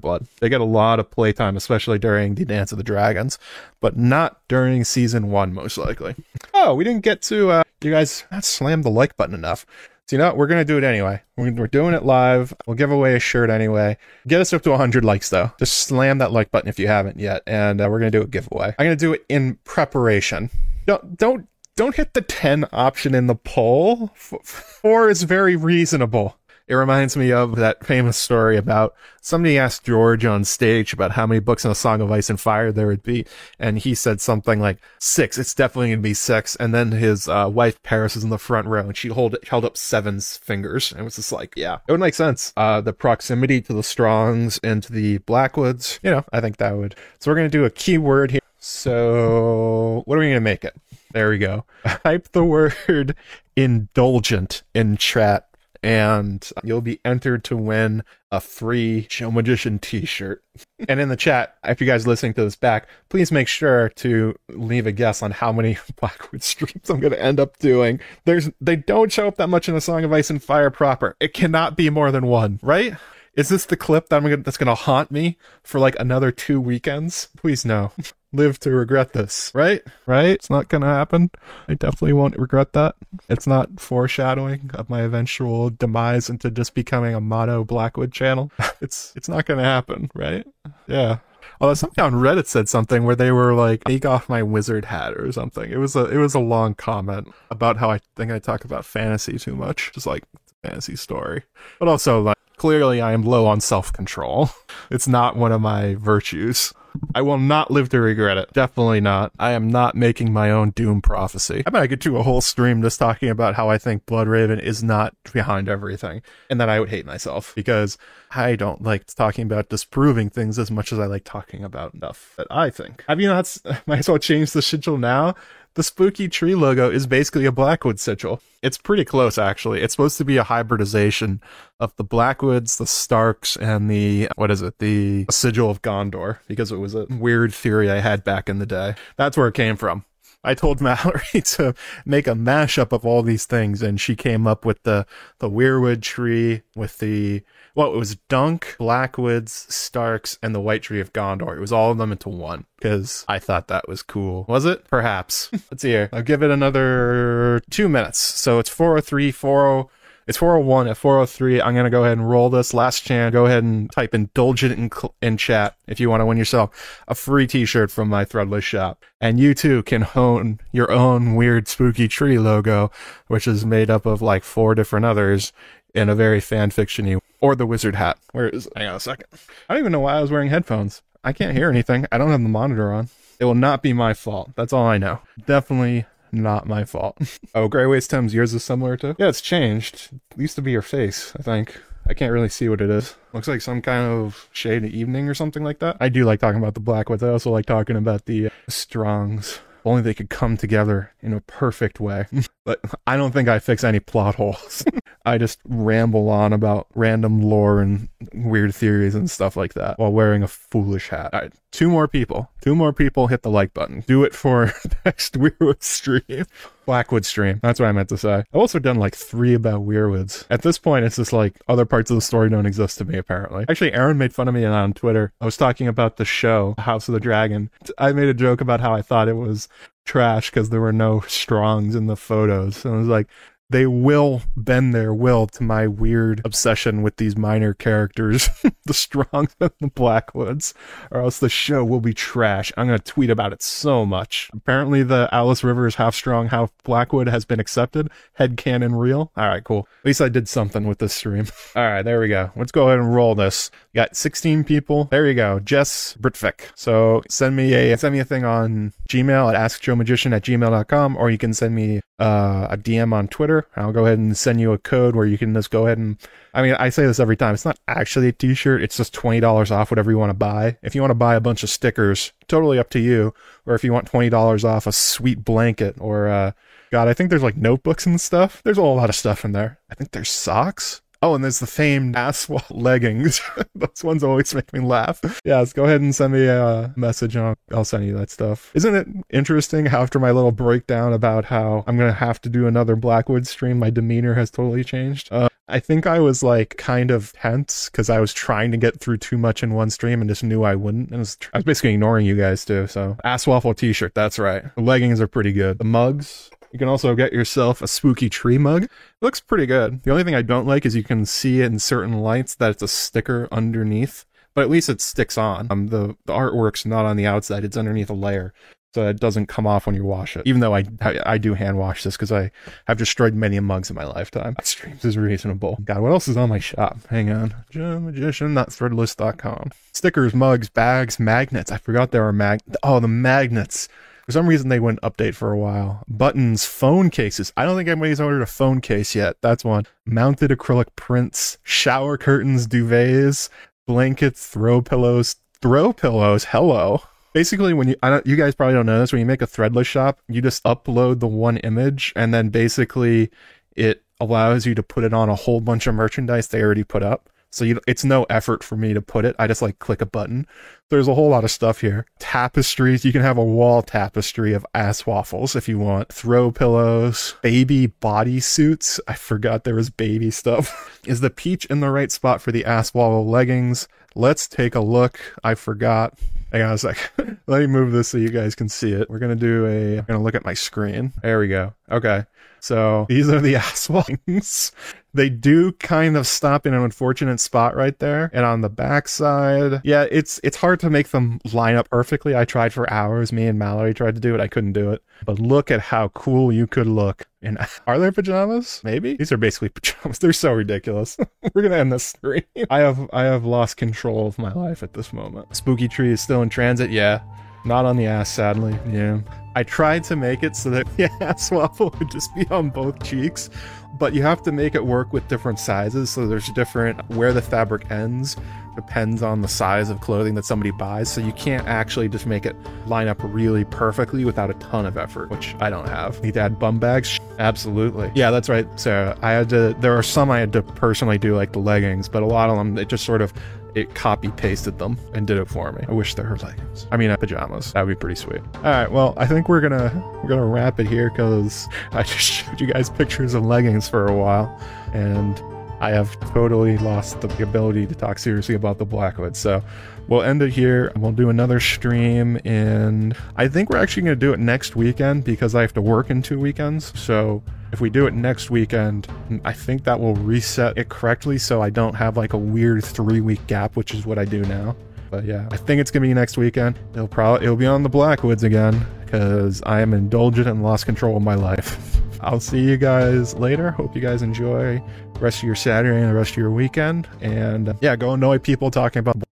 [0.00, 0.26] Blood.
[0.40, 3.38] They get a lot of playtime, especially during the Dance of the Dragons,
[3.80, 6.14] but not during season one, most likely.
[6.54, 9.66] Oh, we didn't get to, uh, you guys not slam the like button enough.
[10.06, 10.36] So, you know what?
[10.36, 11.22] We're going to do it anyway.
[11.36, 12.52] We're, we're doing it live.
[12.66, 13.96] We'll give away a shirt anyway.
[14.26, 15.52] Get us up to 100 likes, though.
[15.58, 17.42] Just slam that like button if you haven't yet.
[17.46, 18.74] And uh, we're going to do a giveaway.
[18.78, 20.50] I'm going to do it in preparation.
[20.86, 24.08] Don't, don't, don't hit the 10 option in the poll.
[24.14, 26.36] Four is very reasonable.
[26.68, 31.26] It reminds me of that famous story about somebody asked George on stage about how
[31.26, 33.26] many books in A Song of Ice and Fire there would be.
[33.58, 35.38] And he said something like six.
[35.38, 36.56] It's definitely going to be six.
[36.56, 39.64] And then his uh, wife Parris is in the front row and she hold, held
[39.64, 40.92] up seven's fingers.
[40.92, 42.52] And it was just like, yeah, it would make sense.
[42.56, 46.76] Uh, the proximity to the Strongs and to the Blackwoods, you know, I think that
[46.76, 46.94] would.
[47.18, 48.41] So we're going to do a keyword here.
[48.64, 50.76] So what are we going to make it?
[51.10, 51.64] There we go.
[52.04, 53.16] Type the word
[53.56, 55.48] indulgent in chat
[55.82, 60.44] and you'll be entered to win a free Joe Magician t-shirt.
[60.88, 63.88] and in the chat, if you guys are listening to this back, please make sure
[63.96, 67.98] to leave a guess on how many Blackwood streams I'm going to end up doing.
[68.26, 71.16] There's they don't show up that much in a Song of Ice and Fire proper.
[71.18, 72.94] It cannot be more than one, right?
[73.34, 76.30] Is this the clip that I'm gonna, that's going to haunt me for like another
[76.30, 77.28] two weekends?
[77.36, 77.90] Please no.
[78.32, 79.82] Live to regret this, right?
[80.06, 80.30] Right?
[80.30, 81.30] It's not going to happen.
[81.68, 82.96] I definitely won't regret that.
[83.28, 88.50] It's not foreshadowing of my eventual demise into just becoming a mono Blackwood channel.
[88.80, 90.44] It's it's not going to happen, right?
[90.88, 91.18] Yeah.
[91.60, 95.14] Although somebody on Reddit said something where they were like, "Take off my wizard hat"
[95.14, 95.70] or something.
[95.70, 98.84] It was a it was a long comment about how I think I talk about
[98.84, 100.24] fantasy too much, just like
[100.64, 101.44] fantasy story,
[101.78, 104.50] but also like clearly I am low on self control.
[104.90, 106.74] It's not one of my virtues.
[107.14, 108.52] I will not live to regret it.
[108.52, 109.32] Definitely not.
[109.38, 111.62] I am not making my own doom prophecy.
[111.66, 114.60] I bet I could do a whole stream just talking about how I think Bloodraven
[114.62, 116.22] is not behind everything.
[116.48, 117.98] And that I would hate myself because
[118.30, 122.34] I don't like talking about disproving things as much as I like talking about stuff
[122.36, 123.04] that I think.
[123.08, 123.56] Have you not?
[123.86, 125.34] Might as well change the schedule now
[125.74, 128.40] the spooky tree logo is basically a Blackwood sigil.
[128.62, 129.80] It's pretty close, actually.
[129.80, 131.40] It's supposed to be a hybridization
[131.80, 136.70] of the Blackwoods, the Starks, and the, what is it, the sigil of Gondor, because
[136.70, 138.94] it was a weird theory I had back in the day.
[139.16, 140.04] That's where it came from.
[140.44, 141.74] I told Mallory to
[142.04, 145.06] make a mashup of all these things, and she came up with the
[145.38, 147.42] the weirwood tree with the
[147.74, 151.56] well, it was Dunk, Blackwoods, Starks, and the White Tree of Gondor.
[151.56, 154.44] It was all of them into one because I thought that was cool.
[154.46, 154.86] Was it?
[154.88, 155.48] Perhaps.
[155.70, 156.10] Let's see here.
[156.12, 158.18] I'll give it another two minutes.
[158.18, 159.88] So it's 403, 40.
[160.26, 161.60] It's 401 at 403.
[161.60, 163.32] I'm going to go ahead and roll this last chance.
[163.32, 164.90] Go ahead and type indulgent in,
[165.20, 169.04] in chat if you want to win yourself a free t-shirt from my threadless shop.
[169.20, 172.90] And you too can hone your own weird spooky tree logo,
[173.26, 175.52] which is made up of like four different others
[175.94, 178.18] in a very fan fictiony or the wizard hat.
[178.30, 178.72] Where is it?
[178.76, 179.26] hang on a second.
[179.68, 181.02] I don't even know why I was wearing headphones.
[181.24, 182.06] I can't hear anything.
[182.12, 183.08] I don't have the monitor on.
[183.38, 184.52] It will not be my fault.
[184.54, 185.20] That's all I know.
[185.46, 187.18] Definitely not my fault.
[187.54, 189.14] oh, Grey Waste Thames, yours is similar to?
[189.18, 190.10] Yeah, it's changed.
[190.30, 191.78] It used to be your face, I think.
[192.06, 193.14] I can't really see what it is.
[193.32, 195.96] Looks like some kind of shade of evening or something like that.
[196.00, 197.22] I do like talking about the Blackwoods.
[197.22, 199.60] I also like talking about the uh, Strongs.
[199.84, 202.26] only they could come together in a perfect way.
[202.64, 204.84] but I don't think I fix any plot holes.
[205.24, 210.12] I just ramble on about random lore and weird theories and stuff like that while
[210.12, 211.30] wearing a foolish hat.
[211.32, 212.50] All right, two more people.
[212.60, 214.04] Two more people hit the like button.
[214.06, 214.72] Do it for
[215.04, 216.46] next Weirwood stream.
[216.84, 217.60] Blackwood stream.
[217.62, 218.44] That's what I meant to say.
[218.52, 220.46] I've also done like three about Weirwoods.
[220.50, 223.18] At this point, it's just like other parts of the story don't exist to me,
[223.18, 223.64] apparently.
[223.68, 225.32] Actually, Aaron made fun of me on Twitter.
[225.40, 227.70] I was talking about the show, House of the Dragon.
[227.98, 229.68] I made a joke about how I thought it was
[230.04, 232.84] trash because there were no strongs in the photos.
[232.84, 233.28] And I was like,
[233.72, 238.48] they will bend their will to my weird obsession with these minor characters,
[238.84, 240.74] the Strongs and the Blackwoods,
[241.10, 242.72] or else the show will be trash.
[242.76, 244.50] I'm going to tweet about it so much.
[244.52, 248.10] Apparently, the Alice Rivers half strong, half Blackwood has been accepted.
[248.34, 249.32] Head canon real.
[249.36, 249.88] All right, cool.
[250.00, 251.46] At least I did something with this stream.
[251.76, 252.52] All right, there we go.
[252.56, 253.70] Let's go ahead and roll this.
[253.94, 255.04] Got 16 people.
[255.04, 255.60] There you go.
[255.60, 256.70] Jess Britvik.
[256.74, 261.30] So send me a send me a thing on Gmail at askjoemagician at gmail.com or
[261.30, 263.66] you can send me uh, a DM on Twitter.
[263.76, 266.16] I'll go ahead and send you a code where you can just go ahead and
[266.54, 267.52] I mean, I say this every time.
[267.52, 268.82] It's not actually a t-shirt.
[268.82, 270.78] It's just $20 off whatever you want to buy.
[270.82, 273.34] If you want to buy a bunch of stickers, totally up to you.
[273.66, 276.52] Or if you want $20 off a sweet blanket or uh
[276.90, 278.62] God, I think there's like notebooks and stuff.
[278.64, 279.78] There's a whole lot of stuff in there.
[279.90, 281.00] I think there's socks.
[281.22, 283.40] Oh, and there's the famed asphalt leggings.
[283.76, 285.20] Those ones always make me laugh.
[285.44, 288.72] Yes, go ahead and send me a message and I'll, I'll send you that stuff.
[288.74, 292.48] Isn't it interesting how after my little breakdown about how I'm going to have to
[292.48, 295.28] do another Blackwood stream, my demeanor has totally changed?
[295.30, 298.98] Uh, I think I was like kind of tense because I was trying to get
[298.98, 301.08] through too much in one stream and just knew I wouldn't.
[301.10, 302.88] And I was, I was basically ignoring you guys too.
[302.88, 304.64] So, ass waffle t shirt, that's right.
[304.74, 305.78] The leggings are pretty good.
[305.78, 308.84] The mugs, you can also get yourself a spooky tree mug.
[308.84, 308.90] It
[309.20, 310.02] looks pretty good.
[310.02, 312.82] The only thing I don't like is you can see in certain lights that it's
[312.82, 314.24] a sticker underneath,
[314.54, 315.68] but at least it sticks on.
[315.70, 318.54] Um, the, the artwork's not on the outside, it's underneath a layer.
[318.94, 320.42] So it doesn't come off when you wash it.
[320.44, 322.50] Even though I I, do hand wash this because I
[322.86, 324.54] have destroyed many mugs in my lifetime.
[324.62, 325.78] Streams is reasonable.
[325.82, 326.98] God, what else is on my shop?
[327.08, 327.54] Hang on.
[327.70, 329.70] Joe Magician, not threadless.com.
[329.92, 331.72] Stickers, mugs, bags, magnets.
[331.72, 332.60] I forgot there were mag.
[332.82, 333.88] Oh, the magnets.
[334.26, 336.04] For some reason, they wouldn't update for a while.
[336.08, 337.52] Buttons, phone cases.
[337.56, 339.36] I don't think anybody's ordered a phone case yet.
[339.40, 339.86] That's one.
[340.06, 343.48] Mounted acrylic prints, shower curtains, duvets,
[343.86, 345.36] blankets, throw pillows.
[345.60, 346.44] Throw pillows.
[346.44, 347.02] Hello.
[347.32, 349.46] Basically, when you, I don't, you guys probably don't know this, when you make a
[349.46, 353.30] threadless shop, you just upload the one image and then basically
[353.74, 357.02] it allows you to put it on a whole bunch of merchandise they already put
[357.02, 357.28] up.
[357.52, 359.36] So you, it's no effort for me to put it.
[359.38, 360.46] I just like click a button.
[360.88, 362.06] There's a whole lot of stuff here.
[362.18, 363.04] Tapestries.
[363.04, 366.10] You can have a wall tapestry of ass waffles if you want.
[366.10, 368.98] Throw pillows, baby body suits.
[369.06, 371.00] I forgot there was baby stuff.
[371.06, 373.86] Is the peach in the right spot for the ass waffle leggings?
[374.14, 375.20] Let's take a look.
[375.44, 376.18] I forgot.
[376.52, 377.12] Hang on a sec.
[377.46, 379.10] Let me move this so you guys can see it.
[379.10, 379.98] We're gonna do a.
[379.98, 381.12] I'm gonna look at my screen.
[381.22, 381.74] There we go.
[381.90, 382.24] Okay.
[382.60, 384.72] So these are the ass wings.
[385.14, 388.30] They do kind of stop in an unfortunate spot right there.
[388.32, 392.34] And on the backside, yeah, it's it's hard to make them line up perfectly.
[392.34, 393.32] I tried for hours.
[393.32, 394.40] Me and Mallory tried to do it.
[394.40, 395.02] I couldn't do it.
[395.24, 397.26] But look at how cool you could look.
[397.42, 398.80] And are there pajamas?
[398.84, 400.18] Maybe these are basically pajamas.
[400.18, 401.18] They're so ridiculous.
[401.54, 402.44] We're gonna end this stream.
[402.70, 405.54] I have I have lost control of my life at this moment.
[405.54, 406.90] Spooky tree is still in transit.
[406.90, 407.20] Yeah,
[407.64, 408.76] not on the ass, sadly.
[408.90, 409.20] Yeah.
[409.54, 413.02] I tried to make it so that the ass waffle would just be on both
[413.04, 413.50] cheeks,
[413.98, 416.10] but you have to make it work with different sizes.
[416.10, 418.36] So there's different where the fabric ends
[418.74, 421.12] depends on the size of clothing that somebody buys.
[421.12, 422.56] So you can't actually just make it
[422.86, 426.22] line up really perfectly without a ton of effort, which I don't have.
[426.22, 427.20] Need to add bum bags?
[427.38, 428.10] Absolutely.
[428.14, 429.18] Yeah, that's right, Sarah.
[429.20, 432.22] I had to, there are some I had to personally do, like the leggings, but
[432.22, 433.32] a lot of them, it just sort of,
[433.74, 435.84] it copy pasted them and did it for me.
[435.88, 436.86] I wish there were leggings.
[436.90, 437.72] I mean, uh, pajamas.
[437.72, 438.42] That would be pretty sweet.
[438.56, 438.90] All right.
[438.90, 439.90] Well, I think we're gonna
[440.22, 444.06] we're gonna wrap it here because I just showed you guys pictures of leggings for
[444.06, 444.60] a while,
[444.92, 445.40] and
[445.80, 449.36] I have totally lost the ability to talk seriously about the Blackwood.
[449.36, 449.62] So
[450.08, 450.92] we'll end it here.
[450.96, 455.54] We'll do another stream, and I think we're actually gonna do it next weekend because
[455.54, 456.98] I have to work in two weekends.
[456.98, 457.42] So
[457.72, 459.08] if we do it next weekend,
[459.44, 463.20] I think that will reset it correctly so I don't have like a weird three
[463.20, 464.76] week gap, which is what I do now.
[465.10, 466.78] But yeah, I think it's gonna be next weekend.
[466.94, 471.16] It'll probably it'll be on the Blackwoods again because I am indulgent and lost control
[471.16, 472.00] of my life.
[472.22, 473.72] I'll see you guys later.
[473.72, 474.82] Hope you guys enjoy
[475.14, 477.08] the rest of your Saturday and the rest of your weekend.
[477.20, 479.22] And uh, yeah, go annoy people talking about